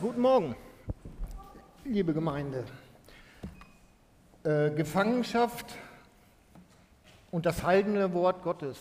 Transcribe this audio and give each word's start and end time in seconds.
Guten 0.00 0.22
Morgen, 0.22 0.56
liebe 1.84 2.14
Gemeinde. 2.14 2.64
Äh, 4.42 4.70
Gefangenschaft 4.70 5.66
und 7.30 7.46
das 7.46 7.62
heilende 7.62 8.12
Wort 8.12 8.42
Gottes. 8.42 8.78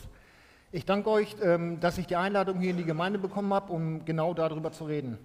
Ich 0.72 0.86
danke 0.86 1.10
euch, 1.12 1.36
ähm, 1.44 1.80
dass 1.80 2.00
ich 2.00 2.08
die 2.08 2.16
Einladung 2.16 2.60
hier 2.60 2.72
in 2.72 2.78
die 2.78 2.84
Gemeinde 2.84 3.20
bekommen 3.20 3.54
habe, 3.54 3.72
um 3.72 4.06
genau 4.06 4.34
darüber 4.34 4.72
zu 4.72 4.86
reden. 4.86 5.20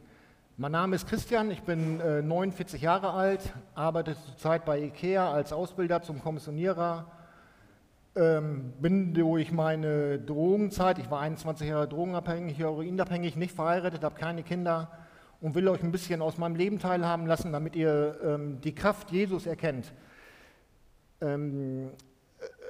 Mein 0.59 0.73
Name 0.73 0.97
ist 0.97 1.09
Christian, 1.09 1.51
ich 1.51 1.63
bin 1.63 2.01
äh, 2.01 2.21
49 2.21 2.83
Jahre 2.83 3.13
alt, 3.13 3.55
arbeite 3.75 4.15
zurzeit 4.15 4.67
bei 4.67 4.81
IKEA 4.81 5.33
als 5.33 5.55
Ausbilder 5.55 6.03
zum 6.03 6.21
Kommissionierer. 6.21 7.07
Ähm, 8.15 8.75
bin 8.81 9.15
durch 9.15 9.53
meine 9.53 10.19
Drogenzeit, 10.19 10.99
ich 10.99 11.11
war 11.11 11.21
21 11.21 11.67
Jahre 11.67 11.89
drogenabhängig, 11.89 12.59
heroinabhängig, 12.59 13.37
nicht 13.37 13.55
verheiratet, 13.55 14.05
habe 14.05 14.17
keine 14.17 14.43
Kinder 14.43 14.91
und 15.41 15.55
will 15.55 15.69
euch 15.69 15.83
ein 15.83 15.93
bisschen 15.93 16.21
aus 16.23 16.39
meinem 16.39 16.57
Leben 16.57 16.79
teilhaben 16.79 17.27
lassen, 17.27 17.53
damit 17.53 17.77
ihr 17.77 18.19
ähm, 18.25 18.61
die 18.61 18.75
Kraft 18.75 19.11
Jesus 19.11 19.47
erkennt. 19.47 19.93
Ähm, 21.21 21.91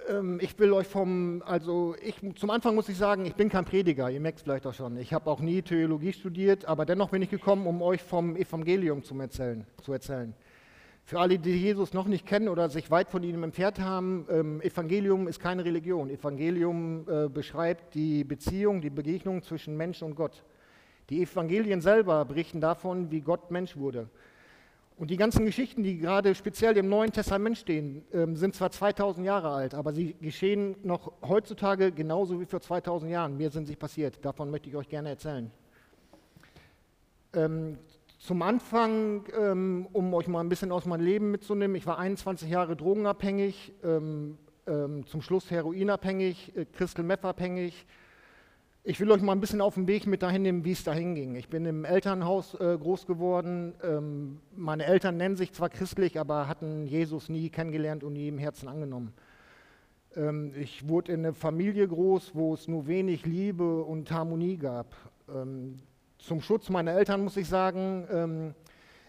äh, 0.09 0.13
ähm, 0.13 0.39
ich 0.43 0.59
will 0.59 0.73
euch 0.73 0.87
vom, 0.87 1.43
also 1.47 1.95
ich, 2.03 2.17
zum 2.37 2.51
Anfang 2.51 2.75
muss 2.75 2.89
ich 2.89 2.99
sagen, 2.99 3.25
ich 3.25 3.35
bin 3.35 3.49
kein 3.49 3.65
Prediger, 3.65 4.11
ihr 4.11 4.21
merkt 4.21 4.39
es 4.39 4.45
vielleicht 4.45 4.67
auch 4.67 4.75
schon. 4.75 4.97
Ich 4.99 5.13
habe 5.13 5.31
auch 5.31 5.41
nie 5.41 5.63
Theologie 5.63 6.13
studiert, 6.13 6.67
aber 6.67 6.85
dennoch 6.85 7.11
bin 7.11 7.23
ich 7.23 7.31
gekommen, 7.31 7.67
um 7.67 7.81
euch 7.83 8.03
vom 8.03 8.37
Evangelium 8.37 9.03
zu 9.03 9.19
erzählen. 9.19 9.67
Zu 9.83 9.93
erzählen. 9.93 10.35
Für 11.05 11.21
alle, 11.21 11.39
die 11.39 11.53
Jesus 11.53 11.95
noch 11.95 12.07
nicht 12.07 12.27
kennen 12.27 12.49
oder 12.49 12.69
sich 12.69 12.91
weit 12.91 13.09
von 13.09 13.23
ihm 13.23 13.43
entfernt 13.43 13.81
haben, 13.81 14.27
ähm, 14.29 14.61
Evangelium 14.61 15.27
ist 15.27 15.41
keine 15.41 15.65
Religion. 15.65 16.11
Evangelium 16.11 17.07
äh, 17.09 17.31
beschreibt 17.31 17.95
die 17.95 18.25
Beziehung, 18.25 18.83
die 18.83 18.91
Begegnung 18.91 19.43
zwischen 19.43 19.75
Mensch 19.75 20.03
und 20.03 20.17
Gott. 20.17 20.45
Die 21.11 21.23
Evangelien 21.23 21.81
selber 21.81 22.25
berichten 22.25 22.61
davon, 22.61 23.11
wie 23.11 23.21
Gott 23.21 23.51
Mensch 23.51 23.77
wurde. 23.77 24.09
Und 24.99 25.11
die 25.11 25.17
ganzen 25.17 25.45
Geschichten, 25.47 25.85
die 25.85 25.99
gerade 25.99 26.35
speziell 26.35 26.77
im 26.77 26.89
Neuen 26.89 27.13
Testament 27.13 27.57
stehen, 27.57 28.05
ähm, 28.13 28.35
sind 28.35 28.57
zwar 28.57 28.73
2000 28.73 29.25
Jahre 29.25 29.51
alt, 29.51 29.75
aber 29.75 29.93
sie 29.93 30.15
geschehen 30.21 30.75
noch 30.83 31.13
heutzutage 31.23 31.93
genauso 31.93 32.41
wie 32.41 32.47
vor 32.47 32.61
2000 32.61 33.13
Jahren. 33.13 33.37
Mir 33.37 33.51
sind 33.51 33.67
sie 33.67 33.77
passiert. 33.77 34.25
Davon 34.25 34.51
möchte 34.51 34.69
ich 34.69 34.75
euch 34.75 34.89
gerne 34.89 35.11
erzählen. 35.11 35.53
Ähm, 37.33 37.79
zum 38.19 38.43
Anfang, 38.43 39.25
ähm, 39.39 39.87
um 39.93 40.13
euch 40.15 40.27
mal 40.27 40.41
ein 40.41 40.49
bisschen 40.49 40.73
aus 40.73 40.85
meinem 40.85 41.05
Leben 41.05 41.31
mitzunehmen, 41.31 41.77
ich 41.77 41.87
war 41.87 41.99
21 41.99 42.51
Jahre 42.51 42.75
drogenabhängig, 42.75 43.73
zum 45.07 45.23
Schluss 45.23 45.51
heroinabhängig, 45.51 46.55
äh, 46.55 46.67
Crystal 46.67 47.03
Meth 47.03 47.25
abhängig, 47.25 47.87
ich 48.85 49.01
will 49.01 49.11
euch 49.11 49.21
mal 49.21 49.33
ein 49.33 49.41
bisschen 49.41 49.61
auf 49.61 49.75
den 49.75 49.87
Weg 49.87 50.07
mit 50.07 50.23
dahin 50.23 50.43
nehmen, 50.43 50.65
wie 50.65 50.73
es 50.73 50.85
dahin 50.85 51.15
ging. 51.15 51.35
Ich 51.35 51.49
bin 51.49 51.67
im 51.67 51.85
Elternhaus 51.85 52.55
äh, 52.55 52.79
groß 52.79 53.07
geworden. 53.07 53.75
Ähm, 53.83 54.41
meine 54.57 54.85
Eltern 54.85 55.17
nennen 55.17 55.37
sich 55.37 55.53
zwar 55.53 55.69
christlich, 55.69 56.19
aber 56.19 56.49
hatten 56.49 56.87
Jesus 56.87 57.29
nie 57.29 57.51
kennengelernt 57.51 58.05
und 58.05 58.15
nie 58.15 58.29
im 58.29 58.39
Herzen 58.39 58.69
angenommen. 58.69 59.13
Ähm, 60.17 60.53
ich 60.57 60.89
wurde 60.89 61.13
in 61.13 61.21
einer 61.21 61.35
Familie 61.35 61.87
groß, 61.87 62.35
wo 62.35 62.55
es 62.55 62.69
nur 62.69 62.87
wenig 62.87 63.27
Liebe 63.27 63.83
und 63.83 64.11
Harmonie 64.11 64.57
gab. 64.57 64.95
Ähm, 65.29 65.81
zum 66.19 66.41
Schutz 66.41 66.71
meiner 66.71 66.93
Eltern 66.93 67.23
muss 67.23 67.37
ich 67.37 67.49
sagen, 67.49 68.07
ähm, 68.11 68.55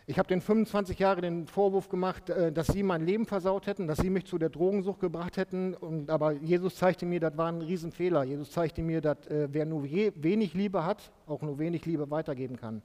ich 0.09 0.17
habe 0.17 0.27
den 0.27 0.41
25 0.41 0.97
Jahre 0.97 1.21
den 1.21 1.45
Vorwurf 1.45 1.87
gemacht, 1.87 2.31
äh, 2.31 2.51
dass 2.51 2.65
sie 2.65 2.81
mein 2.81 3.05
Leben 3.05 3.27
versaut 3.27 3.67
hätten, 3.67 3.85
dass 3.85 3.99
sie 3.99 4.09
mich 4.09 4.25
zu 4.25 4.39
der 4.39 4.49
Drogensucht 4.49 4.99
gebracht 4.99 5.37
hätten. 5.37 5.75
Und, 5.75 6.09
aber 6.09 6.31
Jesus 6.31 6.77
zeigte 6.77 7.05
mir, 7.05 7.19
das 7.19 7.37
war 7.37 7.51
ein 7.51 7.61
Riesenfehler. 7.61 8.23
Jesus 8.23 8.49
zeigte 8.49 8.81
mir, 8.81 9.01
dass 9.01 9.27
äh, 9.27 9.49
wer 9.51 9.67
nur 9.67 9.83
wenig 9.83 10.55
Liebe 10.55 10.83
hat, 10.83 11.11
auch 11.27 11.43
nur 11.43 11.59
wenig 11.59 11.85
Liebe 11.85 12.09
weitergeben 12.09 12.57
kann. 12.57 12.81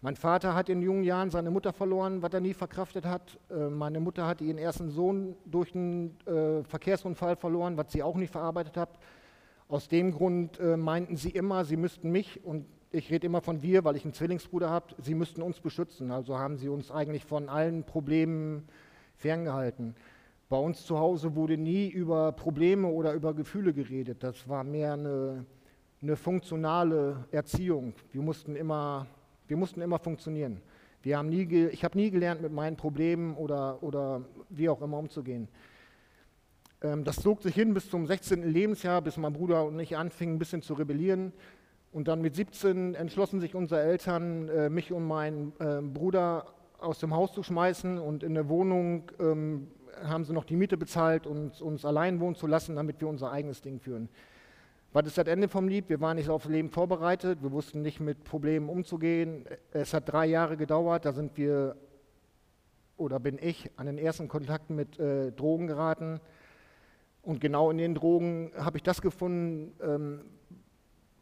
Mein 0.00 0.14
Vater 0.14 0.54
hat 0.54 0.68
in 0.68 0.80
jungen 0.80 1.02
Jahren 1.02 1.32
seine 1.32 1.50
Mutter 1.50 1.72
verloren, 1.72 2.22
was 2.22 2.32
er 2.32 2.40
nie 2.40 2.54
verkraftet 2.54 3.04
hat. 3.04 3.36
Äh, 3.50 3.68
meine 3.68 3.98
Mutter 3.98 4.24
hat 4.28 4.40
ihren 4.40 4.58
ersten 4.58 4.90
Sohn 4.90 5.34
durch 5.44 5.74
einen 5.74 6.16
Verkehrsunfall 6.68 7.34
verloren, 7.34 7.76
was 7.76 7.90
sie 7.90 8.04
auch 8.04 8.14
nicht 8.14 8.30
verarbeitet 8.30 8.76
hat. 8.76 8.90
Aus 9.66 9.88
dem 9.88 10.12
Grund 10.12 10.60
meinten 10.78 11.16
sie 11.16 11.30
immer, 11.30 11.64
sie 11.64 11.76
müssten 11.76 12.10
mich 12.10 12.42
und 12.44 12.64
ich 12.90 13.10
rede 13.10 13.26
immer 13.26 13.40
von 13.40 13.62
wir, 13.62 13.84
weil 13.84 13.96
ich 13.96 14.04
einen 14.04 14.14
Zwillingsbruder 14.14 14.70
habe, 14.70 14.94
sie 14.98 15.14
müssten 15.14 15.42
uns 15.42 15.60
beschützen. 15.60 16.10
Also 16.10 16.38
haben 16.38 16.56
sie 16.56 16.68
uns 16.68 16.90
eigentlich 16.90 17.24
von 17.24 17.48
allen 17.48 17.84
Problemen 17.84 18.68
ferngehalten. 19.16 19.94
Bei 20.48 20.56
uns 20.56 20.86
zu 20.86 20.98
Hause 20.98 21.34
wurde 21.34 21.58
nie 21.58 21.88
über 21.88 22.32
Probleme 22.32 22.88
oder 22.88 23.12
über 23.12 23.34
Gefühle 23.34 23.74
geredet. 23.74 24.22
Das 24.22 24.48
war 24.48 24.64
mehr 24.64 24.94
eine, 24.94 25.44
eine 26.00 26.16
funktionale 26.16 27.26
Erziehung. 27.30 27.92
Wir 28.12 28.22
mussten 28.22 28.56
immer, 28.56 29.06
wir 29.46 29.58
mussten 29.58 29.82
immer 29.82 29.98
funktionieren. 29.98 30.62
Wir 31.02 31.18
haben 31.18 31.28
nie, 31.28 31.44
ich 31.70 31.84
habe 31.84 31.98
nie 31.98 32.10
gelernt, 32.10 32.40
mit 32.40 32.52
meinen 32.52 32.76
Problemen 32.76 33.36
oder, 33.36 33.82
oder 33.82 34.22
wie 34.48 34.70
auch 34.70 34.80
immer 34.80 34.98
umzugehen. 34.98 35.48
Ähm, 36.80 37.04
das 37.04 37.16
zog 37.16 37.42
sich 37.42 37.54
hin 37.54 37.74
bis 37.74 37.90
zum 37.90 38.06
16. 38.06 38.42
Lebensjahr, 38.42 39.02
bis 39.02 39.16
mein 39.18 39.34
Bruder 39.34 39.64
und 39.64 39.78
ich 39.78 39.96
anfingen, 39.96 40.36
ein 40.36 40.38
bisschen 40.38 40.62
zu 40.62 40.74
rebellieren. 40.74 41.32
Und 41.92 42.08
dann 42.08 42.20
mit 42.20 42.34
17 42.34 42.94
entschlossen 42.94 43.40
sich 43.40 43.54
unsere 43.54 43.80
Eltern, 43.80 44.48
äh, 44.48 44.68
mich 44.68 44.92
und 44.92 45.06
meinen 45.06 45.52
äh, 45.58 45.80
Bruder 45.80 46.46
aus 46.78 46.98
dem 46.98 47.14
Haus 47.14 47.32
zu 47.32 47.42
schmeißen 47.42 47.98
und 47.98 48.22
in 48.22 48.34
der 48.34 48.48
Wohnung 48.48 49.10
ähm, 49.18 49.68
haben 50.04 50.24
sie 50.24 50.32
noch 50.32 50.44
die 50.44 50.54
Miete 50.54 50.76
bezahlt 50.76 51.26
und 51.26 51.60
uns 51.60 51.84
allein 51.84 52.20
wohnen 52.20 52.36
zu 52.36 52.46
lassen, 52.46 52.76
damit 52.76 53.00
wir 53.00 53.08
unser 53.08 53.32
eigenes 53.32 53.62
Ding 53.62 53.80
führen. 53.80 54.08
Was 54.92 55.06
ist 55.06 55.18
das 55.18 55.26
Ende 55.26 55.48
vom 55.48 55.68
Lied? 55.68 55.88
Wir 55.88 56.00
waren 56.00 56.16
nicht 56.16 56.30
aufs 56.30 56.46
Leben 56.46 56.70
vorbereitet, 56.70 57.42
wir 57.42 57.52
wussten 57.52 57.82
nicht 57.82 58.00
mit 58.00 58.24
Problemen 58.24 58.68
umzugehen. 58.68 59.44
Es 59.72 59.92
hat 59.92 60.10
drei 60.10 60.26
Jahre 60.26 60.56
gedauert, 60.56 61.04
da 61.04 61.12
sind 61.12 61.36
wir 61.36 61.76
oder 62.96 63.20
bin 63.20 63.38
ich 63.40 63.70
an 63.76 63.86
den 63.86 63.98
ersten 63.98 64.28
Kontakt 64.28 64.70
mit 64.70 64.98
äh, 64.98 65.30
Drogen 65.32 65.66
geraten. 65.66 66.20
Und 67.22 67.40
genau 67.40 67.70
in 67.70 67.78
den 67.78 67.94
Drogen 67.94 68.52
habe 68.56 68.78
ich 68.78 68.82
das 68.82 69.02
gefunden, 69.02 69.74
ähm, 69.82 70.20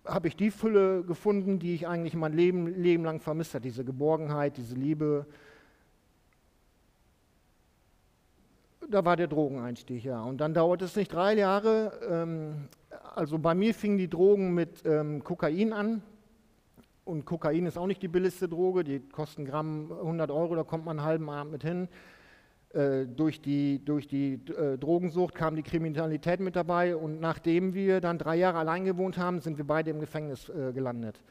habe 0.07 0.29
ich 0.29 0.37
die 0.37 0.51
Fülle 0.51 1.03
gefunden, 1.05 1.59
die 1.59 1.75
ich 1.75 1.87
eigentlich 1.87 2.15
mein 2.15 2.33
Leben, 2.33 2.67
Leben 2.67 3.05
lang 3.05 3.21
vermisst 3.21 3.55
habe. 3.55 3.63
Diese 3.63 3.85
Geborgenheit, 3.85 4.57
diese 4.57 4.75
Liebe. 4.75 5.27
Da 8.89 9.05
war 9.05 9.17
der 9.17 9.27
Drogeneinstieg, 9.27 10.05
ja. 10.05 10.23
Und 10.23 10.39
dann 10.39 10.55
dauerte 10.55 10.85
es 10.85 10.97
nicht 10.97 11.13
drei 11.13 11.35
Jahre. 11.35 11.93
Ähm, 12.09 12.69
also 13.15 13.39
bei 13.39 13.55
mir 13.55 13.75
fingen 13.75 13.99
die 13.99 14.09
Drogen 14.09 14.55
mit 14.55 14.85
ähm, 14.85 15.25
Kokain 15.25 15.73
an. 15.73 16.03
Und 17.05 17.25
Kokain 17.25 17.67
ist 17.67 17.79
auch 17.79 17.87
nicht 17.87 18.03
die 18.03 18.09
billigste 18.09 18.49
Droge, 18.49 18.83
die 18.83 19.01
kosten 19.01 19.45
Gramm 19.45 19.93
100 19.93 20.31
Euro, 20.31 20.57
da 20.57 20.65
kommt 20.65 20.85
man 20.85 20.99
einen 20.99 21.07
halben 21.07 21.31
Abend 21.31 21.53
mit 21.53 21.63
hin. 21.63 21.89
Äh, 22.71 23.07
durch 23.07 23.41
die, 23.41 23.83
durch 23.85 24.09
die 24.09 24.35
äh, 24.35 24.77
Drogensucht 24.77 25.35
kam 25.35 25.55
die 25.55 25.63
Kriminalität 25.63 26.41
mit 26.41 26.57
dabei 26.57 26.97
und 26.97 27.21
nachdem 27.21 27.75
wir 27.75 28.01
dann 28.01 28.19
drei 28.19 28.37
Jahre 28.37 28.59
allein 28.59 28.85
gewohnt 28.85 29.19
haben, 29.19 29.41
sind 29.41 29.57
wir 29.57 29.67
beide 29.67 29.91
im 29.91 30.01
Gefängnis 30.01 30.49
äh, 30.49 30.73
gelandet. 30.73 31.23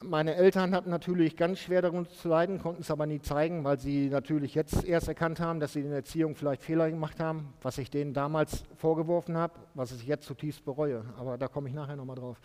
Meine 0.00 0.36
Eltern 0.36 0.72
hatten 0.72 0.90
natürlich 0.90 1.36
ganz 1.36 1.58
schwer 1.58 1.82
darunter 1.82 2.12
zu 2.12 2.28
leiden, 2.28 2.60
konnten 2.60 2.82
es 2.82 2.90
aber 2.92 3.04
nie 3.06 3.20
zeigen, 3.20 3.64
weil 3.64 3.80
sie 3.80 4.08
natürlich 4.08 4.54
jetzt 4.54 4.84
erst 4.84 5.08
erkannt 5.08 5.40
haben, 5.40 5.58
dass 5.58 5.72
sie 5.72 5.80
in 5.80 5.88
der 5.88 5.96
Erziehung 5.96 6.36
vielleicht 6.36 6.62
Fehler 6.62 6.88
gemacht 6.88 7.18
haben, 7.18 7.52
was 7.60 7.78
ich 7.78 7.90
denen 7.90 8.14
damals 8.14 8.62
vorgeworfen 8.76 9.36
habe, 9.36 9.54
was 9.74 9.90
ich 9.90 10.06
jetzt 10.06 10.26
zutiefst 10.26 10.64
bereue. 10.64 11.04
Aber 11.18 11.36
da 11.36 11.48
komme 11.48 11.68
ich 11.68 11.74
nachher 11.74 11.96
nochmal 11.96 12.14
drauf. 12.14 12.40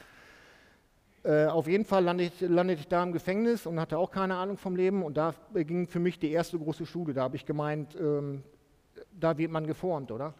Äh, 1.23 1.45
auf 1.45 1.67
jeden 1.67 1.85
Fall 1.85 2.03
landete 2.03 2.45
ich, 2.45 2.49
landete 2.49 2.81
ich, 2.81 2.87
da 2.87 3.01
im 3.01 3.13
Gefängnis 3.13 3.65
und 3.65 3.79
hatte 3.79 3.97
auch 3.97 4.11
keine 4.11 4.35
Ahnung 4.35 4.57
vom 4.57 4.75
Leben. 4.75 5.03
Und 5.03 5.15
da 5.15 5.33
ging 5.53 5.87
für 5.87 5.99
mich 5.99 6.19
die 6.19 6.31
erste 6.31 6.59
große 6.59 6.85
Schule. 6.85 7.13
Da 7.13 7.23
habe 7.23 7.37
ich 7.37 7.45
gemeint, 7.45 7.95
ähm, 7.99 8.43
da 9.11 9.37
wird 9.37 9.51
man 9.51 9.65
geformt, 9.65 10.11
oder? 10.11 10.33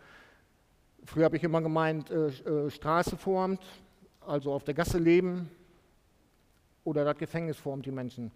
Früher 1.06 1.26
habe 1.26 1.38
ich 1.38 1.44
immer 1.44 1.62
gemeint, 1.62 2.12
äh, 2.12 2.28
äh, 2.28 2.70
Straße 2.70 3.18
formt, 3.18 3.62
also 4.26 4.52
auf 4.52 4.64
der 4.64 4.74
Gasse 4.74 4.98
leben 4.98 5.50
oder 6.84 7.06
das 7.06 7.18
Gefängnis 7.18 7.58
formt 7.58 7.86
die 7.86 7.92
Menschen. 7.92 8.32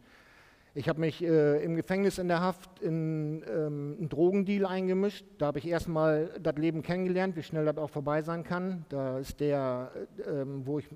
Ich 0.73 0.87
habe 0.87 0.99
mich 0.99 1.23
äh, 1.23 1.63
im 1.63 1.75
Gefängnis 1.75 2.17
in 2.17 2.27
der 2.27 2.39
Haft 2.39 2.81
in 2.81 3.43
ähm, 3.49 3.95
einen 3.97 4.09
Drogendeal 4.09 4.65
eingemischt. 4.65 5.25
Da 5.39 5.47
habe 5.47 5.59
ich 5.59 5.67
erstmal 5.67 6.29
das 6.41 6.55
Leben 6.57 6.83
kennengelernt, 6.83 7.35
wie 7.35 7.43
schnell 7.43 7.65
das 7.65 7.77
auch 7.77 7.89
vorbei 7.89 8.21
sein 8.21 8.43
kann. 8.43 8.85
Da 8.89 9.17
ist 9.17 9.39
der, 9.39 9.91
äh, 10.19 10.45
wo 10.45 10.77
ich 10.77 10.87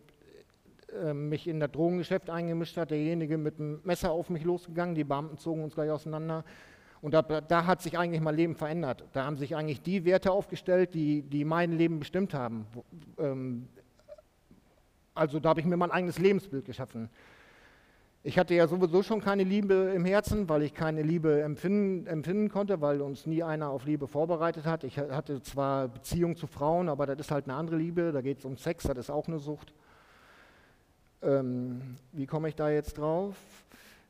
äh, 0.94 1.14
mich 1.14 1.48
in 1.48 1.60
das 1.60 1.72
Drogengeschäft 1.72 2.30
eingemischt 2.30 2.78
hat, 2.78 2.92
derjenige 2.92 3.38
mit 3.38 3.60
dem 3.60 3.80
Messer 3.84 4.12
auf 4.12 4.30
mich 4.30 4.44
losgegangen, 4.44 4.96
die 4.96 5.04
Beamten 5.04 5.38
zogen 5.38 5.64
uns 5.64 5.76
gleich 5.76 5.90
auseinander. 5.90 6.44
Und 7.02 7.14
da, 7.14 7.22
da, 7.22 7.66
hat 7.66 7.82
sich 7.82 7.98
eigentlich 7.98 8.22
mein 8.22 8.36
Leben 8.36 8.56
verändert. 8.56 9.04
Da 9.14 9.26
haben 9.26 9.36
sich 9.36 9.56
eigentlich 9.56 9.82
die 9.82 10.06
Werte 10.06 10.32
aufgestellt, 10.32 10.94
die, 10.94 11.24
die 11.24 11.46
mein 11.46 11.72
Leben 11.72 12.00
bestimmt 12.00 12.34
haben. 12.34 12.68
Ähm, 13.18 13.68
also 15.16 15.40
da 15.40 15.50
habe 15.50 15.60
ich 15.60 15.66
mir 15.66 15.78
mein 15.78 15.92
eigenes 15.92 16.20
Lebensbild 16.20 16.66
geschaffen. 16.66 17.10
Ich 18.24 18.38
hatte 18.38 18.54
ja 18.54 18.68
sowieso 18.68 19.02
schon 19.02 19.20
keine 19.20 19.44
Liebe 19.44 19.94
im 19.96 20.06
Herzen, 20.06 20.48
weil 20.48 20.62
ich 20.62 20.76
keine 20.76 21.02
Liebe 21.02 21.42
empfinden, 21.42 22.06
empfinden 22.06 22.50
konnte, 22.50 22.80
weil 22.80 23.02
uns 23.02 23.26
nie 23.26 23.42
einer 23.42 23.72
auf 23.72 23.86
Liebe 23.86 24.08
vorbereitet 24.08 24.66
hat. 24.66 24.84
Ich 24.84 25.00
hatte 25.00 25.42
zwar 25.42 25.88
Beziehungen 25.88 26.36
zu 26.36 26.46
Frauen, 26.46 26.88
aber 26.88 27.08
das 27.08 27.20
ist 27.20 27.32
halt 27.32 27.46
eine 27.46 27.56
andere 27.56 27.78
Liebe, 27.78 28.12
da 28.12 28.22
geht 28.22 28.38
es 28.38 28.46
um 28.46 28.58
Sex, 28.58 28.84
das 28.84 28.98
ist 28.98 29.10
auch 29.10 29.28
eine 29.28 29.40
Sucht. 29.40 29.74
Ähm, 31.24 31.98
wie 32.12 32.26
komme 32.26 32.50
ich 32.50 32.56
da 32.56 32.70
jetzt 32.70 32.98
drauf? 32.98 33.36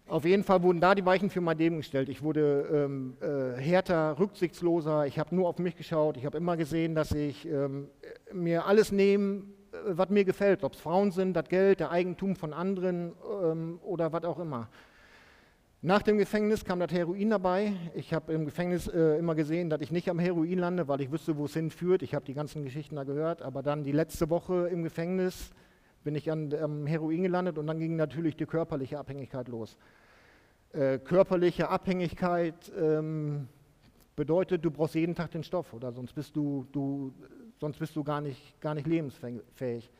Auf 0.07 0.25
jeden 0.25 0.43
Fall 0.43 0.61
wurden 0.61 0.81
da 0.81 0.93
die 0.95 1.05
Weichen 1.05 1.29
für 1.29 1.41
mein 1.41 1.57
Leben 1.57 1.77
gestellt. 1.77 2.09
Ich 2.09 2.21
wurde 2.21 2.67
ähm, 2.71 3.15
äh, 3.21 3.59
härter, 3.59 4.17
rücksichtsloser. 4.19 5.05
Ich 5.07 5.19
habe 5.19 5.33
nur 5.35 5.47
auf 5.47 5.57
mich 5.57 5.75
geschaut. 5.75 6.17
Ich 6.17 6.25
habe 6.25 6.37
immer 6.37 6.57
gesehen, 6.57 6.95
dass 6.95 7.11
ich 7.13 7.47
ähm, 7.47 7.87
mir 8.33 8.65
alles 8.65 8.91
nehme, 8.91 9.43
äh, 9.71 9.77
was 9.85 10.09
mir 10.09 10.25
gefällt. 10.25 10.63
Ob 10.63 10.73
es 10.73 10.81
Frauen 10.81 11.11
sind, 11.11 11.33
das 11.33 11.47
Geld, 11.47 11.79
der 11.79 11.91
Eigentum 11.91 12.35
von 12.35 12.53
anderen 12.53 13.13
ähm, 13.43 13.79
oder 13.83 14.11
was 14.11 14.23
auch 14.25 14.39
immer. 14.39 14.69
Nach 15.81 16.01
dem 16.01 16.17
Gefängnis 16.17 16.63
kam 16.63 16.79
das 16.79 16.91
Heroin 16.91 17.29
dabei. 17.29 17.73
Ich 17.95 18.13
habe 18.13 18.33
im 18.33 18.45
Gefängnis 18.45 18.87
äh, 18.87 19.17
immer 19.17 19.33
gesehen, 19.33 19.69
dass 19.69 19.81
ich 19.81 19.91
nicht 19.91 20.09
am 20.09 20.19
Heroin 20.19 20.59
lande, 20.59 20.87
weil 20.87 21.01
ich 21.01 21.11
wüsste, 21.11 21.37
wo 21.37 21.45
es 21.45 21.53
hinführt. 21.53 22.03
Ich 22.03 22.13
habe 22.13 22.25
die 22.25 22.33
ganzen 22.33 22.63
Geschichten 22.63 22.97
da 22.97 23.03
gehört. 23.03 23.41
Aber 23.41 23.63
dann 23.63 23.83
die 23.83 23.91
letzte 23.91 24.29
Woche 24.29 24.67
im 24.67 24.83
Gefängnis 24.83 25.51
bin 26.03 26.15
ich 26.15 26.31
an 26.31 26.51
ähm, 26.51 26.87
Heroin 26.87 27.23
gelandet 27.23 27.57
und 27.57 27.67
dann 27.67 27.79
ging 27.79 27.95
natürlich 27.95 28.35
die 28.35 28.45
körperliche 28.45 28.99
Abhängigkeit 28.99 29.47
los. 29.47 29.77
Äh, 30.73 30.99
körperliche 30.99 31.69
Abhängigkeit 31.69 32.71
ähm, 32.77 33.47
bedeutet, 34.15 34.63
du 34.63 34.71
brauchst 34.71 34.95
jeden 34.95 35.15
Tag 35.15 35.31
den 35.31 35.43
Stoff 35.43 35.73
oder 35.73 35.91
sonst 35.91 36.13
bist 36.13 36.35
du, 36.35 36.65
du, 36.71 37.13
sonst 37.59 37.77
bist 37.77 37.95
du 37.95 38.03
gar, 38.03 38.21
nicht, 38.21 38.59
gar 38.61 38.73
nicht 38.73 38.87
lebensfähig. 38.87 39.91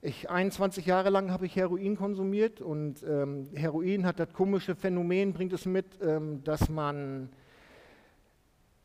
Ich, 0.00 0.28
21 0.28 0.84
Jahre 0.84 1.10
lang 1.10 1.30
habe 1.30 1.46
ich 1.46 1.56
Heroin 1.56 1.96
konsumiert 1.96 2.60
und 2.60 3.02
ähm, 3.02 3.48
Heroin 3.54 4.04
hat 4.04 4.20
das 4.20 4.32
komische 4.32 4.74
Phänomen, 4.74 5.32
bringt 5.32 5.52
es 5.54 5.64
mit, 5.64 5.86
ähm, 6.02 6.44
dass 6.44 6.68
man 6.68 7.30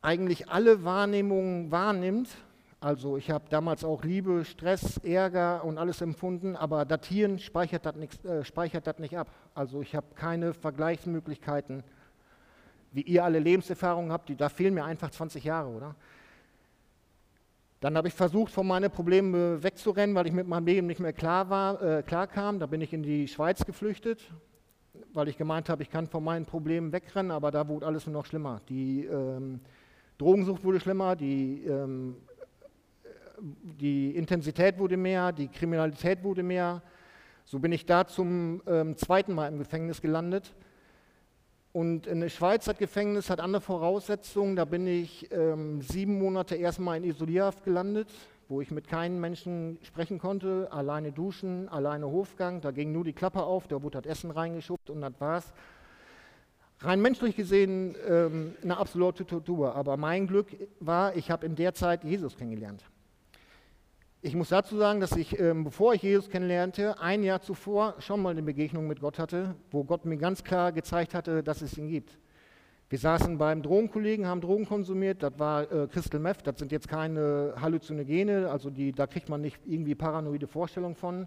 eigentlich 0.00 0.48
alle 0.48 0.82
Wahrnehmungen 0.82 1.70
wahrnimmt, 1.70 2.30
also 2.82 3.18
ich 3.18 3.30
habe 3.30 3.44
damals 3.50 3.84
auch 3.84 4.02
Liebe, 4.04 4.42
Stress, 4.46 4.96
Ärger 5.04 5.62
und 5.64 5.76
alles 5.76 6.00
empfunden, 6.00 6.56
aber 6.56 6.86
Datieren 6.86 7.38
speichert 7.38 7.84
das 7.84 7.94
nicht, 7.94 8.24
äh, 8.24 8.42
speichert 8.42 8.86
das 8.86 8.98
nicht 8.98 9.18
ab. 9.18 9.28
Also 9.54 9.82
ich 9.82 9.94
habe 9.94 10.06
keine 10.14 10.54
Vergleichsmöglichkeiten, 10.54 11.84
wie 12.92 13.02
ihr 13.02 13.22
alle 13.22 13.38
Lebenserfahrungen 13.38 14.10
habt, 14.10 14.30
die, 14.30 14.36
da 14.36 14.48
fehlen 14.48 14.72
mir 14.72 14.84
einfach 14.84 15.10
20 15.10 15.44
Jahre, 15.44 15.68
oder? 15.68 15.94
Dann 17.80 17.96
habe 17.98 18.08
ich 18.08 18.14
versucht, 18.14 18.50
von 18.50 18.66
meinen 18.66 18.90
Problemen 18.90 19.62
wegzurennen, 19.62 20.16
weil 20.16 20.26
ich 20.26 20.32
mit 20.32 20.48
meinem 20.48 20.66
Leben 20.66 20.86
nicht 20.86 21.00
mehr 21.00 21.12
klar, 21.12 21.50
war, 21.50 21.82
äh, 21.82 22.02
klar 22.02 22.26
kam. 22.26 22.58
Da 22.58 22.66
bin 22.66 22.80
ich 22.80 22.92
in 22.94 23.02
die 23.02 23.28
Schweiz 23.28 23.64
geflüchtet, 23.64 24.32
weil 25.12 25.28
ich 25.28 25.36
gemeint 25.36 25.68
habe, 25.68 25.82
ich 25.82 25.90
kann 25.90 26.06
von 26.06 26.24
meinen 26.24 26.46
Problemen 26.46 26.92
wegrennen, 26.92 27.30
aber 27.30 27.50
da 27.50 27.68
wurde 27.68 27.86
alles 27.86 28.06
nur 28.06 28.14
noch 28.14 28.26
schlimmer. 28.26 28.60
Die 28.68 29.04
ähm, 29.04 29.60
Drogensucht 30.18 30.64
wurde 30.64 30.80
schlimmer, 30.80 31.16
die 31.16 31.64
ähm, 31.64 32.16
die 33.40 34.14
Intensität 34.16 34.78
wurde 34.78 34.96
mehr, 34.96 35.32
die 35.32 35.48
Kriminalität 35.48 36.22
wurde 36.22 36.42
mehr. 36.42 36.82
So 37.44 37.58
bin 37.58 37.72
ich 37.72 37.86
da 37.86 38.06
zum 38.06 38.62
ähm, 38.66 38.96
zweiten 38.96 39.34
Mal 39.34 39.48
im 39.48 39.58
Gefängnis 39.58 40.00
gelandet. 40.00 40.54
Und 41.72 42.06
in 42.06 42.20
der 42.20 42.28
Schweiz 42.28 42.66
hat 42.66 42.78
Gefängnis 42.78 43.30
hat 43.30 43.40
andere 43.40 43.62
Voraussetzungen. 43.62 44.56
Da 44.56 44.64
bin 44.64 44.86
ich 44.86 45.30
ähm, 45.32 45.82
sieben 45.82 46.18
Monate 46.18 46.56
erstmal 46.56 46.96
in 46.96 47.04
Isolierhaft 47.04 47.64
gelandet, 47.64 48.08
wo 48.48 48.60
ich 48.60 48.72
mit 48.72 48.88
keinem 48.88 49.20
Menschen 49.20 49.78
sprechen 49.82 50.18
konnte, 50.18 50.68
alleine 50.72 51.12
duschen, 51.12 51.68
alleine 51.68 52.06
Hofgang. 52.06 52.60
Da 52.60 52.72
ging 52.72 52.90
nur 52.90 53.04
die 53.04 53.12
Klappe 53.12 53.42
auf, 53.42 53.68
da 53.68 53.82
wurde 53.82 54.00
das 54.00 54.10
Essen 54.10 54.32
reingeschobt 54.32 54.90
und 54.90 55.00
das 55.00 55.12
war's. 55.20 55.52
Rein 56.80 57.00
menschlich 57.02 57.36
gesehen 57.36 57.94
ähm, 58.08 58.54
eine 58.62 58.76
absolute 58.76 59.24
Tortur. 59.24 59.76
Aber 59.76 59.96
mein 59.96 60.26
Glück 60.26 60.48
war, 60.80 61.14
ich 61.14 61.30
habe 61.30 61.46
in 61.46 61.54
der 61.54 61.74
Zeit 61.74 62.02
Jesus 62.04 62.36
kennengelernt. 62.36 62.84
Ich 64.22 64.34
muss 64.34 64.50
dazu 64.50 64.76
sagen, 64.76 65.00
dass 65.00 65.12
ich, 65.12 65.40
ähm, 65.40 65.64
bevor 65.64 65.94
ich 65.94 66.02
Jesus 66.02 66.28
kennenlernte, 66.28 67.00
ein 67.00 67.22
Jahr 67.22 67.40
zuvor 67.40 67.94
schon 68.00 68.20
mal 68.20 68.28
eine 68.28 68.42
Begegnung 68.42 68.86
mit 68.86 69.00
Gott 69.00 69.18
hatte, 69.18 69.54
wo 69.70 69.82
Gott 69.82 70.04
mir 70.04 70.18
ganz 70.18 70.44
klar 70.44 70.72
gezeigt 70.72 71.14
hatte, 71.14 71.42
dass 71.42 71.62
es 71.62 71.78
ihn 71.78 71.88
gibt. 71.88 72.18
Wir 72.90 72.98
saßen 72.98 73.38
beim 73.38 73.62
Drogenkollegen, 73.62 74.26
haben 74.26 74.42
Drogen 74.42 74.66
konsumiert, 74.66 75.22
das 75.22 75.38
war 75.38 75.72
äh, 75.72 75.86
Crystal 75.86 76.20
Meth, 76.20 76.46
das 76.46 76.58
sind 76.58 76.70
jetzt 76.70 76.86
keine 76.86 77.54
Halluzinogene, 77.58 78.50
also 78.50 78.68
die, 78.68 78.92
da 78.92 79.06
kriegt 79.06 79.30
man 79.30 79.40
nicht 79.40 79.58
irgendwie 79.64 79.94
paranoide 79.94 80.46
Vorstellungen 80.46 80.96
von. 80.96 81.26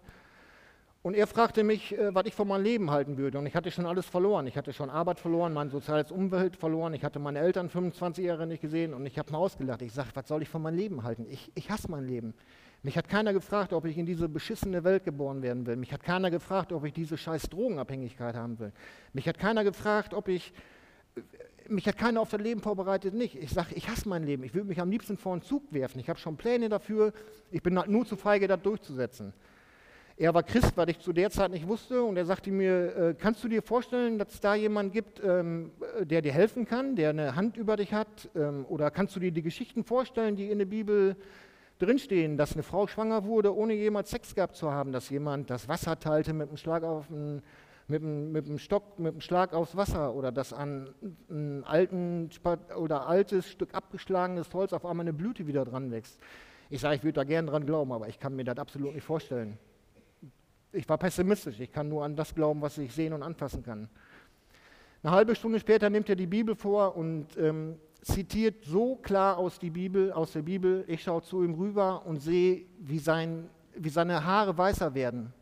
Und 1.02 1.16
er 1.16 1.26
fragte 1.26 1.64
mich, 1.64 1.98
äh, 1.98 2.14
was 2.14 2.28
ich 2.28 2.36
von 2.36 2.48
meinem 2.48 2.64
Leben 2.64 2.92
halten 2.92 3.18
würde. 3.18 3.40
Und 3.40 3.48
ich 3.48 3.56
hatte 3.56 3.72
schon 3.72 3.88
alles 3.88 4.06
verloren. 4.06 4.46
Ich 4.46 4.56
hatte 4.56 4.72
schon 4.72 4.92
Arbeit 4.92 5.20
verloren, 5.20 5.52
mein 5.52 5.72
soziales 5.72 6.12
Umfeld 6.12 6.58
verloren. 6.58 6.94
Ich 6.94 7.04
hatte 7.04 7.18
meine 7.18 7.40
Eltern 7.40 7.70
25 7.70 8.24
Jahre 8.24 8.46
nicht 8.46 8.62
gesehen 8.62 8.94
und 8.94 9.04
ich 9.08 9.18
habe 9.18 9.32
mal 9.32 9.40
ausgelacht. 9.40 9.82
Ich 9.82 9.94
sage, 9.94 10.10
was 10.14 10.28
soll 10.28 10.44
ich 10.44 10.50
von 10.50 10.62
meinem 10.62 10.78
Leben 10.78 11.04
halten? 11.04 11.26
Ich, 11.28 11.52
ich 11.56 11.72
hasse 11.72 11.90
mein 11.90 12.06
Leben. 12.06 12.36
Mich 12.86 12.98
hat 12.98 13.08
keiner 13.08 13.32
gefragt, 13.32 13.72
ob 13.72 13.86
ich 13.86 13.98
in 13.98 14.06
diese 14.06 14.28
beschissene 14.28 14.84
Welt 14.84 15.06
geboren 15.06 15.42
werden 15.42 15.66
will. 15.66 15.78
Mich 15.78 15.94
hat 15.94 16.04
keiner 16.04 16.30
gefragt, 16.30 16.74
ob 16.74 16.84
ich 16.84 16.92
diese 16.92 17.18
scheiß 17.18 17.44
Drogenabhängigkeit 17.44 18.36
haben 18.36 18.60
will. 18.60 18.74
Mich 19.14 19.26
hat 19.26 19.40
keiner 19.40 19.64
gefragt, 19.64 20.14
ob 20.14 20.28
ich, 20.28 20.52
mich 21.70 21.88
hat 21.88 21.98
keiner 21.98 22.20
auf 22.20 22.30
das 22.30 22.42
Leben 22.42 22.60
vorbereitet, 22.60 23.14
nicht. 23.14 23.36
Ich 23.36 23.52
sage, 23.52 23.74
ich 23.76 23.88
hasse 23.88 24.10
mein 24.10 24.24
Leben. 24.24 24.44
Ich 24.44 24.54
würde 24.54 24.68
mich 24.68 24.82
am 24.82 24.92
liebsten 24.92 25.18
vor 25.18 25.32
einen 25.32 25.42
Zug 25.42 25.64
werfen. 25.72 25.98
Ich 26.00 26.10
habe 26.10 26.20
schon 26.20 26.36
Pläne 26.36 26.68
dafür. 26.68 27.14
Ich 27.52 27.64
bin 27.64 27.80
halt 27.80 27.90
nur 27.90 28.06
zu 28.06 28.18
feige, 28.18 28.50
das 28.50 28.62
durchzusetzen. 28.62 29.32
Er 30.18 30.34
war 30.34 30.44
Christ, 30.44 30.76
weil 30.76 30.90
ich 30.90 31.00
zu 31.00 31.14
der 31.14 31.30
Zeit 31.30 31.52
nicht 31.52 31.66
wusste. 31.70 32.04
Und 32.04 32.18
er 32.18 32.26
sagte 32.26 32.52
mir, 32.52 32.96
äh, 32.98 33.16
kannst 33.18 33.42
du 33.46 33.48
dir 33.48 33.62
vorstellen, 33.62 34.20
dass 34.20 34.34
es 34.34 34.42
da 34.42 34.56
jemanden 34.56 34.92
gibt, 34.92 35.22
ähm, 35.24 35.72
der 36.02 36.22
dir 36.22 36.34
helfen 36.34 36.66
kann, 36.66 36.98
der 36.98 37.12
eine 37.12 37.38
Hand 37.38 37.56
über 37.56 37.78
dich 37.78 37.94
hat? 37.94 38.30
Ähm, 38.36 38.66
oder 38.68 38.92
kannst 38.92 39.16
du 39.16 39.22
dir 39.22 39.32
die 39.32 39.42
Geschichten 39.42 39.86
vorstellen, 39.86 40.36
die 40.36 40.52
in 40.52 40.60
der 40.60 40.66
Bibel 40.66 41.16
drinstehen, 41.86 42.38
dass 42.38 42.54
eine 42.54 42.64
Frau 42.64 42.88
schwanger 42.88 43.26
wurde, 43.26 43.56
ohne 43.56 43.74
jemals 43.74 44.10
Sex 44.10 44.36
gehabt 44.36 44.56
zu 44.56 44.72
haben, 44.72 44.92
dass 44.92 45.10
jemand 45.10 45.50
das 45.50 45.68
Wasser 45.68 46.00
teilte 46.00 46.34
mit 46.34 46.48
einem 46.48 46.58
Schlag 46.58 46.84
auf 46.84 47.10
einen, 47.10 47.42
mit 47.88 48.02
einem, 48.02 48.32
mit 48.32 48.46
einem 48.46 48.60
Stock, 48.60 49.00
mit 49.00 49.14
einem 49.14 49.22
Schlag 49.22 49.54
aufs 49.54 49.76
Wasser 49.76 50.14
oder 50.16 50.32
dass 50.32 50.54
an 50.54 50.90
ein 51.30 51.64
alten 51.66 52.30
oder 52.78 53.08
altes 53.08 53.50
Stück 53.50 53.74
abgeschlagenes 53.74 54.54
Holz 54.54 54.74
auf 54.74 54.86
einmal 54.86 55.04
eine 55.04 55.14
Blüte 55.14 55.48
wieder 55.48 55.66
dran 55.66 55.92
wächst. 55.92 56.20
Ich 56.70 56.82
sage, 56.82 56.96
ich 56.96 57.04
würde 57.04 57.14
da 57.14 57.24
gern 57.24 57.48
dran 57.48 57.66
glauben, 57.66 57.92
aber 57.92 58.08
ich 58.08 58.20
kann 58.20 58.36
mir 58.36 58.44
das 58.46 58.58
absolut 58.58 58.96
nicht 58.96 59.04
vorstellen. 59.04 59.58
Ich 60.72 60.88
war 60.90 60.98
pessimistisch, 60.98 61.60
ich 61.60 61.72
kann 61.72 61.90
nur 61.90 62.04
an 62.04 62.16
das 62.16 62.34
glauben, 62.34 62.62
was 62.62 62.78
ich 62.78 62.94
sehen 62.94 63.14
und 63.14 63.22
anfassen 63.22 63.64
kann. 63.64 63.90
Eine 65.04 65.12
halbe 65.12 65.36
Stunde 65.36 65.60
später 65.60 65.90
nimmt 65.90 66.10
er 66.10 66.16
die 66.16 66.28
Bibel 66.28 66.56
vor 66.56 66.96
und 66.96 67.38
ähm, 67.38 67.78
zitiert 68.04 68.66
so 68.66 68.96
klar 68.98 69.38
aus, 69.38 69.60
die 69.60 69.70
Bibel, 69.70 70.12
aus 70.12 70.34
der 70.34 70.42
Bibel, 70.42 70.84
ich 70.88 71.04
schaue 71.04 71.22
zu 71.22 71.44
ihm 71.44 71.54
rüber 71.54 72.06
und 72.06 72.22
sehe, 72.22 72.66
wie, 72.80 73.00
sein, 73.00 73.50
wie 73.76 73.90
seine 73.90 74.24
Haare 74.24 74.58
weißer 74.58 74.94
werden, 74.94 75.34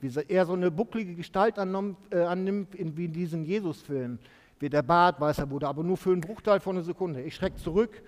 wie 0.00 0.10
er 0.28 0.44
so 0.44 0.54
eine 0.54 0.70
bucklige 0.70 1.14
Gestalt 1.14 1.58
annimmt, 1.58 1.96
äh, 2.10 2.22
annimmt 2.22 2.74
in, 2.74 2.96
wie 2.96 3.06
in 3.06 3.12
diesem 3.12 3.44
Jesus-Film, 3.44 4.18
wie 4.58 4.68
der 4.68 4.82
Bart 4.82 5.20
weißer 5.20 5.48
wurde, 5.48 5.68
aber 5.68 5.82
nur 5.82 5.96
für 5.96 6.10
einen 6.10 6.20
Bruchteil 6.20 6.60
von 6.60 6.76
einer 6.76 6.84
Sekunde. 6.84 7.22
Ich 7.22 7.36
schrecke 7.36 7.56
zurück, 7.56 8.02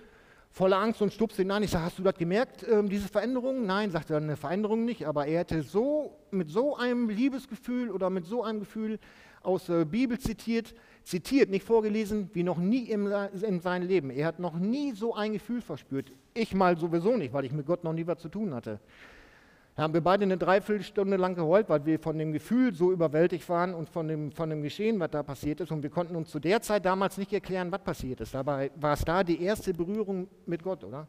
voller 0.51 0.77
Angst 0.77 1.01
und 1.01 1.13
stupse 1.13 1.41
ihn 1.41 1.51
an. 1.51 1.63
Ich 1.63 1.71
sage, 1.71 1.85
hast 1.85 1.99
du 1.99 2.03
das 2.03 2.15
gemerkt, 2.15 2.63
äh, 2.63 2.83
diese 2.83 3.07
Veränderung? 3.07 3.65
Nein, 3.65 3.91
sagt 3.91 4.09
er, 4.09 4.17
eine 4.17 4.35
Veränderung 4.35 4.83
nicht, 4.83 5.05
aber 5.05 5.27
er 5.27 5.39
hätte 5.39 5.61
so, 5.61 6.17
mit 6.29 6.49
so 6.49 6.75
einem 6.75 7.09
Liebesgefühl 7.09 7.91
oder 7.91 8.09
mit 8.09 8.25
so 8.25 8.43
einem 8.43 8.59
Gefühl 8.59 8.99
aus 9.43 9.67
der 9.67 9.85
Bibel 9.85 10.19
zitiert, 10.19 10.73
zitiert, 11.07 11.49
nicht 11.49 11.63
vorgelesen, 11.63 12.29
wie 12.33 12.43
noch 12.43 12.57
nie 12.57 12.83
im, 12.83 13.09
in 13.41 13.61
seinem 13.61 13.87
Leben. 13.87 14.09
Er 14.09 14.27
hat 14.27 14.39
noch 14.39 14.55
nie 14.59 14.91
so 14.91 15.15
ein 15.15 15.31
Gefühl 15.31 15.61
verspürt. 15.61 16.11
Ich 16.33 16.53
mal 16.53 16.77
sowieso 16.77 17.15
nicht, 17.15 17.33
weil 17.33 17.45
ich 17.45 17.53
mit 17.53 17.65
Gott 17.65 17.83
noch 17.85 17.93
nie 17.93 18.05
was 18.05 18.19
zu 18.19 18.27
tun 18.27 18.53
hatte. 18.53 18.79
Da 19.75 19.83
haben 19.83 19.93
wir 19.93 20.01
beide 20.01 20.23
eine 20.23 20.37
Dreiviertelstunde 20.37 21.15
lang 21.15 21.35
geheult, 21.35 21.69
weil 21.69 21.85
wir 21.85 21.97
von 21.99 22.17
dem 22.17 22.33
Gefühl 22.33 22.73
so 22.73 22.91
überwältigt 22.91 23.47
waren 23.47 23.73
und 23.73 23.87
von 23.87 24.07
dem, 24.07 24.31
von 24.33 24.49
dem 24.49 24.61
Geschehen, 24.61 24.99
was 24.99 25.11
da 25.11 25.23
passiert 25.23 25.61
ist. 25.61 25.71
Und 25.71 25.81
wir 25.81 25.89
konnten 25.89 26.15
uns 26.15 26.29
zu 26.29 26.39
der 26.39 26.61
Zeit 26.61 26.83
damals 26.83 27.17
nicht 27.17 27.31
erklären, 27.31 27.71
was 27.71 27.81
passiert 27.83 28.19
ist. 28.19 28.33
Dabei 28.33 28.71
war 28.75 28.93
es 28.93 29.05
da 29.05 29.23
die 29.23 29.41
erste 29.41 29.73
Berührung 29.73 30.27
mit 30.45 30.61
Gott, 30.61 30.83
oder? 30.83 31.07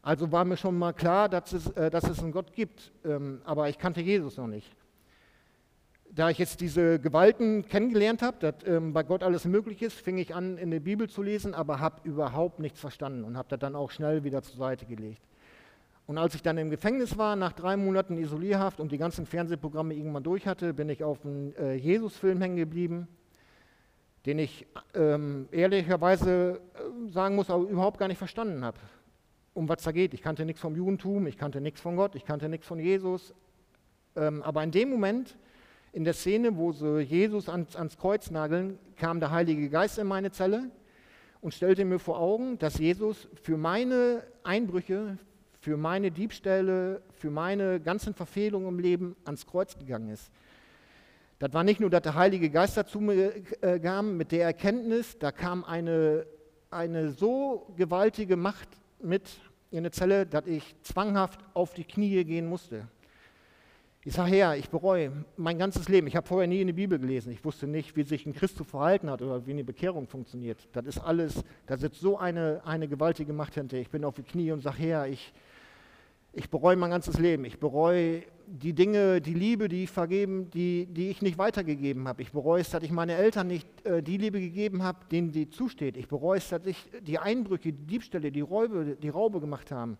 Also 0.00 0.30
war 0.32 0.44
mir 0.44 0.56
schon 0.56 0.78
mal 0.78 0.92
klar, 0.92 1.28
dass 1.28 1.52
es, 1.52 1.68
äh, 1.72 1.90
dass 1.90 2.04
es 2.04 2.20
einen 2.20 2.32
Gott 2.32 2.54
gibt. 2.54 2.92
Ähm, 3.04 3.42
aber 3.44 3.68
ich 3.68 3.76
kannte 3.76 4.00
Jesus 4.00 4.38
noch 4.38 4.46
nicht 4.46 4.70
da 6.14 6.30
ich 6.30 6.38
jetzt 6.38 6.60
diese 6.60 7.00
Gewalten 7.00 7.66
kennengelernt 7.66 8.22
habe, 8.22 8.36
dass 8.38 8.54
ähm, 8.66 8.92
bei 8.92 9.02
Gott 9.02 9.22
alles 9.22 9.44
möglich 9.46 9.82
ist, 9.82 9.98
fing 9.98 10.16
ich 10.18 10.34
an, 10.34 10.58
in 10.58 10.70
der 10.70 10.80
Bibel 10.80 11.08
zu 11.08 11.22
lesen, 11.22 11.54
aber 11.54 11.80
habe 11.80 12.08
überhaupt 12.08 12.60
nichts 12.60 12.78
verstanden 12.78 13.24
und 13.24 13.36
habe 13.36 13.48
das 13.48 13.58
dann 13.58 13.74
auch 13.74 13.90
schnell 13.90 14.22
wieder 14.22 14.42
zur 14.42 14.56
Seite 14.56 14.86
gelegt. 14.86 15.22
Und 16.06 16.18
als 16.18 16.34
ich 16.34 16.42
dann 16.42 16.58
im 16.58 16.70
Gefängnis 16.70 17.16
war, 17.18 17.34
nach 17.34 17.52
drei 17.52 17.76
Monaten 17.76 18.16
Isolierhaft 18.16 18.78
und 18.78 18.92
die 18.92 18.98
ganzen 18.98 19.26
Fernsehprogramme 19.26 19.94
irgendwann 19.94 20.22
durch 20.22 20.46
hatte, 20.46 20.74
bin 20.74 20.88
ich 20.88 21.02
auf 21.02 21.24
einen 21.24 21.54
äh, 21.56 21.74
Jesus-Film 21.74 22.40
hängen 22.40 22.56
geblieben, 22.56 23.08
den 24.26 24.38
ich 24.38 24.66
ähm, 24.94 25.48
ehrlicherweise 25.50 26.60
äh, 26.74 27.10
sagen 27.10 27.34
muss, 27.34 27.50
auch 27.50 27.62
überhaupt 27.62 27.98
gar 27.98 28.08
nicht 28.08 28.18
verstanden 28.18 28.64
habe, 28.64 28.78
um 29.54 29.68
was 29.68 29.82
da 29.82 29.92
geht. 29.92 30.14
Ich 30.14 30.22
kannte 30.22 30.44
nichts 30.44 30.60
vom 30.60 30.76
Judentum, 30.76 31.26
ich 31.26 31.38
kannte 31.38 31.60
nichts 31.60 31.80
von 31.80 31.96
Gott, 31.96 32.14
ich 32.14 32.24
kannte 32.24 32.48
nichts 32.48 32.66
von 32.66 32.78
Jesus. 32.78 33.34
Ähm, 34.14 34.42
aber 34.42 34.62
in 34.62 34.70
dem 34.70 34.90
Moment 34.90 35.36
in 35.94 36.02
der 36.02 36.12
Szene, 36.12 36.56
wo 36.56 36.72
sie 36.72 37.02
Jesus 37.02 37.48
ans, 37.48 37.76
ans 37.76 37.96
Kreuz 37.96 38.30
nageln, 38.30 38.78
kam 38.96 39.20
der 39.20 39.30
Heilige 39.30 39.70
Geist 39.70 39.96
in 39.98 40.08
meine 40.08 40.32
Zelle 40.32 40.70
und 41.40 41.54
stellte 41.54 41.84
mir 41.84 42.00
vor 42.00 42.18
Augen, 42.18 42.58
dass 42.58 42.78
Jesus 42.78 43.28
für 43.40 43.56
meine 43.56 44.24
Einbrüche, 44.42 45.18
für 45.60 45.76
meine 45.76 46.10
Diebstähle, 46.10 47.00
für 47.12 47.30
meine 47.30 47.78
ganzen 47.78 48.12
Verfehlungen 48.12 48.68
im 48.68 48.78
Leben 48.80 49.16
ans 49.24 49.46
Kreuz 49.46 49.78
gegangen 49.78 50.08
ist. 50.08 50.32
Das 51.38 51.52
war 51.52 51.62
nicht 51.62 51.78
nur, 51.78 51.90
dass 51.90 52.02
der 52.02 52.16
Heilige 52.16 52.50
Geist 52.50 52.76
dazu 52.76 53.00
äh, 53.10 53.78
kam 53.78 54.16
mit 54.16 54.32
der 54.32 54.46
Erkenntnis, 54.46 55.16
da 55.18 55.30
kam 55.30 55.62
eine, 55.64 56.26
eine 56.70 57.10
so 57.12 57.72
gewaltige 57.76 58.36
Macht 58.36 58.68
mit 59.00 59.30
in 59.70 59.78
eine 59.78 59.92
Zelle, 59.92 60.26
dass 60.26 60.46
ich 60.46 60.74
zwanghaft 60.82 61.38
auf 61.54 61.72
die 61.74 61.84
Knie 61.84 62.24
gehen 62.24 62.48
musste. 62.48 62.88
Ich 64.06 64.12
sage, 64.12 64.32
Herr, 64.32 64.54
ich 64.54 64.68
bereue 64.68 65.10
mein 65.38 65.58
ganzes 65.58 65.88
Leben. 65.88 66.06
Ich 66.06 66.14
habe 66.14 66.26
vorher 66.26 66.46
nie 66.46 66.60
in 66.60 66.66
die 66.66 66.74
Bibel 66.74 66.98
gelesen. 66.98 67.32
Ich 67.32 67.42
wusste 67.42 67.66
nicht, 67.66 67.96
wie 67.96 68.02
sich 68.02 68.26
ein 68.26 68.34
Christ 68.34 68.58
zu 68.58 68.62
verhalten 68.62 69.08
hat 69.08 69.22
oder 69.22 69.46
wie 69.46 69.52
eine 69.52 69.64
Bekehrung 69.64 70.06
funktioniert. 70.06 70.68
Das 70.72 70.84
ist 70.84 70.98
alles, 70.98 71.42
da 71.66 71.78
sitzt 71.78 72.02
so 72.02 72.18
eine, 72.18 72.60
eine 72.66 72.86
gewaltige 72.86 73.32
Macht 73.32 73.54
hinter. 73.54 73.78
Ich 73.78 73.88
bin 73.88 74.04
auf 74.04 74.16
die 74.16 74.22
Knie 74.22 74.52
und 74.52 74.60
sage, 74.60 74.76
Herr, 74.80 75.08
ich, 75.08 75.32
ich 76.34 76.50
bereue 76.50 76.76
mein 76.76 76.90
ganzes 76.90 77.18
Leben. 77.18 77.46
Ich 77.46 77.58
bereue 77.58 78.24
die 78.46 78.74
Dinge, 78.74 79.22
die 79.22 79.32
Liebe, 79.32 79.68
die 79.68 79.84
ich 79.84 79.90
vergeben, 79.90 80.50
die, 80.50 80.84
die 80.84 81.08
ich 81.08 81.22
nicht 81.22 81.38
weitergegeben 81.38 82.06
habe. 82.06 82.20
Ich 82.20 82.32
bereue 82.32 82.60
es, 82.60 82.68
dass 82.68 82.82
ich 82.82 82.90
meine 82.90 83.14
Eltern 83.14 83.46
nicht 83.46 83.66
äh, 83.86 84.02
die 84.02 84.18
Liebe 84.18 84.38
gegeben 84.38 84.82
habe, 84.82 84.98
denen 85.10 85.32
die 85.32 85.48
zusteht. 85.48 85.96
Ich 85.96 86.08
bereue 86.08 86.36
es, 86.36 86.50
dass 86.50 86.66
ich 86.66 86.76
die 87.00 87.18
Einbrüche, 87.18 87.72
die 87.72 87.86
Diebstähle, 87.86 88.30
die 88.30 88.42
Räube, 88.42 88.98
die 89.00 89.08
Raube 89.08 89.40
gemacht 89.40 89.70
haben 89.70 89.96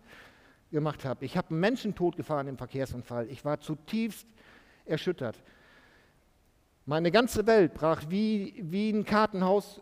gemacht 0.71 1.05
habe. 1.05 1.25
Ich 1.25 1.37
habe 1.37 1.49
einen 1.49 1.59
Menschen 1.59 1.95
totgefahren 1.95 2.47
im 2.47 2.57
Verkehrsunfall. 2.57 3.27
Ich 3.29 3.45
war 3.45 3.59
zutiefst 3.59 4.27
erschüttert. 4.85 5.41
Meine 6.85 7.11
ganze 7.11 7.47
Welt 7.47 7.73
brach 7.73 8.03
wie, 8.09 8.55
wie 8.61 8.91
ein 8.91 9.05
Kartenhaus 9.05 9.81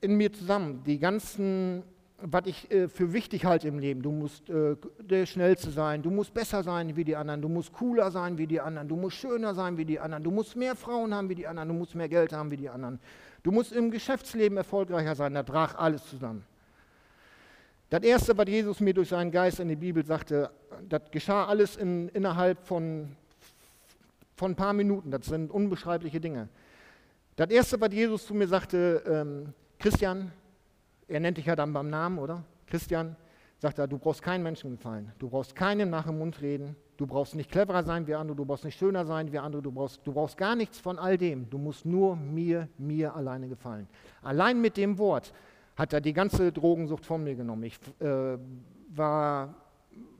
in 0.00 0.16
mir 0.16 0.32
zusammen. 0.32 0.82
Die 0.84 0.98
ganzen, 0.98 1.84
was 2.18 2.42
ich 2.46 2.70
äh, 2.70 2.88
für 2.88 3.12
wichtig 3.12 3.46
halte 3.46 3.68
im 3.68 3.78
Leben. 3.78 4.02
Du 4.02 4.12
musst 4.12 4.50
äh, 4.50 4.76
der 5.00 5.24
Schnellste 5.24 5.70
sein, 5.70 6.02
du 6.02 6.10
musst 6.10 6.34
besser 6.34 6.62
sein 6.62 6.94
wie 6.96 7.04
die 7.04 7.16
anderen, 7.16 7.40
du 7.40 7.48
musst 7.48 7.72
cooler 7.72 8.10
sein 8.10 8.36
wie 8.36 8.46
die 8.46 8.60
anderen, 8.60 8.88
du 8.88 8.96
musst 8.96 9.16
schöner 9.16 9.54
sein 9.54 9.78
wie 9.78 9.86
die 9.86 9.98
anderen, 9.98 10.22
du 10.22 10.30
musst 10.30 10.54
mehr 10.54 10.76
Frauen 10.76 11.14
haben 11.14 11.30
wie 11.30 11.34
die 11.34 11.46
anderen, 11.46 11.68
du 11.68 11.74
musst 11.74 11.94
mehr 11.94 12.08
Geld 12.08 12.32
haben 12.32 12.50
wie 12.50 12.58
die 12.58 12.68
anderen. 12.68 13.00
Du 13.42 13.50
musst 13.50 13.72
im 13.72 13.90
Geschäftsleben 13.90 14.56
erfolgreicher 14.56 15.14
sein. 15.14 15.34
Da 15.34 15.42
brach 15.42 15.74
alles 15.74 16.04
zusammen. 16.04 16.44
Das 17.92 18.02
Erste, 18.04 18.38
was 18.38 18.48
Jesus 18.48 18.80
mir 18.80 18.94
durch 18.94 19.10
seinen 19.10 19.30
Geist 19.30 19.60
in 19.60 19.68
die 19.68 19.76
Bibel 19.76 20.02
sagte, 20.02 20.50
das 20.88 21.02
geschah 21.10 21.44
alles 21.44 21.76
in, 21.76 22.08
innerhalb 22.08 22.66
von, 22.66 23.14
von 24.34 24.52
ein 24.52 24.56
paar 24.56 24.72
Minuten. 24.72 25.10
Das 25.10 25.26
sind 25.26 25.50
unbeschreibliche 25.50 26.18
Dinge. 26.18 26.48
Das 27.36 27.50
Erste, 27.50 27.78
was 27.78 27.92
Jesus 27.92 28.26
zu 28.26 28.32
mir 28.32 28.48
sagte, 28.48 29.02
ähm, 29.06 29.52
Christian, 29.78 30.32
er 31.06 31.20
nennt 31.20 31.36
dich 31.36 31.44
ja 31.44 31.54
dann 31.54 31.74
beim 31.74 31.90
Namen, 31.90 32.18
oder? 32.18 32.42
Christian, 32.66 33.14
sagt 33.58 33.78
er, 33.78 33.86
du 33.86 33.98
brauchst 33.98 34.22
keinen 34.22 34.42
Menschen 34.42 34.70
gefallen. 34.70 35.12
Du 35.18 35.28
brauchst 35.28 35.54
keinem 35.54 35.90
nach 35.90 36.06
dem 36.06 36.18
Mund 36.18 36.40
reden. 36.40 36.74
Du 36.96 37.06
brauchst 37.06 37.34
nicht 37.34 37.50
cleverer 37.50 37.82
sein 37.82 38.06
wie 38.06 38.14
andere, 38.14 38.34
du 38.34 38.46
brauchst 38.46 38.64
nicht 38.64 38.78
schöner 38.78 39.04
sein 39.04 39.32
wie 39.32 39.38
andere, 39.38 39.60
du 39.60 39.70
brauchst, 39.70 40.00
du 40.06 40.12
brauchst 40.12 40.38
gar 40.38 40.56
nichts 40.56 40.78
von 40.78 40.98
all 40.98 41.18
dem. 41.18 41.50
Du 41.50 41.58
musst 41.58 41.84
nur 41.84 42.16
mir, 42.16 42.70
mir 42.78 43.14
alleine 43.14 43.48
gefallen. 43.48 43.86
Allein 44.22 44.62
mit 44.62 44.78
dem 44.78 44.96
Wort 44.96 45.34
hat 45.82 45.92
er 45.92 46.00
die 46.00 46.12
ganze 46.12 46.52
Drogensucht 46.52 47.04
von 47.04 47.24
mir 47.24 47.34
genommen. 47.34 47.64
Ich 47.64 47.74
äh, 47.98 48.38
war, 48.94 49.56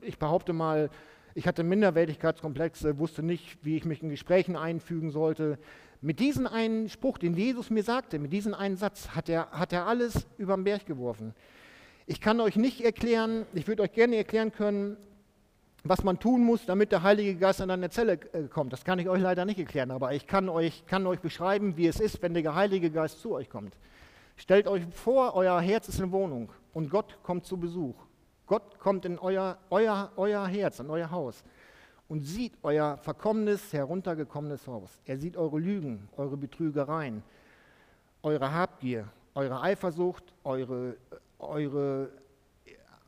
ich 0.01 0.19
behaupte 0.19 0.51
mal, 0.51 0.89
ich 1.35 1.47
hatte 1.47 1.63
Minderwertigkeitskomplexe, 1.63 2.99
wusste 2.99 3.23
nicht, 3.23 3.63
wie 3.63 3.77
ich 3.77 3.85
mich 3.85 4.03
in 4.03 4.09
Gesprächen 4.09 4.57
einfügen 4.57 5.09
sollte. 5.09 5.57
Mit 6.01 6.19
diesem 6.19 6.47
einen 6.47 6.89
Spruch, 6.89 7.17
den 7.17 7.33
Jesus 7.33 7.69
mir 7.69 7.83
sagte, 7.83 8.19
mit 8.19 8.33
diesem 8.33 8.53
einen 8.53 8.75
Satz, 8.75 9.11
hat 9.15 9.29
er, 9.29 9.51
hat 9.51 9.71
er 9.71 9.87
alles 9.87 10.27
über 10.37 10.55
den 10.55 10.65
Berg 10.65 10.85
geworfen. 10.85 11.33
Ich 12.07 12.19
kann 12.19 12.41
euch 12.41 12.57
nicht 12.57 12.83
erklären, 12.83 13.45
ich 13.53 13.65
würde 13.65 13.83
euch 13.83 13.93
gerne 13.93 14.17
erklären 14.17 14.51
können, 14.51 14.97
was 15.85 16.03
man 16.03 16.19
tun 16.19 16.43
muss, 16.43 16.65
damit 16.65 16.91
der 16.91 17.03
Heilige 17.03 17.35
Geist 17.35 17.61
in 17.61 17.71
eine 17.71 17.89
Zelle 17.89 18.19
äh, 18.33 18.49
kommt. 18.49 18.73
Das 18.73 18.83
kann 18.83 18.99
ich 18.99 19.07
euch 19.07 19.21
leider 19.21 19.45
nicht 19.45 19.59
erklären, 19.59 19.91
aber 19.91 20.13
ich 20.13 20.27
kann 20.27 20.49
euch, 20.49 20.85
kann 20.87 21.07
euch 21.07 21.21
beschreiben, 21.21 21.77
wie 21.77 21.87
es 21.87 22.01
ist, 22.01 22.21
wenn 22.21 22.33
der 22.33 22.53
Heilige 22.53 22.91
Geist 22.91 23.21
zu 23.21 23.31
euch 23.31 23.49
kommt. 23.49 23.77
Stellt 24.35 24.67
euch 24.67 24.83
vor, 24.91 25.35
euer 25.35 25.59
Herz 25.61 25.87
ist 25.87 26.01
eine 26.01 26.11
Wohnung 26.11 26.51
und 26.73 26.89
Gott 26.89 27.17
kommt 27.23 27.45
zu 27.45 27.57
Besuch. 27.57 27.95
Gott 28.45 28.79
kommt 28.79 29.05
in 29.05 29.19
euer, 29.19 29.57
euer, 29.69 30.11
euer 30.15 30.45
Herz, 30.47 30.79
in 30.79 30.89
euer 30.89 31.11
Haus 31.11 31.43
und 32.07 32.21
sieht 32.21 32.53
euer 32.63 32.97
verkommenes, 32.97 33.71
heruntergekommenes 33.73 34.67
Haus. 34.67 35.01
Er 35.05 35.17
sieht 35.17 35.37
eure 35.37 35.59
Lügen, 35.59 36.09
eure 36.17 36.37
Betrügereien, 36.37 37.23
eure 38.21 38.53
Habgier, 38.53 39.07
eure 39.35 39.61
Eifersucht, 39.61 40.23
eure, 40.43 40.97
eure, 41.39 42.09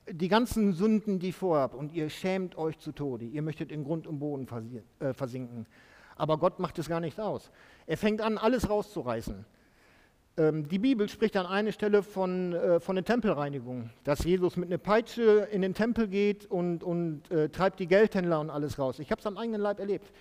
die 0.10 0.28
ganzen 0.28 0.74
Sünden, 0.74 1.20
die 1.20 1.28
ihr 1.28 1.34
vorhabt. 1.34 1.76
Und 1.76 1.94
ihr 1.94 2.10
schämt 2.10 2.58
euch 2.58 2.80
zu 2.80 2.92
Tode. 2.92 3.26
Ihr 3.26 3.42
möchtet 3.42 3.72
in 3.72 3.84
Grund 3.84 4.08
und 4.08 4.20
Boden 4.20 4.48
äh, 5.00 5.14
versinken. 5.14 5.68
Aber 6.16 6.38
Gott 6.38 6.60
macht 6.60 6.80
es 6.80 6.88
gar 6.88 7.00
nicht 7.00 7.20
aus. 7.20 7.52
Er 7.86 7.98
fängt 7.98 8.22
an, 8.22 8.38
alles 8.38 8.70
rauszureißen. 8.70 9.46
Ähm, 10.38 10.68
die 10.68 10.80
Bibel 10.80 11.08
spricht 11.08 11.38
an 11.38 11.46
einer 11.46 11.72
Stelle 11.72 12.04
von, 12.04 12.54
äh, 12.54 12.80
von 12.80 12.96
der 12.96 13.06
Tempelreinigung, 13.06 13.90
dass 14.04 14.24
Jesus 14.26 14.58
mit 14.58 14.70
einer 14.70 14.78
Peitsche 14.78 15.48
in 15.52 15.62
den 15.62 15.74
Tempel 15.74 16.08
geht 16.08 16.46
und, 16.46 16.84
und 16.84 17.32
äh, 17.32 17.48
treibt 17.50 17.80
die 17.80 17.88
Geldhändler 17.88 18.42
und 18.42 18.50
alles 18.50 18.78
raus. 18.78 19.00
Ich 19.00 19.12
habe 19.12 19.20
es 19.20 19.28
am 19.28 19.38
eigenen 19.38 19.62
Leib 19.62 19.80
erlebt. 19.80 20.12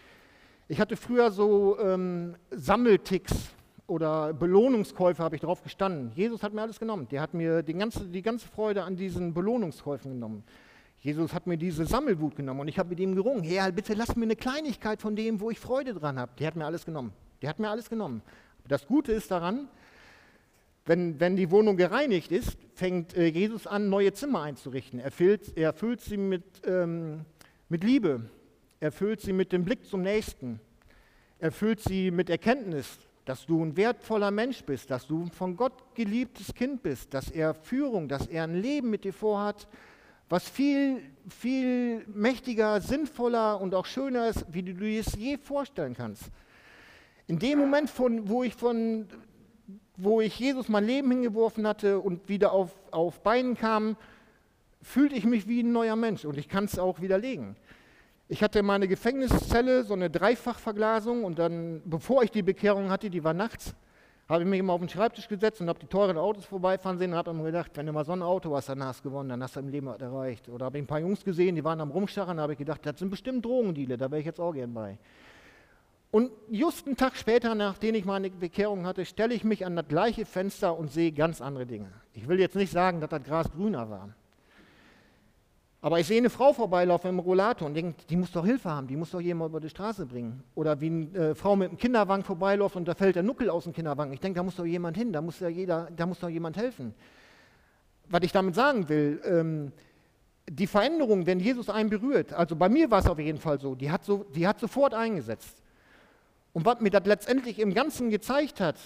Ich 0.68 0.80
hatte 0.80 0.96
früher 0.96 1.30
so 1.30 1.78
ähm, 1.80 2.36
Sammelticks 2.50 3.50
oder 3.86 4.32
Belohnungskäufe, 4.32 5.22
habe 5.22 5.34
ich 5.34 5.42
drauf 5.42 5.62
gestanden. 5.62 6.12
Jesus 6.14 6.42
hat 6.42 6.54
mir 6.54 6.62
alles 6.62 6.78
genommen. 6.78 7.08
Der 7.10 7.20
hat 7.20 7.34
mir 7.34 7.62
die 7.62 7.74
ganze, 7.74 8.06
die 8.06 8.22
ganze 8.22 8.46
Freude 8.48 8.84
an 8.84 8.96
diesen 8.96 9.34
Belohnungskäufen 9.34 10.12
genommen. 10.12 10.44
Jesus 11.00 11.34
hat 11.34 11.46
mir 11.46 11.58
diese 11.58 11.84
Sammelwut 11.84 12.36
genommen 12.36 12.60
und 12.60 12.68
ich 12.68 12.78
habe 12.78 12.88
mit 12.88 13.00
ihm 13.00 13.14
gerungen. 13.14 13.42
Herr, 13.42 13.70
bitte 13.72 13.92
lass 13.92 14.16
mir 14.16 14.22
eine 14.22 14.36
Kleinigkeit 14.36 15.02
von 15.02 15.16
dem, 15.16 15.40
wo 15.40 15.50
ich 15.50 15.58
Freude 15.58 15.92
dran 15.92 16.18
habe. 16.18 16.32
Der 16.38 16.46
hat 16.46 16.56
mir 16.56 16.64
alles 16.64 16.86
genommen. 16.86 17.12
Der 17.42 17.50
hat 17.50 17.58
mir 17.58 17.68
alles 17.68 17.90
genommen. 17.90 18.22
Das 18.66 18.86
Gute 18.86 19.12
ist 19.12 19.30
daran, 19.30 19.68
wenn, 20.86 21.18
wenn 21.18 21.36
die 21.36 21.50
Wohnung 21.50 21.76
gereinigt 21.76 22.30
ist, 22.30 22.58
fängt 22.74 23.16
äh, 23.16 23.26
Jesus 23.26 23.66
an, 23.66 23.88
neue 23.88 24.12
Zimmer 24.12 24.42
einzurichten. 24.42 25.00
Er 25.00 25.10
füllt, 25.10 25.56
er 25.56 25.72
füllt 25.72 26.00
sie 26.00 26.16
mit, 26.16 26.44
ähm, 26.66 27.24
mit 27.68 27.84
Liebe. 27.84 28.28
Er 28.80 28.92
füllt 28.92 29.20
sie 29.20 29.32
mit 29.32 29.52
dem 29.52 29.64
Blick 29.64 29.86
zum 29.86 30.02
Nächsten. 30.02 30.60
Er 31.38 31.52
füllt 31.52 31.80
sie 31.80 32.10
mit 32.10 32.28
Erkenntnis, 32.28 32.98
dass 33.24 33.46
du 33.46 33.64
ein 33.64 33.76
wertvoller 33.76 34.30
Mensch 34.30 34.62
bist, 34.64 34.90
dass 34.90 35.06
du 35.06 35.22
ein 35.22 35.30
von 35.30 35.56
Gott 35.56 35.94
geliebtes 35.94 36.54
Kind 36.54 36.82
bist, 36.82 37.14
dass 37.14 37.30
er 37.30 37.54
Führung, 37.54 38.08
dass 38.08 38.26
er 38.26 38.44
ein 38.44 38.60
Leben 38.60 38.90
mit 38.90 39.04
dir 39.04 39.14
vorhat, 39.14 39.66
was 40.28 40.48
viel, 40.48 41.00
viel 41.28 42.04
mächtiger, 42.08 42.80
sinnvoller 42.80 43.60
und 43.60 43.74
auch 43.74 43.86
schöner 43.86 44.28
ist, 44.28 44.44
wie 44.50 44.62
du 44.62 44.74
dir 44.74 45.00
es 45.00 45.14
je 45.14 45.38
vorstellen 45.38 45.94
kannst. 45.94 46.24
In 47.26 47.38
dem 47.38 47.58
Moment, 47.58 47.88
von, 47.88 48.28
wo 48.28 48.42
ich 48.42 48.54
von 48.54 49.06
wo 49.96 50.20
ich 50.20 50.38
Jesus 50.38 50.68
mein 50.68 50.84
Leben 50.84 51.10
hingeworfen 51.10 51.66
hatte 51.66 52.00
und 52.00 52.28
wieder 52.28 52.52
auf, 52.52 52.70
auf 52.90 53.20
Beinen 53.20 53.56
kam, 53.56 53.96
fühlte 54.82 55.14
ich 55.14 55.24
mich 55.24 55.48
wie 55.48 55.62
ein 55.62 55.72
neuer 55.72 55.96
Mensch 55.96 56.24
und 56.24 56.36
ich 56.36 56.48
kann 56.48 56.64
es 56.64 56.78
auch 56.78 57.00
widerlegen. 57.00 57.56
Ich 58.28 58.42
hatte 58.42 58.62
meine 58.62 58.88
Gefängniszelle, 58.88 59.84
so 59.84 59.94
eine 59.94 60.10
Dreifachverglasung 60.10 61.24
und 61.24 61.38
dann, 61.38 61.82
bevor 61.84 62.22
ich 62.22 62.30
die 62.30 62.42
Bekehrung 62.42 62.90
hatte, 62.90 63.10
die 63.10 63.22
war 63.22 63.34
nachts, 63.34 63.74
habe 64.28 64.42
ich 64.42 64.48
mich 64.48 64.60
immer 64.60 64.72
auf 64.72 64.80
den 64.80 64.88
Schreibtisch 64.88 65.28
gesetzt 65.28 65.60
und 65.60 65.68
habe 65.68 65.78
die 65.78 65.86
teuren 65.86 66.16
Autos 66.16 66.46
vorbeifahren 66.46 66.98
sehen 66.98 67.12
und 67.12 67.18
habe 67.18 67.34
mir 67.34 67.44
gedacht, 67.44 67.72
wenn 67.74 67.84
du 67.84 67.92
mal 67.92 68.04
so 68.04 68.12
ein 68.12 68.22
Auto 68.22 68.56
hast, 68.56 68.70
dann 68.70 68.82
hast 68.82 69.04
du 69.04 69.10
gewonnen, 69.10 69.28
dann 69.28 69.42
hast 69.42 69.56
du 69.56 69.60
im 69.60 69.68
Leben 69.68 69.86
erreicht. 69.86 70.48
Oder 70.48 70.66
habe 70.66 70.78
ich 70.78 70.84
ein 70.84 70.86
paar 70.86 71.00
Jungs 71.00 71.22
gesehen, 71.22 71.54
die 71.54 71.64
waren 71.64 71.80
am 71.80 71.90
Rumscharren, 71.90 72.38
da 72.38 72.44
habe 72.44 72.54
ich 72.54 72.58
gedacht, 72.58 72.80
das 72.84 72.98
sind 72.98 73.10
bestimmt 73.10 73.44
Drogendealer, 73.44 73.98
da 73.98 74.10
wäre 74.10 74.20
ich 74.20 74.26
jetzt 74.26 74.40
auch 74.40 74.52
gern 74.52 74.72
bei. 74.72 74.98
Und 76.14 76.30
just 76.48 76.86
einen 76.86 76.96
Tag 76.96 77.16
später, 77.16 77.56
nachdem 77.56 77.96
ich 77.96 78.04
meine 78.04 78.30
Bekehrung 78.30 78.86
hatte, 78.86 79.04
stelle 79.04 79.34
ich 79.34 79.42
mich 79.42 79.66
an 79.66 79.74
das 79.74 79.88
gleiche 79.88 80.24
Fenster 80.24 80.78
und 80.78 80.92
sehe 80.92 81.10
ganz 81.10 81.40
andere 81.40 81.66
Dinge. 81.66 81.88
Ich 82.12 82.28
will 82.28 82.38
jetzt 82.38 82.54
nicht 82.54 82.70
sagen, 82.70 83.00
dass 83.00 83.10
das 83.10 83.24
Gras 83.24 83.50
grüner 83.50 83.90
war. 83.90 84.10
Aber 85.80 85.98
ich 85.98 86.06
sehe 86.06 86.18
eine 86.18 86.30
Frau 86.30 86.52
vorbeilaufen 86.52 87.10
im 87.10 87.18
Rollator 87.18 87.66
und 87.66 87.74
denke, 87.74 87.96
die 88.08 88.14
muss 88.14 88.30
doch 88.30 88.46
Hilfe 88.46 88.70
haben, 88.70 88.86
die 88.86 88.94
muss 88.94 89.10
doch 89.10 89.20
jemand 89.20 89.50
über 89.50 89.58
die 89.58 89.68
Straße 89.68 90.06
bringen. 90.06 90.44
Oder 90.54 90.80
wie 90.80 90.86
eine 90.86 91.30
äh, 91.30 91.34
Frau 91.34 91.56
mit 91.56 91.70
einem 91.70 91.78
Kinderwagen 91.78 92.22
vorbeiläuft 92.22 92.76
und 92.76 92.86
da 92.86 92.94
fällt 92.94 93.16
der 93.16 93.24
Nuckel 93.24 93.50
aus 93.50 93.64
dem 93.64 93.72
Kinderwagen. 93.72 94.12
Ich 94.12 94.20
denke, 94.20 94.36
da 94.36 94.44
muss 94.44 94.54
doch 94.54 94.66
jemand 94.66 94.96
hin, 94.96 95.12
da 95.12 95.20
muss, 95.20 95.40
ja 95.40 95.48
jeder, 95.48 95.88
da 95.96 96.06
muss 96.06 96.20
doch 96.20 96.28
jemand 96.28 96.56
helfen. 96.56 96.94
Was 98.08 98.22
ich 98.22 98.30
damit 98.30 98.54
sagen 98.54 98.88
will, 98.88 99.20
ähm, 99.24 99.72
die 100.48 100.68
Veränderung, 100.68 101.26
wenn 101.26 101.40
Jesus 101.40 101.68
einen 101.68 101.90
berührt, 101.90 102.32
also 102.32 102.54
bei 102.54 102.68
mir 102.68 102.88
war 102.88 103.00
es 103.00 103.08
auf 103.08 103.18
jeden 103.18 103.40
Fall 103.40 103.58
so, 103.58 103.74
die 103.74 103.90
hat, 103.90 104.04
so, 104.04 104.24
die 104.32 104.46
hat 104.46 104.60
sofort 104.60 104.94
eingesetzt. 104.94 105.63
Und 106.54 106.64
was 106.64 106.80
mir 106.80 106.90
das 106.90 107.04
letztendlich 107.04 107.58
im 107.58 107.74
Ganzen 107.74 108.10
gezeigt 108.10 108.60
hat, 108.60 108.76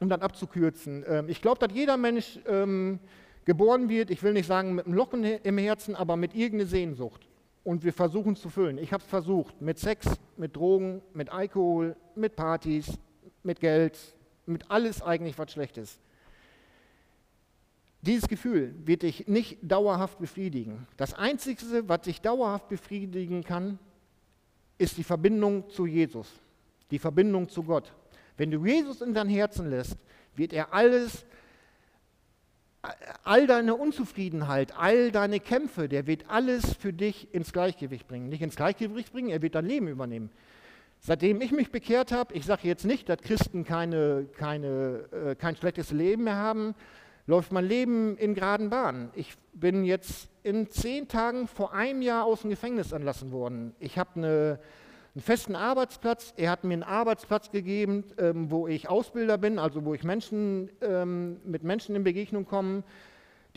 um 0.00 0.08
das 0.08 0.20
abzukürzen, 0.20 1.02
äh, 1.02 1.24
ich 1.26 1.42
glaube, 1.42 1.66
dass 1.66 1.76
jeder 1.76 1.96
Mensch 1.96 2.38
ähm, 2.46 3.00
geboren 3.46 3.88
wird, 3.88 4.10
ich 4.10 4.22
will 4.22 4.34
nicht 4.34 4.46
sagen 4.46 4.74
mit 4.74 4.84
einem 4.84 4.94
Locken 4.94 5.24
im 5.24 5.58
Herzen, 5.58 5.96
aber 5.96 6.16
mit 6.16 6.34
irgendeiner 6.34 6.68
Sehnsucht. 6.68 7.26
Und 7.64 7.82
wir 7.84 7.94
versuchen 7.94 8.34
es 8.34 8.42
zu 8.42 8.50
füllen. 8.50 8.78
Ich 8.78 8.92
habe 8.92 9.02
es 9.02 9.08
versucht, 9.08 9.60
mit 9.60 9.78
Sex, 9.78 10.06
mit 10.36 10.54
Drogen, 10.54 11.00
mit 11.14 11.30
Alkohol, 11.30 11.96
mit 12.14 12.36
Partys, 12.36 12.98
mit 13.42 13.60
Geld, 13.60 13.98
mit 14.44 14.70
alles 14.70 15.02
eigentlich, 15.02 15.38
was 15.38 15.50
schlecht 15.50 15.78
ist. 15.78 15.98
Dieses 18.02 18.28
Gefühl 18.28 18.74
wird 18.84 19.02
dich 19.02 19.26
nicht 19.26 19.58
dauerhaft 19.62 20.18
befriedigen. 20.18 20.86
Das 20.98 21.14
Einzige, 21.14 21.88
was 21.88 22.02
dich 22.02 22.20
dauerhaft 22.20 22.68
befriedigen 22.68 23.42
kann, 23.42 23.78
ist 24.76 24.98
die 24.98 25.04
Verbindung 25.04 25.68
zu 25.70 25.86
Jesus. 25.86 26.28
Die 26.90 26.98
Verbindung 26.98 27.48
zu 27.48 27.62
Gott. 27.62 27.92
Wenn 28.36 28.50
du 28.50 28.64
Jesus 28.64 29.00
in 29.00 29.14
dein 29.14 29.28
Herzen 29.28 29.68
lässt, 29.68 29.96
wird 30.34 30.52
er 30.52 30.72
alles, 30.72 31.26
all 33.24 33.46
deine 33.46 33.74
Unzufriedenheit, 33.74 34.72
all 34.78 35.10
deine 35.10 35.40
Kämpfe, 35.40 35.88
der 35.88 36.06
wird 36.06 36.30
alles 36.30 36.74
für 36.74 36.92
dich 36.92 37.34
ins 37.34 37.52
Gleichgewicht 37.52 38.06
bringen. 38.06 38.28
Nicht 38.28 38.42
ins 38.42 38.56
Gleichgewicht 38.56 39.12
bringen, 39.12 39.30
er 39.30 39.42
wird 39.42 39.54
dein 39.54 39.66
Leben 39.66 39.88
übernehmen. 39.88 40.30
Seitdem 41.00 41.40
ich 41.40 41.52
mich 41.52 41.70
bekehrt 41.70 42.12
habe, 42.12 42.34
ich 42.34 42.44
sage 42.44 42.66
jetzt 42.66 42.84
nicht, 42.84 43.08
dass 43.08 43.18
Christen 43.18 43.64
keine, 43.64 44.26
keine, 44.36 45.08
äh, 45.12 45.34
kein 45.36 45.56
schlechtes 45.56 45.92
Leben 45.92 46.24
mehr 46.24 46.36
haben, 46.36 46.74
läuft 47.26 47.52
mein 47.52 47.66
Leben 47.66 48.16
in 48.16 48.34
geraden 48.34 48.70
Bahnen. 48.70 49.10
Ich 49.14 49.34
bin 49.52 49.84
jetzt 49.84 50.28
in 50.42 50.70
zehn 50.70 51.08
Tagen 51.08 51.46
vor 51.46 51.72
einem 51.74 52.02
Jahr 52.02 52.24
aus 52.24 52.40
dem 52.40 52.50
Gefängnis 52.50 52.92
entlassen 52.92 53.32
worden. 53.32 53.74
Ich 53.78 53.98
habe 53.98 54.10
eine, 54.16 54.60
einen 55.18 55.24
festen 55.24 55.56
Arbeitsplatz. 55.56 56.32
Er 56.36 56.48
hat 56.48 56.62
mir 56.62 56.74
einen 56.74 56.84
Arbeitsplatz 56.84 57.50
gegeben, 57.50 58.04
ähm, 58.18 58.52
wo 58.52 58.68
ich 58.68 58.88
Ausbilder 58.88 59.36
bin, 59.36 59.58
also 59.58 59.84
wo 59.84 59.92
ich 59.92 60.04
Menschen, 60.04 60.70
ähm, 60.80 61.38
mit 61.44 61.64
Menschen 61.64 61.96
in 61.96 62.04
Begegnung 62.04 62.46
komme, 62.46 62.84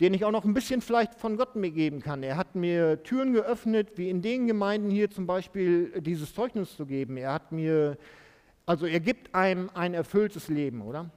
den 0.00 0.12
ich 0.12 0.24
auch 0.24 0.32
noch 0.32 0.44
ein 0.44 0.54
bisschen 0.54 0.80
vielleicht 0.80 1.14
von 1.14 1.36
Gott 1.36 1.54
mir 1.54 1.70
geben 1.70 2.00
kann. 2.00 2.24
Er 2.24 2.36
hat 2.36 2.56
mir 2.56 3.04
Türen 3.04 3.32
geöffnet, 3.32 3.90
wie 3.94 4.10
in 4.10 4.22
den 4.22 4.48
Gemeinden 4.48 4.90
hier 4.90 5.08
zum 5.08 5.28
Beispiel 5.28 6.00
dieses 6.00 6.34
Zeugnis 6.34 6.76
zu 6.76 6.84
geben. 6.84 7.16
Er 7.16 7.32
hat 7.32 7.52
mir, 7.52 7.96
also 8.66 8.84
er 8.84 8.98
gibt 8.98 9.32
einem 9.32 9.70
ein 9.72 9.94
erfülltes 9.94 10.48
Leben, 10.48 10.82
oder? 10.82 11.10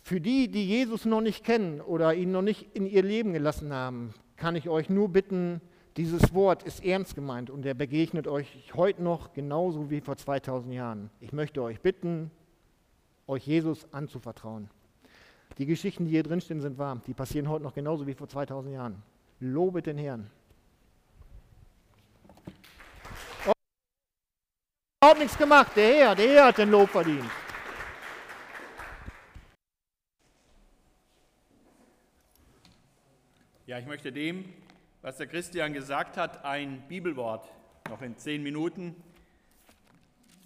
Für 0.00 0.22
die, 0.22 0.48
die 0.48 0.66
Jesus 0.66 1.04
noch 1.04 1.20
nicht 1.20 1.44
kennen 1.44 1.82
oder 1.82 2.14
ihn 2.14 2.32
noch 2.32 2.40
nicht 2.40 2.74
in 2.74 2.86
ihr 2.86 3.02
Leben 3.02 3.34
gelassen 3.34 3.74
haben, 3.74 4.14
kann 4.38 4.56
ich 4.56 4.70
euch 4.70 4.88
nur 4.88 5.10
bitten, 5.10 5.60
dieses 5.96 6.34
Wort 6.34 6.62
ist 6.62 6.84
ernst 6.84 7.14
gemeint 7.14 7.48
und 7.48 7.64
er 7.64 7.74
begegnet 7.74 8.26
euch 8.28 8.72
heute 8.74 9.02
noch 9.02 9.32
genauso 9.32 9.90
wie 9.90 10.00
vor 10.00 10.16
2000 10.16 10.74
Jahren. 10.74 11.10
Ich 11.20 11.32
möchte 11.32 11.62
euch 11.62 11.80
bitten, 11.80 12.30
euch 13.26 13.46
Jesus 13.46 13.86
anzuvertrauen. 13.92 14.68
Die 15.58 15.64
Geschichten, 15.64 16.04
die 16.04 16.10
hier 16.10 16.22
drinstehen, 16.22 16.60
sind 16.60 16.76
wahr. 16.76 17.00
Die 17.06 17.14
passieren 17.14 17.48
heute 17.48 17.62
noch 17.62 17.74
genauso 17.74 18.06
wie 18.06 18.12
vor 18.12 18.28
2000 18.28 18.74
Jahren. 18.74 19.02
Lobet 19.40 19.86
den 19.86 19.96
Herrn. 19.96 20.30
Oh, 25.02 25.14
nichts 25.18 25.38
gemacht. 25.38 25.72
Der 25.76 25.94
Herr, 25.94 26.14
der 26.14 26.28
Herr 26.28 26.46
hat 26.46 26.58
den 26.58 26.70
Lob 26.70 26.90
verdient. 26.90 27.24
Ja, 33.66 33.78
ich 33.78 33.86
möchte 33.86 34.12
dem, 34.12 34.44
was 35.02 35.16
der 35.18 35.26
Christian 35.26 35.72
gesagt 35.72 36.16
hat, 36.16 36.44
ein 36.44 36.86
Bibelwort 36.88 37.48
noch 37.88 38.02
in 38.02 38.16
zehn 38.16 38.42
Minuten 38.42 38.96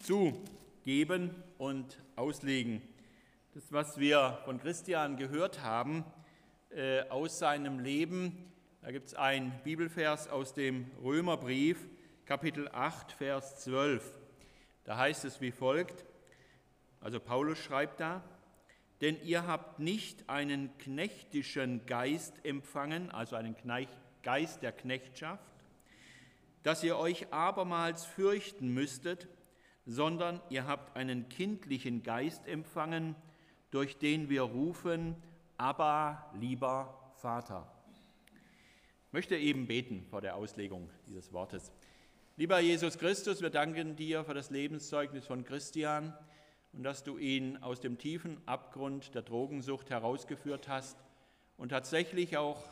zugeben 0.00 1.34
und 1.58 1.98
auslegen. 2.16 2.82
Das, 3.54 3.72
was 3.72 3.98
wir 3.98 4.38
von 4.44 4.60
Christian 4.60 5.16
gehört 5.16 5.62
haben 5.62 6.04
äh, 6.70 7.02
aus 7.08 7.38
seinem 7.38 7.80
Leben, 7.80 8.52
da 8.82 8.90
gibt 8.92 9.08
es 9.08 9.14
einen 9.14 9.52
Bibelvers 9.64 10.28
aus 10.28 10.54
dem 10.54 10.90
Römerbrief, 11.02 11.88
Kapitel 12.24 12.68
8, 12.68 13.12
Vers 13.12 13.60
12. 13.60 14.14
Da 14.84 14.96
heißt 14.96 15.24
es 15.24 15.40
wie 15.40 15.50
folgt, 15.50 16.04
also 17.00 17.18
Paulus 17.18 17.58
schreibt 17.58 18.00
da, 18.00 18.22
denn 19.00 19.20
ihr 19.22 19.46
habt 19.46 19.78
nicht 19.80 20.28
einen 20.28 20.76
knechtischen 20.78 21.86
Geist 21.86 22.34
empfangen, 22.44 23.10
also 23.10 23.36
einen 23.36 23.56
Geist 24.22 24.62
der 24.62 24.72
Knechtschaft, 24.72 25.50
dass 26.62 26.84
ihr 26.84 26.98
euch 26.98 27.32
abermals 27.32 28.04
fürchten 28.04 28.68
müsstet, 28.72 29.28
sondern 29.86 30.40
ihr 30.50 30.66
habt 30.66 30.96
einen 30.96 31.28
kindlichen 31.28 32.02
Geist 32.02 32.46
empfangen, 32.46 33.16
durch 33.70 33.98
den 33.98 34.28
wir 34.28 34.42
rufen, 34.42 35.16
aber 35.56 36.30
lieber 36.38 37.12
Vater. 37.16 37.70
Ich 39.06 39.12
möchte 39.12 39.36
eben 39.36 39.66
beten 39.66 40.06
vor 40.08 40.20
der 40.20 40.36
Auslegung 40.36 40.90
dieses 41.06 41.32
Wortes. 41.32 41.72
Lieber 42.36 42.60
Jesus 42.60 42.96
Christus, 42.98 43.42
wir 43.42 43.50
danken 43.50 43.96
dir 43.96 44.24
für 44.24 44.34
das 44.34 44.50
Lebenszeugnis 44.50 45.26
von 45.26 45.44
Christian 45.44 46.16
und 46.72 46.84
dass 46.84 47.02
du 47.02 47.18
ihn 47.18 47.56
aus 47.58 47.80
dem 47.80 47.98
tiefen 47.98 48.40
Abgrund 48.46 49.14
der 49.14 49.22
Drogensucht 49.22 49.90
herausgeführt 49.90 50.68
hast 50.68 50.96
und 51.56 51.70
tatsächlich 51.70 52.36
auch 52.36 52.62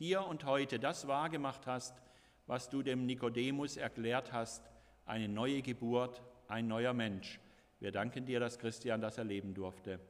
hier 0.00 0.26
und 0.26 0.46
heute 0.46 0.78
das 0.78 1.08
wahrgemacht 1.08 1.66
hast, 1.66 2.00
was 2.46 2.70
du 2.70 2.82
dem 2.82 3.04
Nikodemus 3.04 3.76
erklärt 3.76 4.32
hast, 4.32 4.70
eine 5.04 5.28
neue 5.28 5.60
Geburt, 5.60 6.22
ein 6.48 6.68
neuer 6.68 6.94
Mensch. 6.94 7.38
Wir 7.80 7.92
danken 7.92 8.24
dir, 8.24 8.40
dass 8.40 8.58
Christian 8.58 9.02
das 9.02 9.18
erleben 9.18 9.52
durfte. 9.52 10.00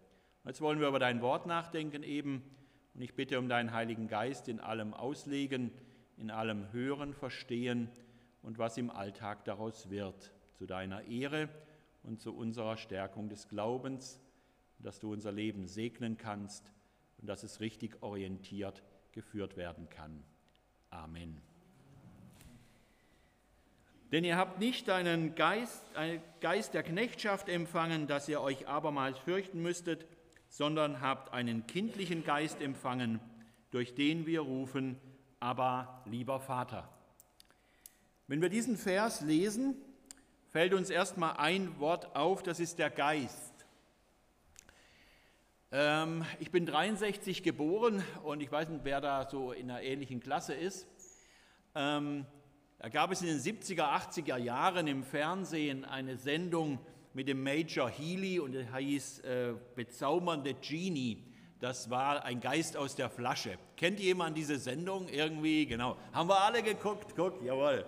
Jetzt 0.44 0.60
wollen 0.60 0.78
wir 0.78 0.86
über 0.86 1.00
dein 1.00 1.22
Wort 1.22 1.46
nachdenken 1.46 2.04
eben 2.04 2.44
und 2.94 3.02
ich 3.02 3.16
bitte 3.16 3.36
um 3.40 3.48
deinen 3.48 3.72
Heiligen 3.72 4.06
Geist 4.06 4.46
in 4.46 4.60
allem 4.60 4.94
Auslegen, 4.94 5.72
in 6.16 6.30
allem 6.30 6.70
Hören, 6.70 7.12
Verstehen 7.12 7.90
und 8.42 8.58
was 8.58 8.78
im 8.78 8.90
Alltag 8.90 9.44
daraus 9.44 9.90
wird, 9.90 10.32
zu 10.52 10.66
deiner 10.66 11.02
Ehre 11.08 11.48
und 12.04 12.20
zu 12.20 12.32
unserer 12.32 12.76
Stärkung 12.76 13.28
des 13.28 13.48
Glaubens, 13.48 14.20
dass 14.78 15.00
du 15.00 15.12
unser 15.12 15.32
Leben 15.32 15.66
segnen 15.66 16.16
kannst 16.16 16.70
und 17.18 17.26
dass 17.26 17.42
es 17.42 17.58
richtig 17.58 18.04
orientiert 18.04 18.84
geführt 19.12 19.56
werden 19.56 19.88
kann. 19.90 20.22
Amen. 20.90 21.40
Denn 24.12 24.24
ihr 24.24 24.36
habt 24.36 24.58
nicht 24.58 24.90
einen 24.90 25.36
Geist, 25.36 25.84
einen 25.94 26.20
Geist 26.40 26.74
der 26.74 26.82
Knechtschaft 26.82 27.48
empfangen, 27.48 28.08
dass 28.08 28.28
ihr 28.28 28.40
euch 28.40 28.66
abermals 28.66 29.18
fürchten 29.18 29.62
müsstet, 29.62 30.06
sondern 30.48 31.00
habt 31.00 31.32
einen 31.32 31.66
kindlichen 31.68 32.24
Geist 32.24 32.60
empfangen, 32.60 33.20
durch 33.70 33.94
den 33.94 34.26
wir 34.26 34.40
rufen, 34.40 35.00
aber 35.38 36.02
lieber 36.06 36.40
Vater. 36.40 36.88
Wenn 38.26 38.42
wir 38.42 38.48
diesen 38.48 38.76
Vers 38.76 39.20
lesen, 39.20 39.76
fällt 40.48 40.74
uns 40.74 40.90
erstmal 40.90 41.36
ein 41.36 41.78
Wort 41.78 42.16
auf, 42.16 42.42
das 42.42 42.58
ist 42.58 42.80
der 42.80 42.90
Geist. 42.90 43.49
Ähm, 45.72 46.24
ich 46.40 46.50
bin 46.50 46.66
63 46.66 47.44
geboren 47.44 48.02
und 48.24 48.42
ich 48.42 48.50
weiß 48.50 48.70
nicht, 48.70 48.84
wer 48.84 49.00
da 49.00 49.28
so 49.30 49.52
in 49.52 49.70
einer 49.70 49.82
ähnlichen 49.82 50.18
Klasse 50.18 50.52
ist. 50.52 50.88
Ähm, 51.76 52.26
da 52.78 52.88
gab 52.88 53.12
es 53.12 53.22
in 53.22 53.28
den 53.28 53.38
70er, 53.38 53.84
80er 53.84 54.36
Jahren 54.36 54.88
im 54.88 55.04
Fernsehen 55.04 55.84
eine 55.84 56.16
Sendung 56.16 56.80
mit 57.14 57.28
dem 57.28 57.44
Major 57.44 57.88
Healy 57.88 58.40
und 58.40 58.52
der 58.52 58.76
hieß 58.76 59.20
äh, 59.20 59.54
Bezaubernde 59.76 60.54
Genie. 60.54 61.24
Das 61.60 61.88
war 61.88 62.24
ein 62.24 62.40
Geist 62.40 62.76
aus 62.76 62.96
der 62.96 63.08
Flasche. 63.08 63.56
Kennt 63.76 64.00
jemand 64.00 64.36
diese 64.36 64.58
Sendung 64.58 65.08
irgendwie? 65.08 65.66
Genau. 65.66 65.96
Haben 66.12 66.30
wir 66.30 66.40
alle 66.40 66.64
geguckt? 66.64 67.12
Guck, 67.14 67.40
jawohl. 67.44 67.84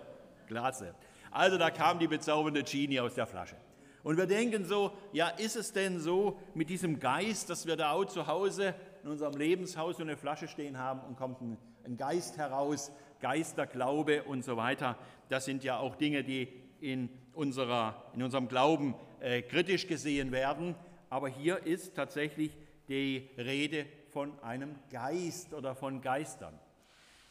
Klasse. 0.47 0.95
Also 1.31 1.57
da 1.57 1.69
kam 1.69 1.99
die 1.99 2.07
bezaubernde 2.07 2.63
Genie 2.63 3.01
aus 3.01 3.15
der 3.15 3.27
Flasche. 3.27 3.57
Und 4.03 4.17
wir 4.17 4.25
denken 4.27 4.65
so, 4.65 4.91
ja, 5.13 5.29
ist 5.29 5.55
es 5.55 5.71
denn 5.71 5.99
so 5.99 6.37
mit 6.53 6.69
diesem 6.69 6.99
Geist, 6.99 7.49
dass 7.49 7.65
wir 7.65 7.77
da 7.77 7.91
auch 7.91 8.05
zu 8.05 8.27
Hause 8.27 8.75
in 9.01 9.09
unserem 9.09 9.35
Lebenshaus 9.37 9.97
so 9.97 10.03
eine 10.03 10.17
Flasche 10.17 10.47
stehen 10.47 10.77
haben 10.77 10.99
und 11.07 11.17
kommt 11.17 11.41
ein, 11.41 11.57
ein 11.85 11.95
Geist 11.95 12.37
heraus, 12.37 12.91
Geisterglaube 13.21 14.23
und 14.23 14.43
so 14.43 14.57
weiter. 14.57 14.97
Das 15.29 15.45
sind 15.45 15.63
ja 15.63 15.77
auch 15.77 15.95
Dinge, 15.95 16.25
die 16.25 16.49
in, 16.81 17.09
unserer, 17.33 18.03
in 18.13 18.21
unserem 18.23 18.49
Glauben 18.49 18.95
äh, 19.21 19.41
kritisch 19.41 19.87
gesehen 19.87 20.33
werden. 20.33 20.75
Aber 21.09 21.29
hier 21.29 21.65
ist 21.65 21.95
tatsächlich 21.95 22.57
die 22.89 23.29
Rede 23.37 23.85
von 24.09 24.37
einem 24.41 24.75
Geist 24.91 25.53
oder 25.53 25.75
von 25.75 26.01
Geistern. 26.01 26.59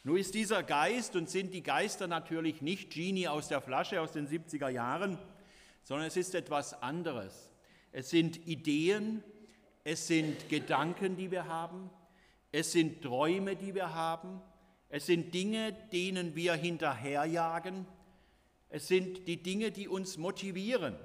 Nur 0.03 0.17
ist 0.17 0.33
dieser 0.33 0.63
Geist 0.63 1.15
und 1.15 1.29
sind 1.29 1.53
die 1.53 1.63
Geister 1.63 2.07
natürlich 2.07 2.61
nicht 2.61 2.91
Genie 2.91 3.27
aus 3.27 3.47
der 3.47 3.61
Flasche 3.61 4.01
aus 4.01 4.11
den 4.11 4.27
70er 4.27 4.69
Jahren, 4.69 5.17
sondern 5.83 6.07
es 6.07 6.17
ist 6.17 6.35
etwas 6.35 6.81
anderes. 6.81 7.51
Es 7.91 8.09
sind 8.09 8.47
Ideen, 8.47 9.23
es 9.83 10.07
sind 10.07 10.49
Gedanken, 10.49 11.15
die 11.15 11.29
wir 11.29 11.47
haben, 11.47 11.89
es 12.51 12.71
sind 12.71 13.01
Träume, 13.01 13.55
die 13.55 13.75
wir 13.75 13.93
haben, 13.93 14.41
es 14.89 15.05
sind 15.05 15.33
Dinge, 15.33 15.73
denen 15.91 16.35
wir 16.35 16.53
hinterherjagen, 16.53 17.85
es 18.69 18.87
sind 18.87 19.27
die 19.27 19.41
Dinge, 19.41 19.71
die 19.71 19.87
uns 19.87 20.17
motivieren, 20.17 20.95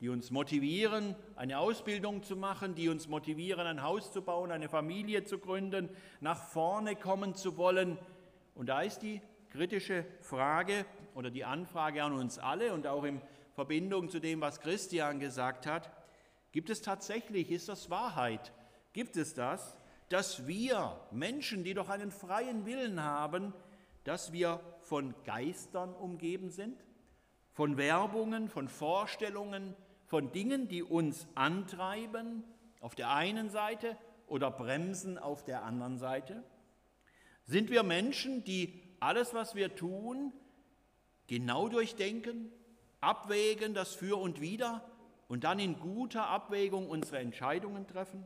die 0.00 0.08
uns 0.08 0.30
motivieren, 0.30 1.14
eine 1.36 1.58
Ausbildung 1.58 2.22
zu 2.22 2.36
machen, 2.36 2.74
die 2.74 2.88
uns 2.88 3.08
motivieren, 3.08 3.66
ein 3.66 3.82
Haus 3.82 4.12
zu 4.12 4.22
bauen, 4.22 4.50
eine 4.50 4.68
Familie 4.68 5.24
zu 5.24 5.38
gründen, 5.38 5.88
nach 6.20 6.42
vorne 6.48 6.96
kommen 6.96 7.34
zu 7.34 7.56
wollen, 7.56 7.98
und 8.54 8.68
da 8.68 8.82
ist 8.82 9.00
die 9.00 9.20
kritische 9.50 10.04
Frage 10.20 10.86
oder 11.14 11.30
die 11.30 11.44
Anfrage 11.44 12.02
an 12.02 12.12
uns 12.12 12.38
alle 12.38 12.72
und 12.72 12.86
auch 12.86 13.04
in 13.04 13.20
Verbindung 13.54 14.08
zu 14.08 14.20
dem, 14.20 14.40
was 14.40 14.60
Christian 14.60 15.20
gesagt 15.20 15.66
hat, 15.66 15.90
gibt 16.52 16.70
es 16.70 16.82
tatsächlich, 16.82 17.50
ist 17.50 17.68
das 17.68 17.88
Wahrheit, 17.88 18.52
gibt 18.92 19.16
es 19.16 19.34
das, 19.34 19.76
dass 20.08 20.46
wir 20.46 21.00
Menschen, 21.10 21.64
die 21.64 21.74
doch 21.74 21.88
einen 21.88 22.10
freien 22.10 22.66
Willen 22.66 23.02
haben, 23.02 23.54
dass 24.04 24.32
wir 24.32 24.60
von 24.82 25.14
Geistern 25.24 25.94
umgeben 25.94 26.50
sind, 26.50 26.84
von 27.52 27.76
Werbungen, 27.76 28.48
von 28.48 28.68
Vorstellungen, 28.68 29.74
von 30.06 30.32
Dingen, 30.32 30.68
die 30.68 30.82
uns 30.82 31.26
antreiben 31.34 32.44
auf 32.80 32.94
der 32.94 33.10
einen 33.10 33.50
Seite 33.50 33.96
oder 34.26 34.50
bremsen 34.50 35.16
auf 35.16 35.44
der 35.44 35.62
anderen 35.62 35.98
Seite? 35.98 36.42
Sind 37.46 37.70
wir 37.70 37.82
Menschen, 37.82 38.44
die 38.44 38.82
alles, 39.00 39.32
was 39.32 39.54
wir 39.54 39.74
tun, 39.74 40.32
genau 41.26 41.68
durchdenken, 41.68 42.50
abwägen, 43.04 43.74
das 43.74 43.94
Für 43.94 44.18
und 44.18 44.40
Wider 44.40 44.82
und 45.28 45.44
dann 45.44 45.58
in 45.58 45.78
guter 45.78 46.26
Abwägung 46.26 46.88
unsere 46.88 47.18
Entscheidungen 47.18 47.86
treffen? 47.86 48.24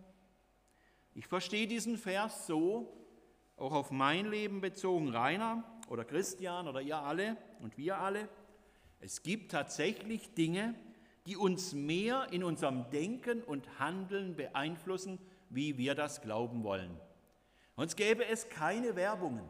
Ich 1.14 1.26
verstehe 1.26 1.66
diesen 1.66 1.98
Vers 1.98 2.46
so, 2.46 2.94
auch 3.56 3.72
auf 3.72 3.90
mein 3.90 4.30
Leben 4.30 4.60
bezogen, 4.60 5.08
Rainer 5.08 5.64
oder 5.88 6.04
Christian 6.04 6.68
oder 6.68 6.80
ihr 6.80 6.98
alle 6.98 7.36
und 7.60 7.76
wir 7.76 7.98
alle. 7.98 8.28
Es 9.00 9.22
gibt 9.22 9.50
tatsächlich 9.50 10.34
Dinge, 10.34 10.74
die 11.26 11.36
uns 11.36 11.72
mehr 11.72 12.28
in 12.30 12.44
unserem 12.44 12.88
Denken 12.90 13.42
und 13.42 13.78
Handeln 13.78 14.36
beeinflussen, 14.36 15.18
wie 15.50 15.76
wir 15.76 15.94
das 15.94 16.22
glauben 16.22 16.62
wollen. 16.64 16.98
Sonst 17.76 17.96
gäbe 17.96 18.26
es 18.26 18.48
keine 18.48 18.96
Werbungen. 18.96 19.48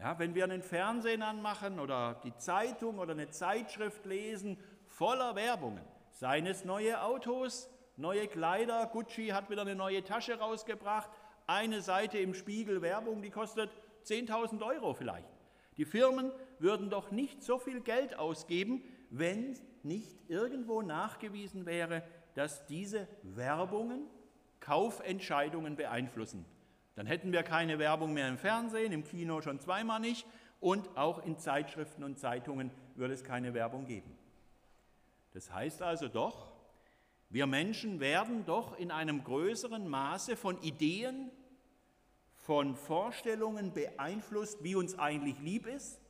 Ja, 0.00 0.18
wenn 0.18 0.34
wir 0.34 0.44
einen 0.44 0.62
Fernsehen 0.62 1.20
anmachen 1.20 1.78
oder 1.78 2.18
die 2.24 2.34
Zeitung 2.38 2.98
oder 2.98 3.12
eine 3.12 3.28
Zeitschrift 3.28 4.06
lesen, 4.06 4.56
voller 4.86 5.34
Werbungen, 5.34 5.84
seien 6.10 6.46
es 6.46 6.64
neue 6.64 7.02
Autos, 7.02 7.68
neue 7.98 8.26
Kleider, 8.26 8.86
Gucci 8.86 9.28
hat 9.28 9.50
wieder 9.50 9.60
eine 9.60 9.74
neue 9.74 10.02
Tasche 10.02 10.38
rausgebracht, 10.38 11.10
eine 11.46 11.82
Seite 11.82 12.16
im 12.16 12.32
Spiegel 12.32 12.80
Werbung, 12.80 13.20
die 13.20 13.28
kostet 13.28 13.70
10.000 14.06 14.64
Euro 14.64 14.94
vielleicht. 14.94 15.28
Die 15.76 15.84
Firmen 15.84 16.32
würden 16.58 16.88
doch 16.88 17.10
nicht 17.10 17.42
so 17.42 17.58
viel 17.58 17.82
Geld 17.82 18.18
ausgeben, 18.18 18.82
wenn 19.10 19.58
nicht 19.82 20.18
irgendwo 20.28 20.80
nachgewiesen 20.80 21.66
wäre, 21.66 22.02
dass 22.34 22.64
diese 22.64 23.06
Werbungen 23.22 24.06
Kaufentscheidungen 24.60 25.76
beeinflussen. 25.76 26.46
Dann 26.94 27.06
hätten 27.06 27.32
wir 27.32 27.42
keine 27.42 27.78
Werbung 27.78 28.12
mehr 28.12 28.28
im 28.28 28.38
Fernsehen, 28.38 28.92
im 28.92 29.04
Kino 29.04 29.40
schon 29.40 29.60
zweimal 29.60 30.00
nicht 30.00 30.26
und 30.60 30.96
auch 30.96 31.24
in 31.24 31.38
Zeitschriften 31.38 32.04
und 32.04 32.18
Zeitungen 32.18 32.70
würde 32.94 33.14
es 33.14 33.24
keine 33.24 33.54
Werbung 33.54 33.86
geben. 33.86 34.16
Das 35.32 35.52
heißt 35.52 35.82
also 35.82 36.08
doch, 36.08 36.52
wir 37.30 37.46
Menschen 37.46 38.00
werden 38.00 38.44
doch 38.44 38.76
in 38.76 38.90
einem 38.90 39.22
größeren 39.22 39.88
Maße 39.88 40.36
von 40.36 40.60
Ideen, 40.62 41.30
von 42.34 42.74
Vorstellungen 42.74 43.72
beeinflusst, 43.72 44.64
wie 44.64 44.74
uns 44.74 44.98
eigentlich 44.98 45.38
lieb 45.40 45.66
ist 45.66 46.00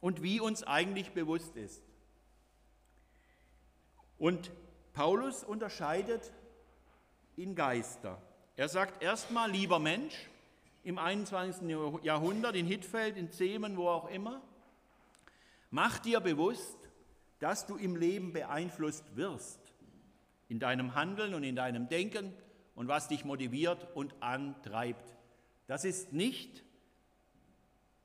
und 0.00 0.22
wie 0.22 0.40
uns 0.40 0.62
eigentlich 0.62 1.12
bewusst 1.12 1.56
ist. 1.56 1.82
Und 4.16 4.50
Paulus 4.94 5.44
unterscheidet 5.44 6.32
in 7.36 7.54
Geister. 7.54 8.20
Er 8.58 8.68
sagt 8.68 9.04
erstmal, 9.04 9.48
lieber 9.52 9.78
Mensch, 9.78 10.16
im 10.82 10.98
21. 10.98 11.68
Jahrhundert, 12.02 12.56
in 12.56 12.66
Hittfeld, 12.66 13.16
in 13.16 13.30
Zemen, 13.30 13.76
wo 13.76 13.86
auch 13.86 14.10
immer, 14.10 14.42
mach 15.70 16.00
dir 16.00 16.18
bewusst, 16.18 16.76
dass 17.38 17.68
du 17.68 17.76
im 17.76 17.94
Leben 17.94 18.32
beeinflusst 18.32 19.14
wirst, 19.14 19.60
in 20.48 20.58
deinem 20.58 20.96
Handeln 20.96 21.34
und 21.34 21.44
in 21.44 21.54
deinem 21.54 21.88
Denken 21.88 22.34
und 22.74 22.88
was 22.88 23.06
dich 23.06 23.24
motiviert 23.24 23.86
und 23.94 24.12
antreibt. 24.18 25.14
Das 25.68 25.84
ist 25.84 26.12
nicht 26.12 26.64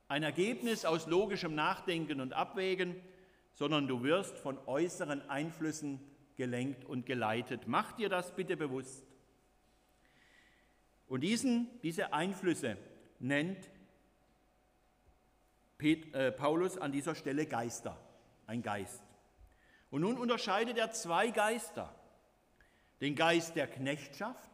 ein 0.07 0.21
Ergebnis 0.21 0.85
aus 0.85 1.07
logischem 1.07 1.55
Nachdenken 1.55 2.21
und 2.21 2.33
Abwägen, 2.33 2.95
sondern 3.55 3.87
du 3.87 4.03
wirst 4.03 4.37
von 4.37 4.59
äußeren 4.67 5.27
Einflüssen 5.31 5.99
gelenkt 6.35 6.85
und 6.85 7.07
geleitet. 7.07 7.63
Mach 7.65 7.93
dir 7.93 8.09
das 8.09 8.35
bitte 8.35 8.55
bewusst. 8.55 9.12
Und 11.13 11.21
diesen, 11.21 11.69
diese 11.83 12.11
Einflüsse 12.11 12.75
nennt 13.19 13.69
äh, 15.79 16.31
Paulus 16.31 16.79
an 16.79 16.91
dieser 16.91 17.13
Stelle 17.13 17.45
Geister, 17.45 17.99
ein 18.47 18.63
Geist. 18.63 19.03
Und 19.91 20.01
nun 20.01 20.17
unterscheidet 20.17 20.75
er 20.75 20.89
zwei 20.89 21.29
Geister, 21.29 21.93
den 22.99 23.13
Geist 23.13 23.55
der 23.55 23.67
Knechtschaft 23.67 24.49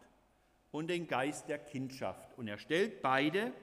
und 0.72 0.88
den 0.88 1.08
Geist 1.08 1.48
der 1.48 1.60
Kindschaft. 1.60 2.38
Und 2.38 2.50
er 2.50 2.58
stellt 2.58 3.02
beide 3.02 3.54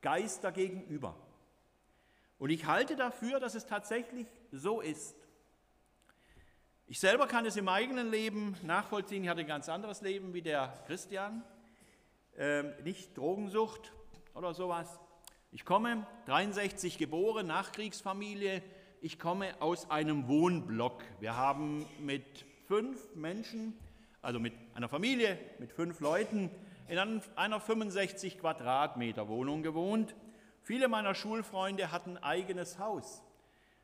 Geister 0.00 0.50
gegenüber. 0.50 1.14
Und 2.40 2.50
ich 2.50 2.66
halte 2.66 2.96
dafür, 2.96 3.38
dass 3.38 3.54
es 3.54 3.66
tatsächlich 3.66 4.26
so 4.50 4.80
ist. 4.80 5.14
Ich 6.88 6.98
selber 6.98 7.28
kann 7.28 7.46
es 7.46 7.56
im 7.56 7.68
eigenen 7.68 8.10
Leben 8.10 8.56
nachvollziehen. 8.64 9.22
Ich 9.22 9.30
hatte 9.30 9.42
ein 9.42 9.46
ganz 9.46 9.68
anderes 9.68 10.00
Leben 10.00 10.34
wie 10.34 10.42
der 10.42 10.82
Christian 10.88 11.44
ähm, 12.38 12.72
nicht 12.84 13.16
Drogensucht 13.16 13.92
oder 14.34 14.54
sowas. 14.54 15.00
Ich 15.50 15.64
komme 15.64 16.06
63 16.26 16.96
geboren, 16.96 17.46
Nachkriegsfamilie. 17.46 18.62
Ich 19.02 19.18
komme 19.18 19.60
aus 19.60 19.90
einem 19.90 20.28
Wohnblock. 20.28 21.02
Wir 21.20 21.36
haben 21.36 21.84
mit 22.00 22.46
fünf 22.66 23.14
Menschen, 23.14 23.78
also 24.22 24.40
mit 24.40 24.54
einer 24.74 24.88
Familie, 24.88 25.38
mit 25.58 25.72
fünf 25.72 26.00
Leuten 26.00 26.50
in 26.88 26.98
einer 27.36 27.60
65 27.60 28.38
Quadratmeter 28.38 29.28
Wohnung 29.28 29.62
gewohnt. 29.62 30.14
Viele 30.62 30.88
meiner 30.88 31.14
Schulfreunde 31.14 31.92
hatten 31.92 32.16
ein 32.16 32.22
eigenes 32.22 32.78
Haus, 32.78 33.22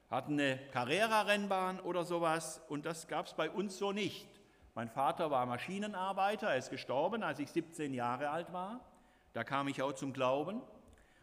hatten 0.09 0.35
eine 0.35 0.59
Carrera-Rennbahn 0.73 1.81
oder 1.81 2.05
sowas 2.05 2.63
und 2.69 2.87
das 2.87 3.09
gab 3.09 3.27
es 3.27 3.35
bei 3.35 3.51
uns 3.51 3.77
so 3.77 3.93
nicht. 3.93 4.38
Mein 4.79 4.91
Vater 4.91 5.33
war 5.33 5.45
Maschinenarbeiter, 5.45 6.51
er 6.51 6.57
ist 6.57 6.71
gestorben, 6.71 7.25
als 7.25 7.41
ich 7.41 7.51
17 7.51 7.93
Jahre 7.95 8.31
alt 8.31 8.53
war. 8.53 8.79
Da 9.33 9.43
kam 9.43 9.67
ich 9.67 9.83
auch 9.83 9.93
zum 9.93 10.13
Glauben. 10.13 10.63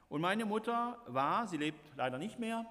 Und 0.09 0.19
meine 0.19 0.43
Mutter 0.43 0.99
war, 1.07 1.47
sie 1.47 1.55
lebt 1.55 1.79
leider 1.95 2.17
nicht 2.17 2.37
mehr, 2.37 2.65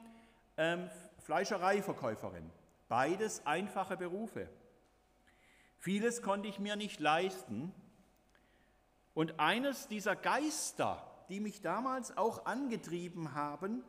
ähm, 0.59 0.91
Fleischereiverkäuferin. 1.21 2.51
Beides 2.91 3.47
einfache 3.47 3.97
Berufe. 3.97 4.47
Vieles 5.79 6.21
konnte 6.21 6.49
ich 6.49 6.59
mir 6.59 6.77
nicht 6.77 7.01
leisten. 7.01 7.73
Und 9.15 9.41
eines 9.41 9.89
dieser 9.89 10.17
Geister, 10.17 11.03
die 11.31 11.41
mich 11.41 11.63
damals 11.63 12.15
auch 12.15 12.45
angetrieben 12.45 13.33
haben, 13.35 13.83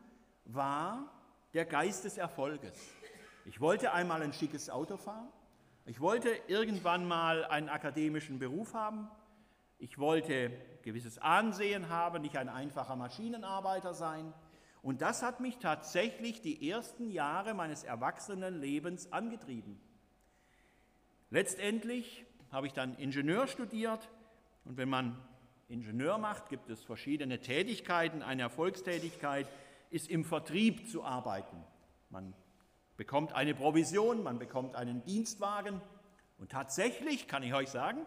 war 0.45 1.11
der 1.53 1.65
Geist 1.65 2.05
des 2.05 2.17
Erfolges. 2.17 2.79
Ich 3.43 3.59
wollte 3.59 3.91
einmal 3.91 4.21
ein 4.21 4.31
schickes 4.31 4.69
Auto 4.69 4.95
fahren. 4.95 5.27
Ich 5.87 5.99
wollte 5.99 6.29
irgendwann 6.47 7.07
mal 7.07 7.45
einen 7.45 7.69
akademischen 7.69 8.39
Beruf 8.39 8.73
haben. 8.73 9.07
Ich 9.77 9.99
wollte 9.99 10.51
gewisses 10.81 11.19
Ansehen 11.19 11.89
haben, 11.89 12.23
nicht 12.23 12.37
ein 12.37 12.49
einfacher 12.49 12.95
Maschinenarbeiter 12.95 13.93
sein. 13.93 14.33
Und 14.81 15.01
das 15.01 15.21
hat 15.21 15.41
mich 15.41 15.57
tatsächlich 15.59 16.41
die 16.41 16.69
ersten 16.69 17.11
Jahre 17.11 17.53
meines 17.53 17.83
Erwachsenenlebens 17.83 19.11
angetrieben. 19.13 19.79
Letztendlich 21.29 22.25
habe 22.51 22.65
ich 22.65 22.73
dann 22.73 22.95
Ingenieur 22.97 23.45
studiert 23.45 24.09
und 24.63 24.77
wenn 24.77 24.89
man 24.89 25.19
Ingenieur 25.67 26.17
macht, 26.17 26.49
gibt 26.49 26.69
es 26.69 26.83
verschiedene 26.83 27.41
Tätigkeiten. 27.41 28.23
Eine 28.23 28.43
Erfolgstätigkeit 28.43 29.47
ist 29.91 30.09
im 30.09 30.23
Vertrieb 30.23 30.89
zu 30.89 31.03
arbeiten. 31.03 31.57
Man 32.09 32.33
bekommt 32.97 33.33
eine 33.33 33.53
Provision, 33.53 34.23
man 34.23 34.39
bekommt 34.39 34.75
einen 34.75 35.03
Dienstwagen. 35.03 35.81
Und 36.37 36.51
tatsächlich 36.51 37.27
kann 37.27 37.43
ich 37.43 37.53
euch 37.53 37.69
sagen, 37.69 38.05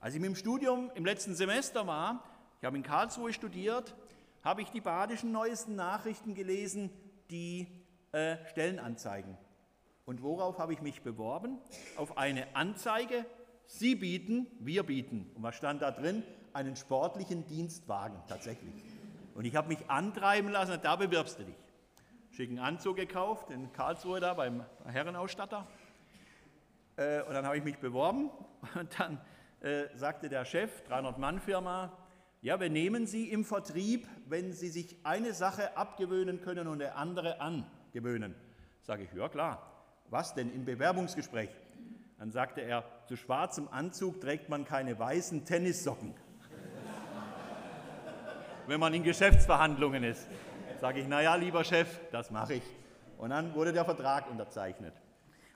als 0.00 0.14
ich 0.14 0.20
mit 0.20 0.28
dem 0.28 0.36
Studium 0.36 0.90
im 0.94 1.04
letzten 1.04 1.34
Semester 1.34 1.86
war, 1.86 2.22
ich 2.60 2.64
habe 2.64 2.76
in 2.76 2.82
Karlsruhe 2.82 3.32
studiert, 3.32 3.94
habe 4.42 4.62
ich 4.62 4.70
die 4.70 4.80
badischen 4.80 5.32
neuesten 5.32 5.74
Nachrichten 5.74 6.34
gelesen, 6.34 6.90
die 7.30 7.66
äh, 8.12 8.36
Stellenanzeigen. 8.46 9.36
Und 10.06 10.22
worauf 10.22 10.58
habe 10.58 10.72
ich 10.72 10.80
mich 10.80 11.02
beworben? 11.02 11.58
Auf 11.96 12.16
eine 12.16 12.56
Anzeige, 12.56 13.26
Sie 13.66 13.96
bieten, 13.96 14.46
wir 14.60 14.82
bieten. 14.82 15.30
Und 15.34 15.42
was 15.42 15.54
stand 15.54 15.82
da 15.82 15.90
drin? 15.90 16.22
Einen 16.54 16.74
sportlichen 16.74 17.46
Dienstwagen 17.46 18.16
tatsächlich. 18.26 18.72
Und 19.34 19.44
ich 19.44 19.54
habe 19.54 19.68
mich 19.68 19.78
antreiben 19.88 20.48
lassen, 20.48 20.78
da 20.82 20.96
bewirbst 20.96 21.38
du 21.38 21.44
dich 21.44 21.54
schicken 22.38 22.60
Anzug 22.60 22.94
gekauft 22.94 23.50
in 23.50 23.72
Karlsruhe 23.72 24.20
da 24.20 24.32
beim 24.32 24.64
Herrenausstatter. 24.84 25.66
Äh, 26.94 27.22
und 27.22 27.34
dann 27.34 27.44
habe 27.44 27.58
ich 27.58 27.64
mich 27.64 27.78
beworben 27.78 28.30
und 28.76 29.00
dann 29.00 29.20
äh, 29.58 29.86
sagte 29.96 30.28
der 30.28 30.44
Chef, 30.44 30.70
300-Mann-Firma, 30.88 31.98
ja, 32.40 32.60
wir 32.60 32.70
nehmen 32.70 33.08
Sie 33.08 33.28
im 33.28 33.44
Vertrieb, 33.44 34.06
wenn 34.28 34.52
Sie 34.52 34.68
sich 34.68 35.04
eine 35.04 35.32
Sache 35.32 35.76
abgewöhnen 35.76 36.40
können 36.40 36.68
und 36.68 36.80
eine 36.80 36.94
andere 36.94 37.40
angewöhnen. 37.40 38.36
Sage 38.82 39.02
ich, 39.02 39.12
ja 39.18 39.28
klar. 39.28 39.72
Was 40.08 40.36
denn 40.36 40.54
im 40.54 40.64
Bewerbungsgespräch? 40.64 41.50
Dann 42.18 42.30
sagte 42.30 42.60
er, 42.60 42.84
zu 43.08 43.16
schwarzem 43.16 43.66
Anzug 43.66 44.20
trägt 44.20 44.48
man 44.48 44.64
keine 44.64 44.96
weißen 44.96 45.44
Tennissocken, 45.44 46.14
wenn 48.68 48.78
man 48.78 48.94
in 48.94 49.02
Geschäftsverhandlungen 49.02 50.04
ist. 50.04 50.28
Sage 50.80 51.00
ich, 51.00 51.08
naja, 51.08 51.34
lieber 51.34 51.64
Chef, 51.64 51.88
das 52.12 52.30
mache 52.30 52.54
ich. 52.54 52.62
Und 53.16 53.30
dann 53.30 53.52
wurde 53.54 53.72
der 53.72 53.84
Vertrag 53.84 54.30
unterzeichnet. 54.30 54.94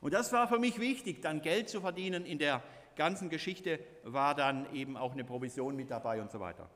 Und 0.00 0.12
das 0.12 0.32
war 0.32 0.48
für 0.48 0.58
mich 0.58 0.80
wichtig, 0.80 1.22
dann 1.22 1.42
Geld 1.42 1.68
zu 1.68 1.80
verdienen. 1.80 2.26
In 2.26 2.38
der 2.38 2.60
ganzen 2.96 3.30
Geschichte 3.30 3.78
war 4.02 4.34
dann 4.34 4.72
eben 4.74 4.96
auch 4.96 5.12
eine 5.12 5.22
Provision 5.22 5.76
mit 5.76 5.92
dabei 5.92 6.20
und 6.20 6.32
so 6.32 6.40
weiter. 6.40 6.68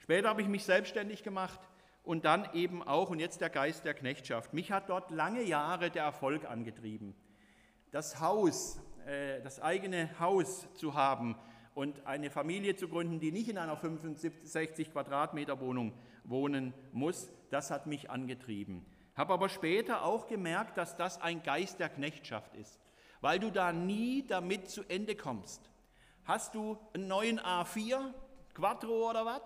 Später 0.00 0.28
habe 0.28 0.42
ich 0.42 0.48
mich 0.48 0.64
selbstständig 0.64 1.22
gemacht 1.22 1.60
und 2.02 2.24
dann 2.24 2.48
eben 2.54 2.82
auch, 2.82 3.10
und 3.10 3.20
jetzt 3.20 3.40
der 3.40 3.50
Geist 3.50 3.84
der 3.84 3.94
Knechtschaft. 3.94 4.52
Mich 4.52 4.72
hat 4.72 4.88
dort 4.88 5.12
lange 5.12 5.44
Jahre 5.44 5.88
der 5.88 6.02
Erfolg 6.02 6.44
angetrieben. 6.44 7.14
Das 7.92 8.20
Haus, 8.20 8.80
äh, 9.06 9.40
das 9.42 9.60
eigene 9.60 10.10
Haus 10.18 10.66
zu 10.74 10.94
haben 10.94 11.36
und 11.76 12.04
eine 12.04 12.30
Familie 12.30 12.74
zu 12.74 12.88
gründen, 12.88 13.20
die 13.20 13.30
nicht 13.30 13.48
in 13.48 13.58
einer 13.58 13.76
65 13.76 14.90
Quadratmeter 14.90 15.60
Wohnung 15.60 15.92
wohnen 16.24 16.74
muss, 16.92 17.30
das 17.50 17.70
hat 17.70 17.86
mich 17.86 18.10
angetrieben. 18.10 18.86
Habe 19.14 19.34
aber 19.34 19.48
später 19.48 20.04
auch 20.04 20.26
gemerkt, 20.26 20.78
dass 20.78 20.96
das 20.96 21.20
ein 21.20 21.42
Geist 21.42 21.80
der 21.80 21.88
Knechtschaft 21.88 22.54
ist, 22.56 22.80
weil 23.20 23.38
du 23.38 23.50
da 23.50 23.72
nie 23.72 24.26
damit 24.26 24.70
zu 24.70 24.82
Ende 24.88 25.14
kommst. 25.14 25.70
Hast 26.24 26.54
du 26.54 26.78
einen 26.94 27.08
neuen 27.08 27.40
A4, 27.40 28.12
Quattro 28.54 29.10
oder 29.10 29.26
was? 29.26 29.42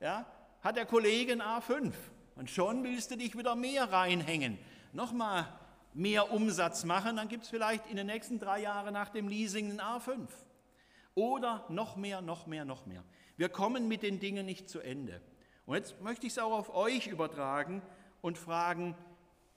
Ja, 0.00 0.26
hat 0.62 0.76
der 0.76 0.86
Kollege 0.86 1.32
ein 1.32 1.42
A5 1.42 1.92
und 2.34 2.50
schon 2.50 2.82
willst 2.82 3.10
du 3.10 3.16
dich 3.16 3.36
wieder 3.36 3.54
mehr 3.54 3.92
reinhängen. 3.92 4.58
Nochmal 4.92 5.46
mehr 5.94 6.32
Umsatz 6.32 6.84
machen, 6.84 7.16
dann 7.16 7.28
gibt 7.28 7.44
es 7.44 7.50
vielleicht 7.50 7.86
in 7.88 7.96
den 7.96 8.06
nächsten 8.06 8.38
drei 8.38 8.60
Jahren 8.60 8.92
nach 8.92 9.08
dem 9.08 9.28
Leasing 9.28 9.70
ein 9.70 9.80
A5. 9.80 10.26
Oder 11.14 11.64
noch 11.70 11.96
mehr, 11.96 12.20
noch 12.20 12.46
mehr, 12.46 12.64
noch 12.64 12.84
mehr. 12.84 13.02
Wir 13.36 13.48
kommen 13.48 13.88
mit 13.88 14.02
den 14.02 14.20
Dingen 14.20 14.44
nicht 14.44 14.68
zu 14.68 14.80
Ende. 14.80 15.22
Und 15.66 15.74
jetzt 15.74 16.00
möchte 16.00 16.26
ich 16.26 16.32
es 16.32 16.38
auch 16.38 16.52
auf 16.52 16.74
euch 16.74 17.08
übertragen 17.08 17.82
und 18.22 18.38
fragen, 18.38 18.96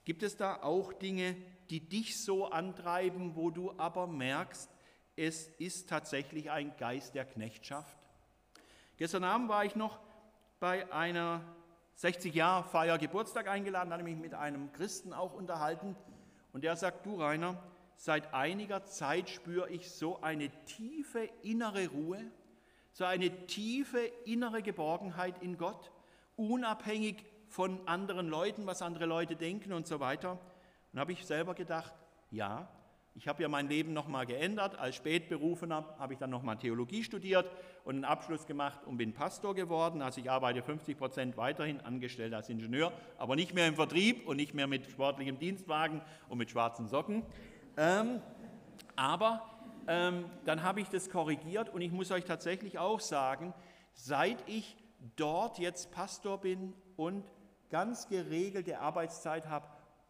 gibt 0.04 0.22
es 0.24 0.36
da 0.36 0.62
auch 0.62 0.92
Dinge, 0.92 1.36
die 1.70 1.88
dich 1.88 2.22
so 2.22 2.46
antreiben, 2.46 3.36
wo 3.36 3.50
du 3.50 3.72
aber 3.78 4.08
merkst, 4.08 4.68
es 5.14 5.48
ist 5.58 5.88
tatsächlich 5.88 6.50
ein 6.50 6.76
Geist 6.76 7.14
der 7.14 7.24
Knechtschaft? 7.24 7.96
Gestern 8.96 9.22
Abend 9.22 9.48
war 9.48 9.64
ich 9.64 9.76
noch 9.76 10.00
bei 10.58 10.92
einer 10.92 11.42
60-Jahr-Feier 11.96 12.98
Geburtstag 12.98 13.46
eingeladen, 13.46 13.92
ich 13.96 14.04
mich 14.04 14.16
mit 14.16 14.34
einem 14.34 14.72
Christen 14.72 15.12
auch 15.12 15.32
unterhalten 15.32 15.96
und 16.52 16.64
der 16.64 16.74
sagt, 16.74 17.06
du 17.06 17.20
Rainer, 17.20 17.62
seit 17.96 18.34
einiger 18.34 18.84
Zeit 18.84 19.30
spüre 19.30 19.70
ich 19.70 19.90
so 19.90 20.20
eine 20.22 20.50
tiefe 20.64 21.28
innere 21.42 21.88
Ruhe, 21.88 22.20
so 22.92 23.04
eine 23.04 23.46
tiefe 23.46 24.00
innere 24.24 24.62
Geborgenheit 24.62 25.40
in 25.42 25.56
Gott, 25.56 25.92
unabhängig 26.40 27.24
von 27.48 27.86
anderen 27.86 28.28
Leuten, 28.28 28.66
was 28.66 28.80
andere 28.82 29.06
Leute 29.06 29.36
denken 29.36 29.72
und 29.72 29.86
so 29.86 30.00
weiter. 30.00 30.38
Und 30.92 31.00
habe 31.00 31.12
ich 31.12 31.26
selber 31.26 31.54
gedacht, 31.54 31.92
ja, 32.30 32.68
ich 33.14 33.26
habe 33.26 33.42
ja 33.42 33.48
mein 33.48 33.68
Leben 33.68 33.92
nochmal 33.92 34.24
geändert. 34.24 34.78
Als 34.78 34.96
Spätberufener 34.96 35.84
habe 35.98 36.12
ich 36.12 36.18
dann 36.18 36.30
nochmal 36.30 36.56
Theologie 36.56 37.02
studiert 37.02 37.50
und 37.84 37.96
einen 37.96 38.04
Abschluss 38.04 38.46
gemacht 38.46 38.80
und 38.86 38.96
bin 38.96 39.12
Pastor 39.12 39.54
geworden. 39.54 40.00
Also 40.00 40.20
ich 40.20 40.30
arbeite 40.30 40.62
50 40.62 40.96
Prozent 40.96 41.36
weiterhin 41.36 41.80
angestellt 41.80 42.32
als 42.32 42.48
Ingenieur, 42.48 42.92
aber 43.18 43.34
nicht 43.36 43.52
mehr 43.52 43.66
im 43.66 43.74
Vertrieb 43.74 44.26
und 44.28 44.36
nicht 44.36 44.54
mehr 44.54 44.68
mit 44.68 44.86
sportlichem 44.86 45.38
Dienstwagen 45.38 46.00
und 46.28 46.38
mit 46.38 46.50
schwarzen 46.50 46.86
Socken. 46.86 47.24
Ähm, 47.76 48.22
aber 48.94 49.42
ähm, 49.88 50.24
dann 50.44 50.62
habe 50.62 50.80
ich 50.80 50.88
das 50.88 51.10
korrigiert 51.10 51.68
und 51.68 51.80
ich 51.80 51.90
muss 51.90 52.12
euch 52.12 52.24
tatsächlich 52.24 52.78
auch 52.78 53.00
sagen, 53.00 53.52
seit 53.92 54.38
ich 54.48 54.76
dort 55.16 55.58
jetzt 55.58 55.90
Pastor 55.90 56.40
bin 56.40 56.74
und 56.96 57.24
ganz 57.70 58.08
geregelte 58.08 58.80
Arbeitszeit 58.80 59.48
habe 59.48 59.68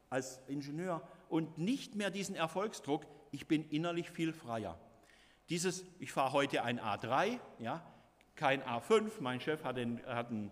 als 0.09 0.41
Ingenieur 0.49 1.03
und 1.29 1.59
nicht 1.59 1.95
mehr 1.95 2.11
diesen 2.11 2.35
Erfolgsdruck, 2.35 3.07
ich 3.31 3.47
bin 3.47 3.69
innerlich 3.71 4.11
viel 4.11 4.33
freier. 4.33 4.79
Dieses, 5.49 5.85
ich 5.99 6.13
fahre 6.13 6.33
heute 6.33 6.63
ein 6.65 6.81
A3, 6.81 7.39
ja, 7.59 7.83
kein 8.35 8.63
A5, 8.63 9.21
mein 9.21 9.41
Chef 9.41 9.65
hat, 9.65 9.77
den, 9.77 10.05
hat 10.07 10.29
einen, 10.31 10.51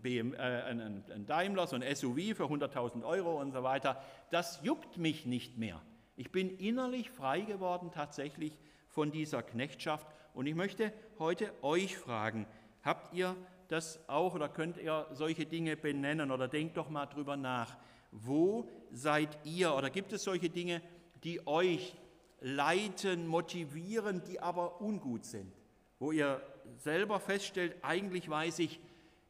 BM, 0.00 0.34
äh, 0.34 0.38
einen, 0.38 1.04
einen 1.10 1.26
Daimler, 1.26 1.66
so 1.66 1.76
ein 1.76 1.82
SUV 1.82 2.36
für 2.36 2.44
100.000 2.44 3.04
Euro 3.04 3.40
und 3.40 3.52
so 3.52 3.62
weiter, 3.62 4.02
das 4.30 4.60
juckt 4.62 4.98
mich 4.98 5.26
nicht 5.26 5.58
mehr. 5.58 5.80
Ich 6.14 6.30
bin 6.30 6.50
innerlich 6.58 7.10
frei 7.10 7.40
geworden 7.40 7.90
tatsächlich 7.92 8.58
von 8.88 9.10
dieser 9.10 9.42
Knechtschaft 9.42 10.06
und 10.34 10.46
ich 10.46 10.54
möchte 10.54 10.92
heute 11.18 11.52
euch 11.62 11.96
fragen, 11.96 12.46
habt 12.82 13.14
ihr 13.14 13.34
das 13.72 14.06
auch 14.08 14.34
oder 14.34 14.48
könnt 14.48 14.76
ihr 14.76 15.06
solche 15.12 15.46
Dinge 15.46 15.76
benennen 15.76 16.30
oder 16.30 16.46
denkt 16.46 16.76
doch 16.76 16.90
mal 16.90 17.06
drüber 17.06 17.36
nach. 17.36 17.76
Wo 18.10 18.68
seid 18.90 19.38
ihr 19.44 19.74
oder 19.74 19.88
gibt 19.88 20.12
es 20.12 20.24
solche 20.24 20.50
Dinge, 20.50 20.82
die 21.24 21.46
euch 21.46 21.96
leiten, 22.40 23.26
motivieren, 23.26 24.22
die 24.24 24.40
aber 24.40 24.82
ungut 24.82 25.24
sind? 25.24 25.52
Wo 25.98 26.12
ihr 26.12 26.42
selber 26.76 27.18
feststellt, 27.18 27.76
eigentlich 27.82 28.28
weiß 28.28 28.58
ich, 28.58 28.78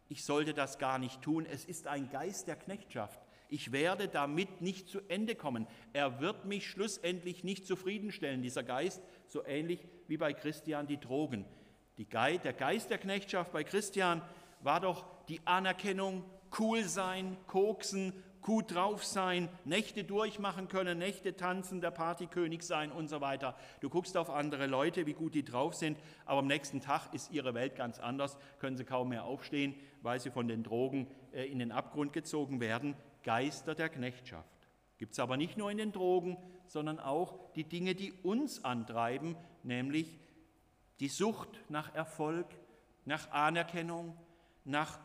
ich 0.09 0.24
sollte 0.24 0.55
das 0.55 0.78
gar 0.78 0.98
nicht 0.98 1.22
tun. 1.22 1.46
Es 1.46 1.64
ist 1.64 1.87
ein 1.87 2.11
Geist 2.11 2.48
der 2.48 2.57
Knechtschaft. 2.57 3.20
Ich 3.48 3.70
werde 3.70 4.09
damit 4.09 4.61
nicht 4.61 4.88
zu 4.88 5.00
Ende 5.09 5.35
kommen. 5.35 5.66
Er 5.92 6.20
wird 6.20 6.46
mich 6.46 6.66
schlussendlich 6.66 7.44
nicht 7.44 7.66
zufriedenstellen, 7.66 8.42
dieser 8.42 8.62
Geist, 8.62 9.02
so 9.26 9.44
ähnlich 9.44 9.87
wie 10.09 10.16
bei 10.16 10.33
Christian 10.33 10.87
die 10.87 10.98
Drogen. 10.98 11.44
Die 12.02 12.08
der 12.08 12.52
Geist 12.52 12.90
der 12.90 12.98
Knechtschaft 12.98 13.52
bei 13.52 13.62
Christian 13.62 14.22
war 14.58 14.80
doch 14.80 15.04
die 15.28 15.40
Anerkennung, 15.44 16.24
cool 16.58 16.82
sein, 16.82 17.36
koksen, 17.46 18.12
gut 18.40 18.74
drauf 18.74 19.04
sein, 19.04 19.48
Nächte 19.64 20.02
durchmachen 20.02 20.66
können, 20.66 20.98
Nächte 20.98 21.36
tanzen, 21.36 21.80
der 21.80 21.92
Partykönig 21.92 22.64
sein 22.64 22.90
und 22.90 23.06
so 23.06 23.20
weiter. 23.20 23.56
Du 23.78 23.88
guckst 23.88 24.16
auf 24.16 24.30
andere 24.30 24.66
Leute, 24.66 25.06
wie 25.06 25.12
gut 25.12 25.36
die 25.36 25.44
drauf 25.44 25.74
sind, 25.74 25.96
aber 26.24 26.40
am 26.40 26.48
nächsten 26.48 26.80
Tag 26.80 27.14
ist 27.14 27.30
ihre 27.30 27.54
Welt 27.54 27.76
ganz 27.76 28.00
anders, 28.00 28.36
können 28.58 28.76
sie 28.76 28.84
kaum 28.84 29.10
mehr 29.10 29.22
aufstehen, 29.22 29.76
weil 30.00 30.18
sie 30.18 30.32
von 30.32 30.48
den 30.48 30.64
Drogen 30.64 31.06
äh, 31.30 31.44
in 31.44 31.60
den 31.60 31.70
Abgrund 31.70 32.12
gezogen 32.12 32.58
werden. 32.58 32.96
Geister 33.22 33.76
der 33.76 33.88
Knechtschaft. 33.88 34.48
Gibt 34.98 35.12
es 35.12 35.20
aber 35.20 35.36
nicht 35.36 35.56
nur 35.56 35.70
in 35.70 35.78
den 35.78 35.92
Drogen, 35.92 36.36
sondern 36.66 36.98
auch 36.98 37.52
die 37.52 37.62
Dinge, 37.62 37.94
die 37.94 38.12
uns 38.24 38.64
antreiben, 38.64 39.36
nämlich 39.62 40.18
die 41.00 41.09
Sucht 41.09 41.48
nach 41.68 41.94
Erfolg, 41.94 42.46
nach 43.05 43.31
Anerkennung, 43.31 44.16
nach 44.64 44.98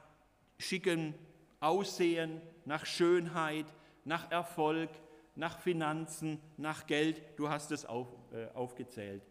schickem 0.59 1.13
Aussehen, 1.59 2.41
nach 2.65 2.85
Schönheit, 2.85 3.65
nach 4.05 4.31
Erfolg, 4.31 4.89
nach 5.35 5.59
Finanzen, 5.59 6.39
nach 6.57 6.87
Geld. 6.87 7.21
Du 7.37 7.49
hast 7.49 7.71
es 7.71 7.85
auf, 7.85 8.07
äh, 8.31 8.47
aufgezählt. 8.53 9.23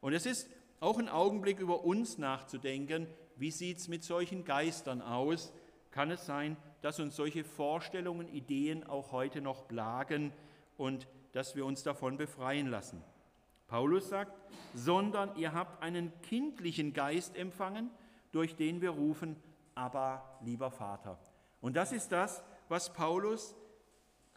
Und 0.00 0.12
es 0.12 0.26
ist 0.26 0.48
auch 0.80 0.98
ein 0.98 1.08
Augenblick 1.08 1.60
über 1.60 1.84
uns 1.84 2.18
nachzudenken, 2.18 3.06
wie 3.36 3.50
sieht 3.50 3.78
es 3.78 3.88
mit 3.88 4.04
solchen 4.04 4.44
Geistern 4.44 5.00
aus? 5.00 5.52
Kann 5.90 6.10
es 6.10 6.26
sein, 6.26 6.56
dass 6.80 7.00
uns 7.00 7.16
solche 7.16 7.44
Vorstellungen, 7.44 8.28
Ideen 8.28 8.84
auch 8.84 9.12
heute 9.12 9.40
noch 9.40 9.68
plagen 9.68 10.32
und 10.76 11.06
dass 11.32 11.54
wir 11.54 11.64
uns 11.64 11.82
davon 11.82 12.16
befreien 12.16 12.66
lassen? 12.66 13.02
Paulus 13.72 14.10
sagt, 14.10 14.38
sondern 14.74 15.34
ihr 15.34 15.54
habt 15.54 15.82
einen 15.82 16.12
kindlichen 16.20 16.92
Geist 16.92 17.34
empfangen, 17.34 17.90
durch 18.30 18.54
den 18.54 18.82
wir 18.82 18.90
rufen, 18.90 19.34
aber 19.74 20.38
lieber 20.44 20.70
Vater. 20.70 21.18
Und 21.62 21.74
das 21.74 21.90
ist 21.90 22.12
das, 22.12 22.44
was 22.68 22.92
Paulus 22.92 23.56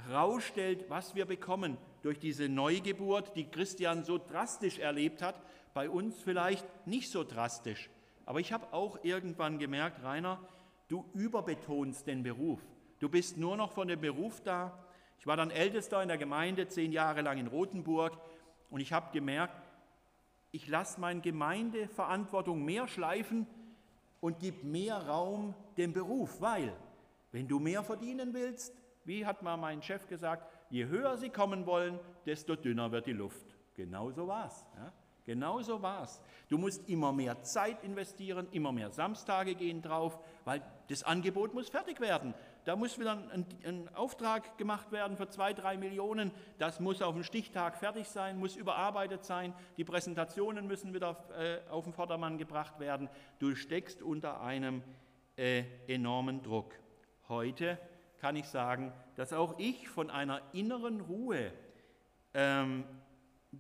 herausstellt, 0.07 0.85
was 0.87 1.15
wir 1.15 1.25
bekommen 1.25 1.77
durch 2.01 2.17
diese 2.17 2.47
Neugeburt, 2.47 3.35
die 3.35 3.51
Christian 3.51 4.05
so 4.05 4.17
drastisch 4.17 4.79
erlebt 4.79 5.21
hat, 5.21 5.35
bei 5.73 5.89
uns 5.89 6.21
vielleicht 6.21 6.65
nicht 6.87 7.11
so 7.11 7.25
drastisch. 7.25 7.89
Aber 8.25 8.39
ich 8.39 8.53
habe 8.53 8.71
auch 8.71 9.03
irgendwann 9.03 9.59
gemerkt, 9.59 10.01
Rainer, 10.01 10.39
du 10.87 11.03
überbetonst 11.13 12.07
den 12.07 12.23
Beruf. 12.23 12.61
Du 12.99 13.09
bist 13.09 13.35
nur 13.35 13.57
noch 13.57 13.73
von 13.73 13.89
dem 13.89 13.99
Beruf 13.99 14.39
da. 14.39 14.79
Ich 15.19 15.27
war 15.27 15.35
dann 15.35 15.51
Ältester 15.51 16.01
in 16.01 16.07
der 16.07 16.17
Gemeinde, 16.17 16.69
zehn 16.69 16.93
Jahre 16.93 17.21
lang 17.21 17.37
in 17.37 17.47
Rothenburg. 17.47 18.17
Und 18.69 18.79
ich 18.79 18.93
habe 18.93 19.11
gemerkt, 19.11 19.61
ich 20.51 20.67
lasse 20.67 20.99
meine 20.99 21.21
Gemeindeverantwortung 21.21 22.63
mehr 22.63 22.87
schleifen 22.87 23.45
und 24.21 24.39
gebe 24.39 24.65
mehr 24.65 24.97
Raum 25.07 25.53
dem 25.77 25.93
Beruf, 25.93 26.39
weil 26.41 26.73
wenn 27.31 27.47
du 27.47 27.59
mehr 27.59 27.83
verdienen 27.83 28.33
willst, 28.33 28.73
wie 29.03 29.25
hat 29.25 29.43
mal 29.43 29.57
mein 29.57 29.81
Chef 29.81 30.07
gesagt, 30.07 30.49
je 30.69 30.85
höher 30.85 31.17
sie 31.17 31.29
kommen 31.29 31.65
wollen, 31.65 31.99
desto 32.25 32.55
dünner 32.55 32.91
wird 32.91 33.05
die 33.05 33.13
Luft. 33.13 33.45
Genau 33.75 34.11
so 34.11 34.27
war 34.27 34.47
es. 34.47 34.65
Ja? 34.77 34.93
Genau 35.25 35.61
so 35.61 35.81
war 35.81 36.03
es. 36.03 36.21
Du 36.49 36.57
musst 36.57 36.87
immer 36.87 37.11
mehr 37.11 37.41
Zeit 37.41 37.83
investieren, 37.83 38.47
immer 38.51 38.71
mehr 38.71 38.91
Samstage 38.91 39.55
gehen 39.55 39.81
drauf, 39.81 40.19
weil 40.45 40.61
das 40.87 41.03
Angebot 41.03 41.53
muss 41.53 41.69
fertig 41.69 41.99
werden. 41.99 42.33
Da 42.65 42.75
muss 42.75 42.99
wieder 42.99 43.11
ein, 43.31 43.45
ein, 43.63 43.95
Auftrag 43.95 44.57
gemacht 44.57 44.91
werden 44.91 45.17
für 45.17 45.29
zwei, 45.29 45.53
drei 45.53 45.77
Millionen. 45.77 46.31
Das 46.57 46.79
muss 46.79 46.99
auf 47.03 47.13
den 47.13 47.23
Stichtag 47.23 47.77
fertig 47.77 48.07
sein, 48.07 48.39
muss 48.39 48.55
überarbeitet 48.55 49.23
sein. 49.23 49.53
Die 49.77 49.83
Präsentationen 49.83 50.65
müssen 50.65 50.91
wieder 50.91 51.23
äh, 51.37 51.69
auf 51.69 51.83
den 51.83 51.93
Vordermann 51.93 52.39
gebracht 52.39 52.79
werden. 52.79 53.07
Du 53.37 53.53
steckst 53.53 54.01
unter 54.01 54.41
einem 54.41 54.81
äh, 55.37 55.63
enormen 55.87 56.41
Druck. 56.41 56.73
Heute 57.29 57.77
kann 58.19 58.35
ich 58.35 58.47
sagen, 58.47 58.91
dass 59.15 59.31
auch 59.31 59.59
ich 59.59 59.87
von 59.87 60.09
einer 60.09 60.41
inneren 60.51 61.01
Ruhe 61.01 61.51
ähm, 62.33 62.83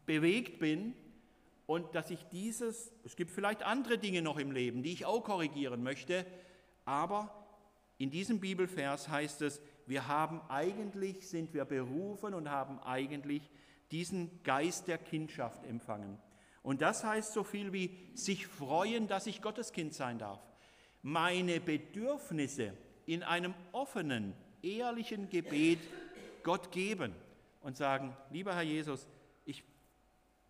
bewegt 0.07 0.57
bin 0.57 0.95
und 1.67 1.93
dass 1.93 2.09
ich 2.09 2.23
dieses, 2.29 2.91
es 3.03 3.15
gibt 3.15 3.29
vielleicht 3.29 3.61
andere 3.61 3.99
Dinge 3.99 4.23
noch 4.23 4.39
im 4.39 4.51
Leben, 4.51 4.81
die 4.81 4.93
ich 4.93 5.05
auch 5.05 5.23
korrigieren 5.23 5.83
möchte, 5.83 6.25
aber 6.85 7.44
in 7.97 8.11
diesem 8.11 8.39
Bibelvers 8.39 9.09
heißt 9.09 9.41
es, 9.41 9.61
wir 9.85 10.07
haben 10.07 10.41
eigentlich, 10.49 11.27
sind 11.27 11.53
wir 11.53 11.65
berufen 11.65 12.33
und 12.33 12.49
haben 12.49 12.79
eigentlich 12.79 13.49
diesen 13.91 14.43
Geist 14.43 14.87
der 14.87 14.97
Kindschaft 14.97 15.65
empfangen. 15.65 16.17
Und 16.63 16.81
das 16.81 17.03
heißt 17.03 17.33
so 17.33 17.43
viel 17.43 17.71
wie 17.73 17.95
sich 18.15 18.47
freuen, 18.47 19.07
dass 19.07 19.27
ich 19.27 19.41
Gottes 19.41 19.71
Kind 19.71 19.93
sein 19.93 20.17
darf. 20.17 20.41
Meine 21.03 21.59
Bedürfnisse 21.59 22.73
in 23.05 23.21
einem 23.21 23.53
offenen, 23.71 24.33
ehrlichen 24.63 25.29
Gebet 25.29 25.79
Gott 26.43 26.71
geben 26.71 27.13
und 27.61 27.77
sagen, 27.77 28.17
lieber 28.31 28.55
Herr 28.55 28.63
Jesus, 28.63 29.07
ich 29.45 29.63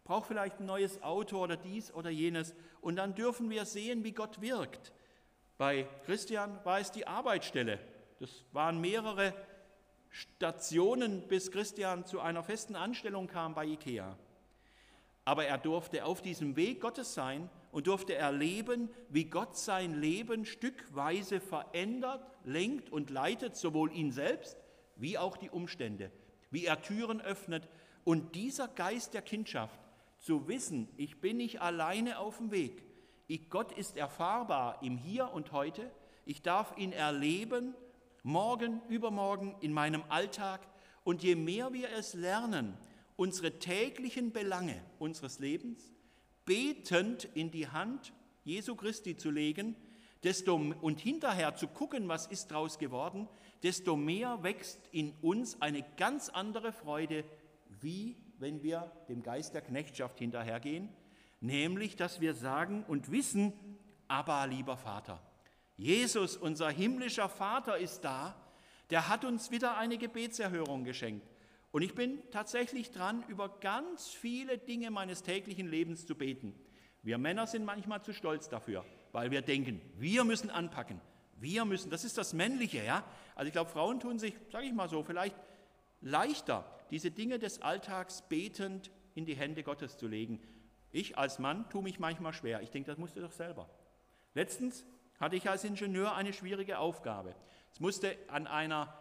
brauche 0.05 0.27
vielleicht 0.27 0.61
ein 0.61 0.65
neues 0.65 1.03
Auto 1.03 1.43
oder 1.43 1.57
dies 1.57 1.93
oder 1.93 2.09
jenes. 2.09 2.55
Und 2.79 2.95
dann 2.95 3.13
dürfen 3.13 3.49
wir 3.49 3.65
sehen, 3.65 4.05
wie 4.05 4.13
Gott 4.13 4.41
wirkt. 4.41 4.93
Bei 5.57 5.87
Christian 6.05 6.59
war 6.63 6.79
es 6.79 6.91
die 6.91 7.07
Arbeitsstelle. 7.07 7.79
Das 8.19 8.43
waren 8.51 8.79
mehrere 8.81 9.33
Stationen, 10.09 11.27
bis 11.27 11.51
Christian 11.51 12.05
zu 12.05 12.19
einer 12.19 12.43
festen 12.43 12.75
Anstellung 12.75 13.27
kam 13.27 13.53
bei 13.53 13.65
IKEA. 13.65 14.17
Aber 15.23 15.45
er 15.45 15.57
durfte 15.57 16.05
auf 16.05 16.21
diesem 16.21 16.55
Weg 16.55 16.81
Gottes 16.81 17.13
sein 17.13 17.49
und 17.71 17.87
durfte 17.87 18.15
erleben, 18.15 18.89
wie 19.09 19.25
Gott 19.25 19.57
sein 19.57 19.99
Leben 19.99 20.45
stückweise 20.45 21.39
verändert, 21.39 22.25
lenkt 22.43 22.89
und 22.91 23.09
leitet, 23.09 23.55
sowohl 23.55 23.91
ihn 23.91 24.11
selbst 24.11 24.57
wie 24.97 25.17
auch 25.17 25.35
die 25.35 25.49
Umstände, 25.49 26.11
wie 26.51 26.65
er 26.65 26.81
Türen 26.81 27.21
öffnet. 27.21 27.67
Und 28.03 28.35
dieser 28.35 28.67
Geist 28.67 29.13
der 29.13 29.21
Kindschaft, 29.21 29.79
zu 30.19 30.47
wissen, 30.47 30.87
ich 30.97 31.21
bin 31.21 31.37
nicht 31.37 31.61
alleine 31.61 32.19
auf 32.19 32.37
dem 32.37 32.51
Weg, 32.51 32.83
ich, 33.27 33.49
Gott 33.49 33.71
ist 33.71 33.97
erfahrbar 33.97 34.81
im 34.81 34.97
Hier 34.97 35.31
und 35.31 35.51
heute, 35.51 35.91
ich 36.25 36.41
darf 36.41 36.77
ihn 36.77 36.91
erleben 36.91 37.75
morgen, 38.25 38.81
übermorgen, 38.89 39.55
in 39.61 39.71
meinem 39.71 40.03
Alltag. 40.09 40.61
Und 41.03 41.21
je 41.21 41.35
mehr 41.35 41.71
wir 41.73 41.91
es 41.91 42.15
lernen, 42.15 42.75
unsere 43.15 43.59
täglichen 43.59 44.31
Belange 44.31 44.81
unseres 44.99 45.39
Lebens 45.39 45.93
betend 46.43 47.25
in 47.35 47.51
die 47.51 47.67
Hand 47.67 48.13
Jesu 48.43 48.75
Christi 48.75 49.15
zu 49.15 49.29
legen, 49.29 49.75
desto 50.23 50.55
und 50.55 50.99
hinterher 50.99 51.55
zu 51.55 51.67
gucken, 51.67 52.07
was 52.07 52.25
ist 52.25 52.49
daraus 52.49 52.79
geworden, 52.79 53.27
desto 53.61 53.95
mehr 53.95 54.41
wächst 54.41 54.79
in 54.91 55.13
uns 55.21 55.61
eine 55.61 55.85
ganz 55.97 56.29
andere 56.29 56.71
Freude, 56.71 57.23
wie 57.79 58.17
wenn 58.39 58.63
wir 58.63 58.91
dem 59.07 59.21
Geist 59.21 59.53
der 59.53 59.61
Knechtschaft 59.61 60.17
hinterhergehen, 60.17 60.89
nämlich 61.39 61.95
dass 61.95 62.21
wir 62.21 62.33
sagen 62.33 62.83
und 62.87 63.11
wissen, 63.11 63.53
aber 64.07 64.45
lieber 64.47 64.77
Vater, 64.77 65.21
Jesus, 65.77 66.37
unser 66.37 66.69
himmlischer 66.69 67.27
Vater, 67.27 67.77
ist 67.77 68.01
da. 68.01 68.35
Der 68.89 69.09
hat 69.09 69.25
uns 69.25 69.51
wieder 69.51 69.77
eine 69.77 69.97
Gebetserhörung 69.97 70.83
geschenkt. 70.83 71.27
Und 71.71 71.81
ich 71.81 71.93
bin 71.93 72.19
tatsächlich 72.31 72.91
dran, 72.91 73.23
über 73.27 73.49
ganz 73.59 74.07
viele 74.07 74.57
Dinge 74.57 74.91
meines 74.91 75.23
täglichen 75.23 75.67
Lebens 75.67 76.05
zu 76.05 76.15
beten. 76.15 76.55
Wir 77.03 77.17
Männer 77.17 77.47
sind 77.47 77.65
manchmal 77.65 78.01
zu 78.01 78.13
stolz 78.13 78.47
dafür, 78.47 78.85
weil 79.11 79.31
wir 79.31 79.41
denken, 79.41 79.81
wir 79.97 80.23
müssen 80.23 80.49
anpacken. 80.49 81.01
Wir 81.37 81.65
müssen, 81.65 81.89
das 81.89 82.05
ist 82.05 82.17
das 82.17 82.33
Männliche, 82.33 82.83
ja. 82.83 83.03
Also 83.35 83.47
ich 83.47 83.51
glaube, 83.51 83.69
Frauen 83.69 83.99
tun 83.99 84.19
sich, 84.19 84.35
sage 84.51 84.67
ich 84.67 84.73
mal 84.73 84.87
so, 84.87 85.03
vielleicht 85.03 85.35
leichter, 85.99 86.65
diese 86.91 87.11
Dinge 87.11 87.39
des 87.39 87.61
Alltags 87.61 88.21
betend 88.29 88.89
in 89.13 89.25
die 89.25 89.35
Hände 89.35 89.63
Gottes 89.63 89.97
zu 89.97 90.07
legen. 90.07 90.39
Ich 90.95 91.17
als 91.17 91.39
Mann 91.39 91.69
tue 91.69 91.83
mich 91.83 91.99
manchmal 91.99 92.31
schwer. 92.31 92.61
Ich 92.61 92.71
denke, 92.71 92.89
das 92.89 92.97
musst 92.97 93.17
du 93.17 93.19
doch 93.19 93.33
selber. 93.33 93.67
Letztens 94.33 94.85
hatte 95.19 95.35
ich 95.35 95.49
als 95.49 95.65
Ingenieur 95.65 96.15
eine 96.15 96.31
schwierige 96.31 96.79
Aufgabe. 96.79 97.35
Es 97.73 97.81
musste 97.81 98.15
an 98.29 98.47
einer 98.47 98.97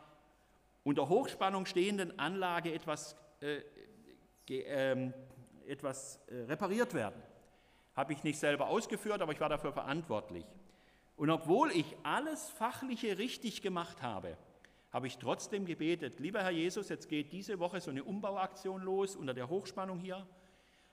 unter 0.83 1.09
Hochspannung 1.09 1.67
stehenden 1.67 2.19
Anlage 2.19 2.75
etwas, 2.75 3.15
äh, 3.41 3.61
äh, 4.51 5.13
etwas 5.69 6.19
äh, 6.27 6.35
repariert 6.49 6.95
werden. 6.95 7.23
Habe 7.95 8.13
ich 8.13 8.25
nicht 8.25 8.41
selber 8.41 8.67
ausgeführt, 8.67 9.23
aber 9.23 9.31
ich 9.31 9.39
war 9.41 9.49
dafür 9.49 9.73
verantwortlich. 9.73 10.47
Und 11.15 11.31
obwohl 11.31 11.71
ich 11.71 11.95
alles 12.03 12.51
Fachliche 12.51 13.19
richtig 13.19 13.63
gemacht 13.63 14.03
habe, 14.03 14.37
habe 14.91 15.07
ich 15.07 15.19
trotzdem 15.19 15.65
gebetet, 15.65 16.19
lieber 16.19 16.43
Herr 16.43 16.51
Jesus, 16.51 16.89
jetzt 16.89 17.09
geht 17.09 17.31
diese 17.31 17.61
Woche 17.61 17.81
so 17.81 17.93
eine 17.93 18.03
Umbauaktion 18.03 18.83
los 18.83 19.15
unter 19.15 19.33
der 19.33 19.49
Hochspannung 19.49 20.01
hier. 20.01 20.27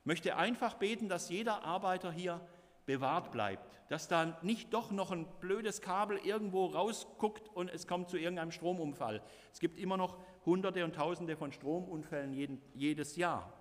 Möchte 0.03 0.35
einfach 0.35 0.75
beten, 0.75 1.09
dass 1.09 1.29
jeder 1.29 1.63
Arbeiter 1.63 2.11
hier 2.11 2.41
bewahrt 2.85 3.31
bleibt, 3.31 3.69
dass 3.89 4.07
da 4.07 4.37
nicht 4.41 4.73
doch 4.73 4.91
noch 4.91 5.11
ein 5.11 5.27
blödes 5.39 5.81
Kabel 5.81 6.17
irgendwo 6.17 6.65
rausguckt 6.65 7.49
und 7.49 7.69
es 7.69 7.87
kommt 7.87 8.09
zu 8.09 8.17
irgendeinem 8.17 8.51
Stromunfall. 8.51 9.21
Es 9.51 9.59
gibt 9.59 9.79
immer 9.79 9.97
noch 9.97 10.17
Hunderte 10.45 10.83
und 10.83 10.95
Tausende 10.95 11.37
von 11.37 11.51
Stromunfällen 11.51 12.33
jeden, 12.33 12.61
jedes 12.73 13.15
Jahr. 13.15 13.53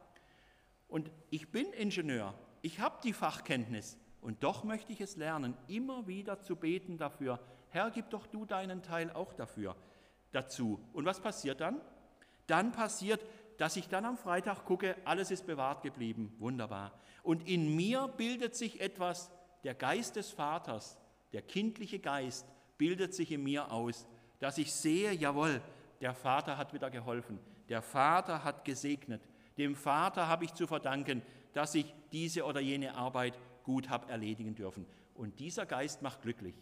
Und 0.89 1.11
ich 1.31 1.51
bin 1.53 1.73
Ingenieur, 1.73 2.35
ich 2.63 2.81
habe 2.81 2.99
die 3.05 3.13
Fachkenntnis 3.13 3.99
und 4.21 4.43
doch 4.43 4.65
möchte 4.65 4.93
ich 4.93 5.01
es 5.01 5.17
lernen, 5.17 5.57
immer 5.69 6.07
wieder 6.07 6.41
zu 6.41 6.57
beten 6.57 6.97
dafür. 6.97 7.41
Herr, 7.69 7.91
gib 7.91 8.11
doch 8.11 8.27
du 8.27 8.45
deinen 8.45 8.83
Teil 8.83 9.11
auch 9.13 9.33
dafür 9.33 9.77
dazu. 10.33 10.81
Und 10.93 11.05
was 11.05 11.21
passiert 11.21 11.61
dann? 11.61 11.81
Dann 12.47 12.73
passiert, 12.73 13.25
dass 13.61 13.77
ich 13.77 13.89
dann 13.89 14.07
am 14.07 14.17
Freitag 14.17 14.65
gucke, 14.65 14.97
alles 15.05 15.31
ist 15.31 15.47
bewahrt 15.47 15.83
geblieben. 15.83 16.35
Wunderbar. 16.39 16.93
Und 17.23 17.47
in 17.47 17.77
mir 17.77 18.09
bildet 18.09 18.57
sich 18.57 18.81
etwas, 18.81 19.31
der 19.65 19.75
Geist 19.75 20.17
des 20.17 20.31
Vaters, 20.31 20.97
der 21.35 21.43
kindliche 21.43 21.99
Geist 21.99 22.47
bildet 22.79 23.13
sich 23.13 23.31
in 23.31 23.43
mir 23.43 23.71
aus, 23.71 24.07
dass 24.39 24.57
ich 24.57 24.73
sehe, 24.73 25.13
jawohl, 25.13 25.61
der 26.01 26.15
Vater 26.15 26.57
hat 26.57 26.73
wieder 26.73 26.89
geholfen, 26.89 27.39
der 27.69 27.83
Vater 27.83 28.45
hat 28.45 28.65
gesegnet, 28.65 29.21
dem 29.59 29.77
Vater 29.77 30.27
habe 30.27 30.47
ich 30.47 30.55
zu 30.55 30.67
verdanken, 30.67 31.21
dass 31.53 31.75
ich 31.75 31.95
diese 32.13 32.47
oder 32.47 32.61
jene 32.61 32.95
Arbeit 32.95 33.39
gut 33.63 33.91
habe 33.91 34.11
erledigen 34.11 34.55
dürfen. 34.55 34.87
Und 35.13 35.39
dieser 35.39 35.67
Geist 35.67 36.01
macht 36.01 36.23
glücklich. 36.23 36.55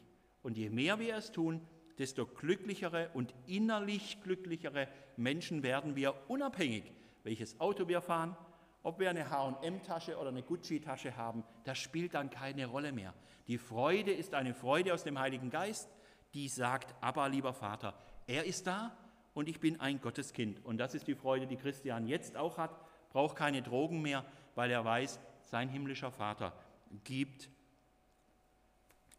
Und 0.43 0.57
je 0.57 0.69
mehr 0.69 0.99
wir 0.99 1.15
es 1.15 1.31
tun, 1.31 1.61
desto 1.99 2.27
glücklichere 2.27 3.11
und 3.15 3.35
innerlich 3.47 4.23
glücklichere 4.23 4.89
Menschen 5.17 5.63
werden 5.63 5.97
wir, 5.97 6.15
unabhängig, 6.29 6.93
welches 7.25 7.61
Auto 7.61 7.89
wir 7.89 8.01
fahren, 8.01 8.37
ob 8.83 9.01
wir 9.01 9.11
eine 9.11 9.31
HM-Tasche 9.31 10.17
oder 10.17 10.29
eine 10.29 10.43
Gucci-Tasche 10.43 11.17
haben, 11.17 11.45
das 11.65 11.79
spielt 11.79 12.15
dann 12.15 12.31
keine 12.31 12.67
Rolle 12.67 12.93
mehr. 12.93 13.13
Die 13.49 13.59
Freude 13.59 14.13
ist 14.13 14.35
eine 14.35 14.55
Freude 14.55 14.95
aus 14.95 15.05
dem 15.05 15.19
Heiligen 15.19 15.51
Geist, 15.51 15.89
die 16.35 16.49
sagt, 16.49 16.95
aber 17.01 17.29
lieber 17.29 17.53
Vater, 17.53 17.95
er 18.27 18.45
ist 18.45 18.67
da 18.67 18.97
und 19.35 19.49
ich 19.49 19.61
bin 19.61 19.81
ein 19.81 20.01
Gotteskind. 20.01 20.65
Und 20.65 20.79
das 20.79 20.95
ist 20.95 21.07
die 21.07 21.15
Freude, 21.15 21.47
die 21.47 21.57
Christian 21.57 22.07
jetzt 22.07 22.37
auch 22.37 22.59
hat, 22.59 22.79
braucht 23.11 23.37
keine 23.37 23.63
Drogen 23.63 24.03
mehr, 24.03 24.25
weil 24.55 24.71
er 24.71 24.85
weiß, 24.85 25.19
sein 25.45 25.69
himmlischer 25.69 26.11
Vater 26.11 26.53
gibt 27.05 27.49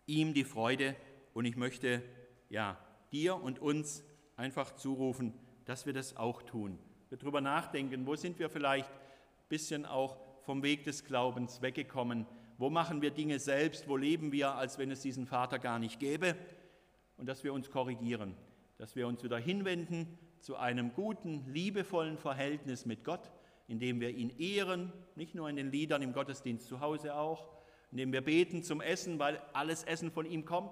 ihm 0.06 0.34
die 0.34 0.44
Freude. 0.44 0.96
Und 1.34 1.46
ich 1.46 1.56
möchte 1.56 2.04
ja, 2.50 2.78
dir 3.12 3.36
und 3.36 3.60
uns 3.60 4.04
einfach 4.36 4.76
zurufen, 4.76 5.34
dass 5.66 5.86
wir 5.86 5.94
das 5.94 6.18
auch 6.18 6.42
tun. 6.44 6.80
Wir 7.10 7.18
darüber 7.18 7.42
nachdenken, 7.42 8.06
wo 8.06 8.16
sind 8.16 8.40
wir 8.40 8.50
vielleicht 8.50 8.92
bisschen 9.50 9.86
auch 9.86 10.18
vom 10.44 10.64
Weg 10.64 10.84
des 10.84 11.04
Glaubens 11.04 11.62
weggekommen. 11.62 12.26
Wo 12.58 12.70
machen 12.70 13.02
wir 13.02 13.12
Dinge 13.12 13.40
selbst? 13.40 13.88
Wo 13.88 13.98
leben 13.98 14.32
wir, 14.32 14.56
als 14.56 14.78
wenn 14.78 14.92
es 14.92 15.02
diesen 15.02 15.26
Vater 15.26 15.60
gar 15.60 15.80
nicht 15.80 16.00
gäbe? 16.00 16.36
Und 17.18 17.28
dass 17.28 17.44
wir 17.44 17.54
uns 17.54 17.70
korrigieren, 17.70 18.36
dass 18.78 18.96
wir 18.96 19.08
uns 19.08 19.24
wieder 19.24 19.38
hinwenden 19.38 20.18
zu 20.40 20.56
einem 20.56 20.94
guten, 20.94 21.46
liebevollen 21.48 22.18
Verhältnis 22.18 22.86
mit 22.86 23.04
Gott, 23.04 23.32
indem 23.68 24.00
wir 24.00 24.12
ihn 24.12 24.30
ehren, 24.40 24.94
nicht 25.16 25.36
nur 25.36 25.50
in 25.50 25.58
den 25.58 25.72
Liedern 25.72 26.02
im 26.02 26.14
Gottesdienst 26.14 26.68
zu 26.68 26.80
Hause 26.80 27.16
auch, 27.16 27.50
indem 27.92 28.14
wir 28.14 28.22
beten 28.22 28.64
zum 28.64 28.82
Essen, 28.82 29.20
weil 29.20 29.42
alles 29.54 29.84
Essen 29.84 30.12
von 30.12 30.26
ihm 30.26 30.46
kommt, 30.46 30.72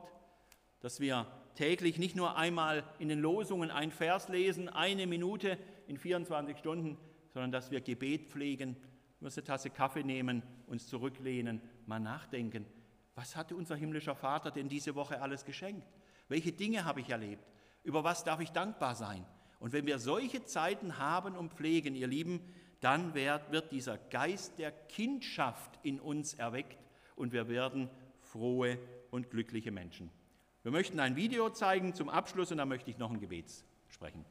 dass 0.79 0.99
wir 0.99 1.27
täglich 1.57 1.97
nicht 1.97 2.15
nur 2.15 2.37
einmal 2.37 2.83
in 2.99 3.09
den 3.09 3.19
Losungen 3.19 3.71
ein 3.71 3.91
Vers 3.91 4.29
lesen, 4.29 4.69
eine 4.69 5.07
Minute 5.07 5.57
in 5.87 5.97
24 5.97 6.57
Stunden, 6.57 6.97
sondern 7.33 7.51
dass 7.51 7.71
wir 7.71 7.81
Gebet 7.81 8.27
pflegen, 8.27 8.77
uns 9.19 9.37
eine 9.37 9.43
Tasse 9.43 9.71
Kaffee 9.71 10.03
nehmen, 10.03 10.43
uns 10.67 10.87
zurücklehnen, 10.87 11.61
mal 11.87 11.99
nachdenken, 11.99 12.65
was 13.15 13.35
hatte 13.35 13.55
unser 13.55 13.75
himmlischer 13.75 14.15
Vater 14.15 14.51
denn 14.51 14.69
diese 14.69 14.93
Woche 14.93 15.19
alles 15.19 15.43
geschenkt? 15.43 15.87
Welche 16.27 16.51
Dinge 16.51 16.85
habe 16.85 17.01
ich 17.01 17.09
erlebt? 17.09 17.43
Über 17.83 18.03
was 18.03 18.23
darf 18.23 18.39
ich 18.39 18.51
dankbar 18.51 18.93
sein? 18.93 19.25
Und 19.59 19.73
wenn 19.73 19.87
wir 19.87 19.97
solche 19.97 20.45
Zeiten 20.45 20.99
haben 20.99 21.35
und 21.35 21.53
pflegen, 21.53 21.95
ihr 21.95 22.05
Lieben, 22.05 22.41
dann 22.79 23.15
wird 23.15 23.71
dieser 23.71 23.97
Geist 23.97 24.59
der 24.59 24.71
Kindschaft 24.71 25.79
in 25.81 25.99
uns 25.99 26.35
erweckt 26.35 26.77
und 27.15 27.33
wir 27.33 27.47
werden 27.47 27.89
frohe 28.19 28.77
und 29.09 29.31
glückliche 29.31 29.71
Menschen. 29.71 30.11
Wir 30.67 30.73
möchten 30.73 30.99
ein 30.99 31.15
Video 31.15 31.49
zeigen 31.49 31.93
zum 31.93 32.09
Abschluss 32.09 32.51
und 32.51 32.57
dann 32.57 32.67
möchte 32.67 32.91
ich 32.91 32.97
noch 32.97 33.09
ein 33.09 33.21
Gebet 33.21 33.45
sprechen. 33.87 34.25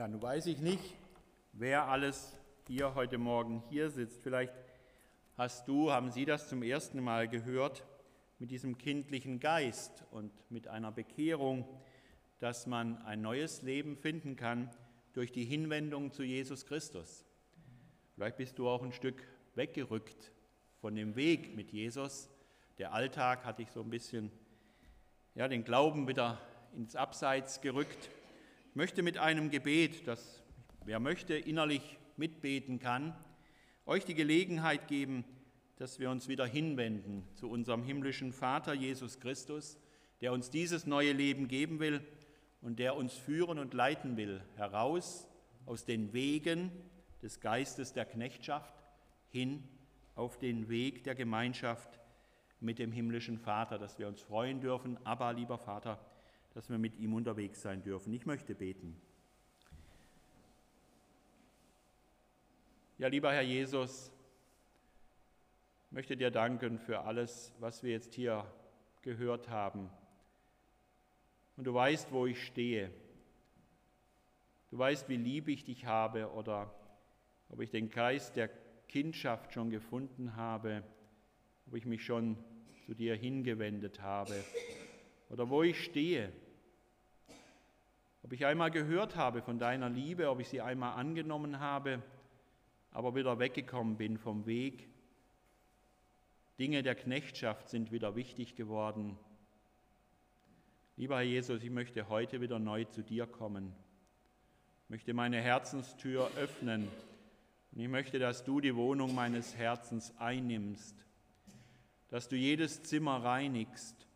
Ja, 0.00 0.08
nun 0.08 0.22
weiß 0.22 0.46
ich 0.46 0.60
nicht, 0.60 0.96
wer 1.52 1.88
alles 1.88 2.32
hier 2.66 2.94
heute 2.94 3.18
Morgen 3.18 3.62
hier 3.68 3.90
sitzt. 3.90 4.22
Vielleicht 4.22 4.54
hast 5.36 5.68
du, 5.68 5.92
haben 5.92 6.10
Sie 6.10 6.24
das 6.24 6.48
zum 6.48 6.62
ersten 6.62 7.02
Mal 7.02 7.28
gehört, 7.28 7.84
mit 8.38 8.50
diesem 8.50 8.78
kindlichen 8.78 9.40
Geist 9.40 10.04
und 10.10 10.32
mit 10.50 10.68
einer 10.68 10.90
Bekehrung, 10.90 11.68
dass 12.38 12.66
man 12.66 12.96
ein 13.02 13.20
neues 13.20 13.60
Leben 13.60 13.94
finden 13.94 14.36
kann 14.36 14.70
durch 15.12 15.32
die 15.32 15.44
Hinwendung 15.44 16.12
zu 16.12 16.22
Jesus 16.22 16.64
Christus. 16.64 17.26
Vielleicht 18.14 18.38
bist 18.38 18.58
du 18.58 18.70
auch 18.70 18.82
ein 18.82 18.94
Stück 18.94 19.22
weggerückt 19.54 20.32
von 20.80 20.94
dem 20.94 21.14
Weg 21.14 21.54
mit 21.54 21.72
Jesus. 21.72 22.30
Der 22.78 22.94
Alltag 22.94 23.44
hat 23.44 23.58
dich 23.58 23.70
so 23.70 23.82
ein 23.82 23.90
bisschen, 23.90 24.32
ja, 25.34 25.46
den 25.46 25.62
Glauben 25.62 26.08
wieder 26.08 26.40
ins 26.74 26.96
Abseits 26.96 27.60
gerückt. 27.60 28.08
Ich 28.70 28.76
möchte 28.76 29.02
mit 29.02 29.18
einem 29.18 29.50
Gebet, 29.50 30.06
das 30.06 30.44
wer 30.84 31.00
möchte 31.00 31.34
innerlich 31.34 31.98
mitbeten 32.16 32.78
kann, 32.78 33.16
euch 33.84 34.04
die 34.04 34.14
Gelegenheit 34.14 34.86
geben, 34.86 35.24
dass 35.74 35.98
wir 35.98 36.08
uns 36.08 36.28
wieder 36.28 36.46
hinwenden 36.46 37.24
zu 37.34 37.50
unserem 37.50 37.82
himmlischen 37.82 38.32
Vater 38.32 38.72
Jesus 38.72 39.18
Christus, 39.18 39.76
der 40.20 40.32
uns 40.32 40.50
dieses 40.50 40.86
neue 40.86 41.10
Leben 41.10 41.48
geben 41.48 41.80
will 41.80 42.00
und 42.60 42.78
der 42.78 42.94
uns 42.94 43.14
führen 43.14 43.58
und 43.58 43.74
leiten 43.74 44.16
will, 44.16 44.40
heraus 44.54 45.26
aus 45.66 45.84
den 45.84 46.12
Wegen 46.12 46.70
des 47.22 47.40
Geistes 47.40 47.92
der 47.92 48.04
Knechtschaft 48.04 48.84
hin 49.30 49.64
auf 50.14 50.38
den 50.38 50.68
Weg 50.68 51.02
der 51.02 51.16
Gemeinschaft 51.16 51.98
mit 52.60 52.78
dem 52.78 52.92
himmlischen 52.92 53.36
Vater, 53.36 53.80
dass 53.80 53.98
wir 53.98 54.06
uns 54.06 54.20
freuen 54.20 54.60
dürfen. 54.60 54.96
Aber, 55.04 55.32
lieber 55.32 55.58
Vater, 55.58 55.98
dass 56.54 56.68
wir 56.68 56.78
mit 56.78 56.96
ihm 56.96 57.14
unterwegs 57.14 57.62
sein 57.62 57.82
dürfen. 57.82 58.12
Ich 58.12 58.26
möchte 58.26 58.54
beten. 58.54 59.00
Ja, 62.98 63.08
lieber 63.08 63.32
Herr 63.32 63.42
Jesus, 63.42 64.12
ich 65.86 65.92
möchte 65.92 66.16
dir 66.16 66.30
danken 66.30 66.78
für 66.78 67.00
alles, 67.00 67.52
was 67.58 67.82
wir 67.82 67.92
jetzt 67.92 68.14
hier 68.14 68.44
gehört 69.02 69.48
haben. 69.48 69.88
Und 71.56 71.64
du 71.64 71.74
weißt, 71.74 72.12
wo 72.12 72.26
ich 72.26 72.44
stehe. 72.44 72.90
Du 74.70 74.78
weißt, 74.78 75.08
wie 75.08 75.16
lieb 75.16 75.48
ich 75.48 75.64
dich 75.64 75.86
habe 75.86 76.30
oder 76.32 76.74
ob 77.48 77.60
ich 77.60 77.70
den 77.70 77.90
Geist 77.90 78.36
der 78.36 78.50
Kindschaft 78.88 79.52
schon 79.52 79.70
gefunden 79.70 80.36
habe, 80.36 80.82
ob 81.66 81.74
ich 81.74 81.86
mich 81.86 82.04
schon 82.04 82.36
zu 82.86 82.94
dir 82.94 83.14
hingewendet 83.14 84.00
habe 84.00 84.34
oder 85.30 85.48
wo 85.48 85.62
ich 85.62 85.82
stehe. 85.82 86.32
Ob 88.22 88.32
ich 88.32 88.44
einmal 88.44 88.70
gehört 88.70 89.16
habe 89.16 89.40
von 89.40 89.58
deiner 89.58 89.88
Liebe, 89.88 90.28
ob 90.28 90.40
ich 90.40 90.48
sie 90.48 90.60
einmal 90.60 90.98
angenommen 90.98 91.60
habe, 91.60 92.02
aber 92.90 93.14
wieder 93.14 93.38
weggekommen 93.38 93.96
bin 93.96 94.18
vom 94.18 94.44
Weg. 94.46 94.88
Dinge 96.58 96.82
der 96.82 96.94
Knechtschaft 96.94 97.70
sind 97.70 97.92
wieder 97.92 98.16
wichtig 98.16 98.56
geworden. 98.56 99.16
Lieber 100.96 101.16
Herr 101.16 101.22
Jesus, 101.22 101.62
ich 101.62 101.70
möchte 101.70 102.08
heute 102.10 102.42
wieder 102.42 102.58
neu 102.58 102.84
zu 102.84 103.02
dir 103.02 103.26
kommen. 103.26 103.72
Ich 104.84 104.90
möchte 104.90 105.14
meine 105.14 105.40
Herzenstür 105.40 106.30
öffnen 106.36 106.88
und 107.72 107.80
ich 107.80 107.88
möchte, 107.88 108.18
dass 108.18 108.44
du 108.44 108.60
die 108.60 108.74
Wohnung 108.74 109.14
meines 109.14 109.56
Herzens 109.56 110.12
einnimmst, 110.18 111.06
dass 112.08 112.28
du 112.28 112.36
jedes 112.36 112.82
Zimmer 112.82 113.22
reinigst 113.22 114.09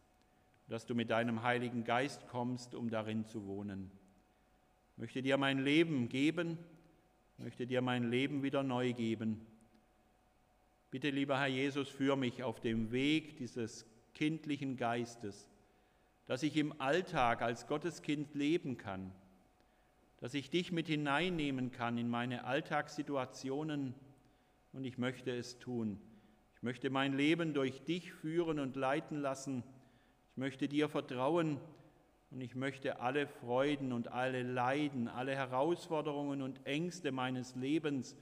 dass 0.69 0.87
du 0.87 0.95
mit 0.95 1.11
deinem 1.11 1.43
Heiligen 1.43 1.85
Geist 1.85 2.27
kommst, 2.29 2.75
um 2.75 2.89
darin 2.91 3.25
zu 3.25 3.47
wohnen. 3.47 3.91
Ich 4.93 4.99
möchte 4.99 5.23
dir 5.23 5.37
mein 5.37 5.59
Leben 5.59 6.09
geben, 6.09 6.59
möchte 7.39 7.67
dir 7.67 7.83
mein 7.83 8.11
Leben 8.11 8.43
wieder 8.43 8.63
neu 8.63 8.93
geben. 8.93 9.45
Bitte, 10.91 11.11
lieber 11.11 11.39
Herr 11.39 11.49
Jesus, 11.49 11.89
führe 11.89 12.17
mich 12.17 12.43
auf 12.43 12.61
dem 12.61 12.93
Weg 12.93 13.37
dieses 13.37 13.85
kindlichen 14.15 14.77
Geistes, 14.77 15.51
dass 16.27 16.43
ich 16.43 16.57
im 16.57 16.81
Alltag 16.81 17.43
als 17.43 17.67
Gotteskind 17.67 18.35
leben 18.35 18.79
kann, 18.79 19.13
dass 20.19 20.35
ich 20.35 20.49
dich 20.49 20.73
mit 20.73 20.87
hineinnehmen 20.87 21.73
kann 21.73 21.99
in 21.99 22.09
meine 22.09 22.45
Alltagssituationen 22.45 23.95
und 24.73 24.85
ich 24.85 24.97
möchte 24.97 25.37
es 25.37 25.59
tun. 25.59 26.01
Ich 26.57 26.63
möchte 26.63 26.89
mein 26.89 27.13
Leben 27.13 27.53
durch 27.53 27.83
dich 27.83 28.13
führen 28.13 28.59
und 28.59 28.77
leiten 28.77 29.21
lassen 29.21 29.65
ich 30.35 30.39
möchte 30.39 30.67
dir 30.67 30.89
vertrauen 30.89 31.61
und 32.33 32.41
ich 32.41 32.57
möchte 32.57 32.99
alle 32.99 33.29
Freuden 33.29 33.93
und 33.93 34.09
alle 34.09 34.43
Leiden, 34.43 35.07
alle 35.07 35.37
Herausforderungen 35.37 36.43
und 36.43 36.67
Ängste 36.67 37.13
meines 37.13 37.55
Lebens 37.55 38.17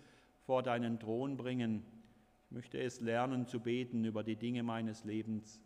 vor 0.45 0.63
deinen 0.63 1.01
Thron 1.01 1.39
bringen. 1.39 1.83
Ich 2.45 2.51
möchte 2.51 2.79
es 2.79 3.01
lernen 3.01 3.47
zu 3.47 3.61
beten 3.61 4.05
über 4.05 4.23
die 4.23 4.37
Dinge 4.37 4.63
meines 4.63 5.05
Lebens 5.05 5.59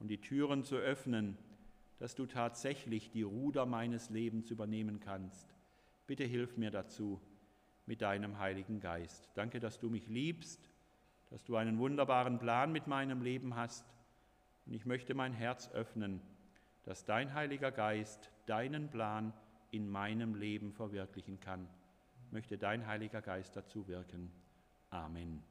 und 0.00 0.08
die 0.08 0.20
Türen 0.20 0.64
zu 0.64 0.74
öffnen, 0.74 1.38
dass 2.00 2.16
du 2.16 2.26
tatsächlich 2.26 3.12
die 3.12 3.22
Ruder 3.22 3.64
meines 3.64 4.10
Lebens 4.10 4.50
übernehmen 4.50 4.98
kannst. 4.98 5.54
Bitte 6.08 6.24
hilf 6.24 6.56
mir 6.56 6.72
dazu 6.72 7.20
mit 7.86 8.02
deinem 8.02 8.40
Heiligen 8.40 8.80
Geist. 8.80 9.30
Danke, 9.34 9.60
dass 9.60 9.78
du 9.78 9.88
mich 9.88 10.08
liebst, 10.08 10.68
dass 11.28 11.44
du 11.44 11.54
einen 11.54 11.78
wunderbaren 11.78 12.40
Plan 12.40 12.72
mit 12.72 12.88
meinem 12.88 13.22
Leben 13.22 13.54
hast 13.54 13.86
und 14.70 14.76
ich 14.76 14.86
möchte 14.86 15.14
mein 15.14 15.32
Herz 15.32 15.68
öffnen, 15.72 16.22
dass 16.84 17.04
dein 17.04 17.34
Heiliger 17.34 17.72
Geist 17.72 18.30
deinen 18.46 18.88
Plan 18.88 19.32
in 19.72 19.90
meinem 19.90 20.36
Leben 20.36 20.72
verwirklichen 20.72 21.40
kann. 21.40 21.68
Möchte 22.30 22.56
dein 22.56 22.86
Heiliger 22.86 23.20
Geist 23.20 23.56
dazu 23.56 23.88
wirken. 23.88 24.30
Amen. 24.90 25.42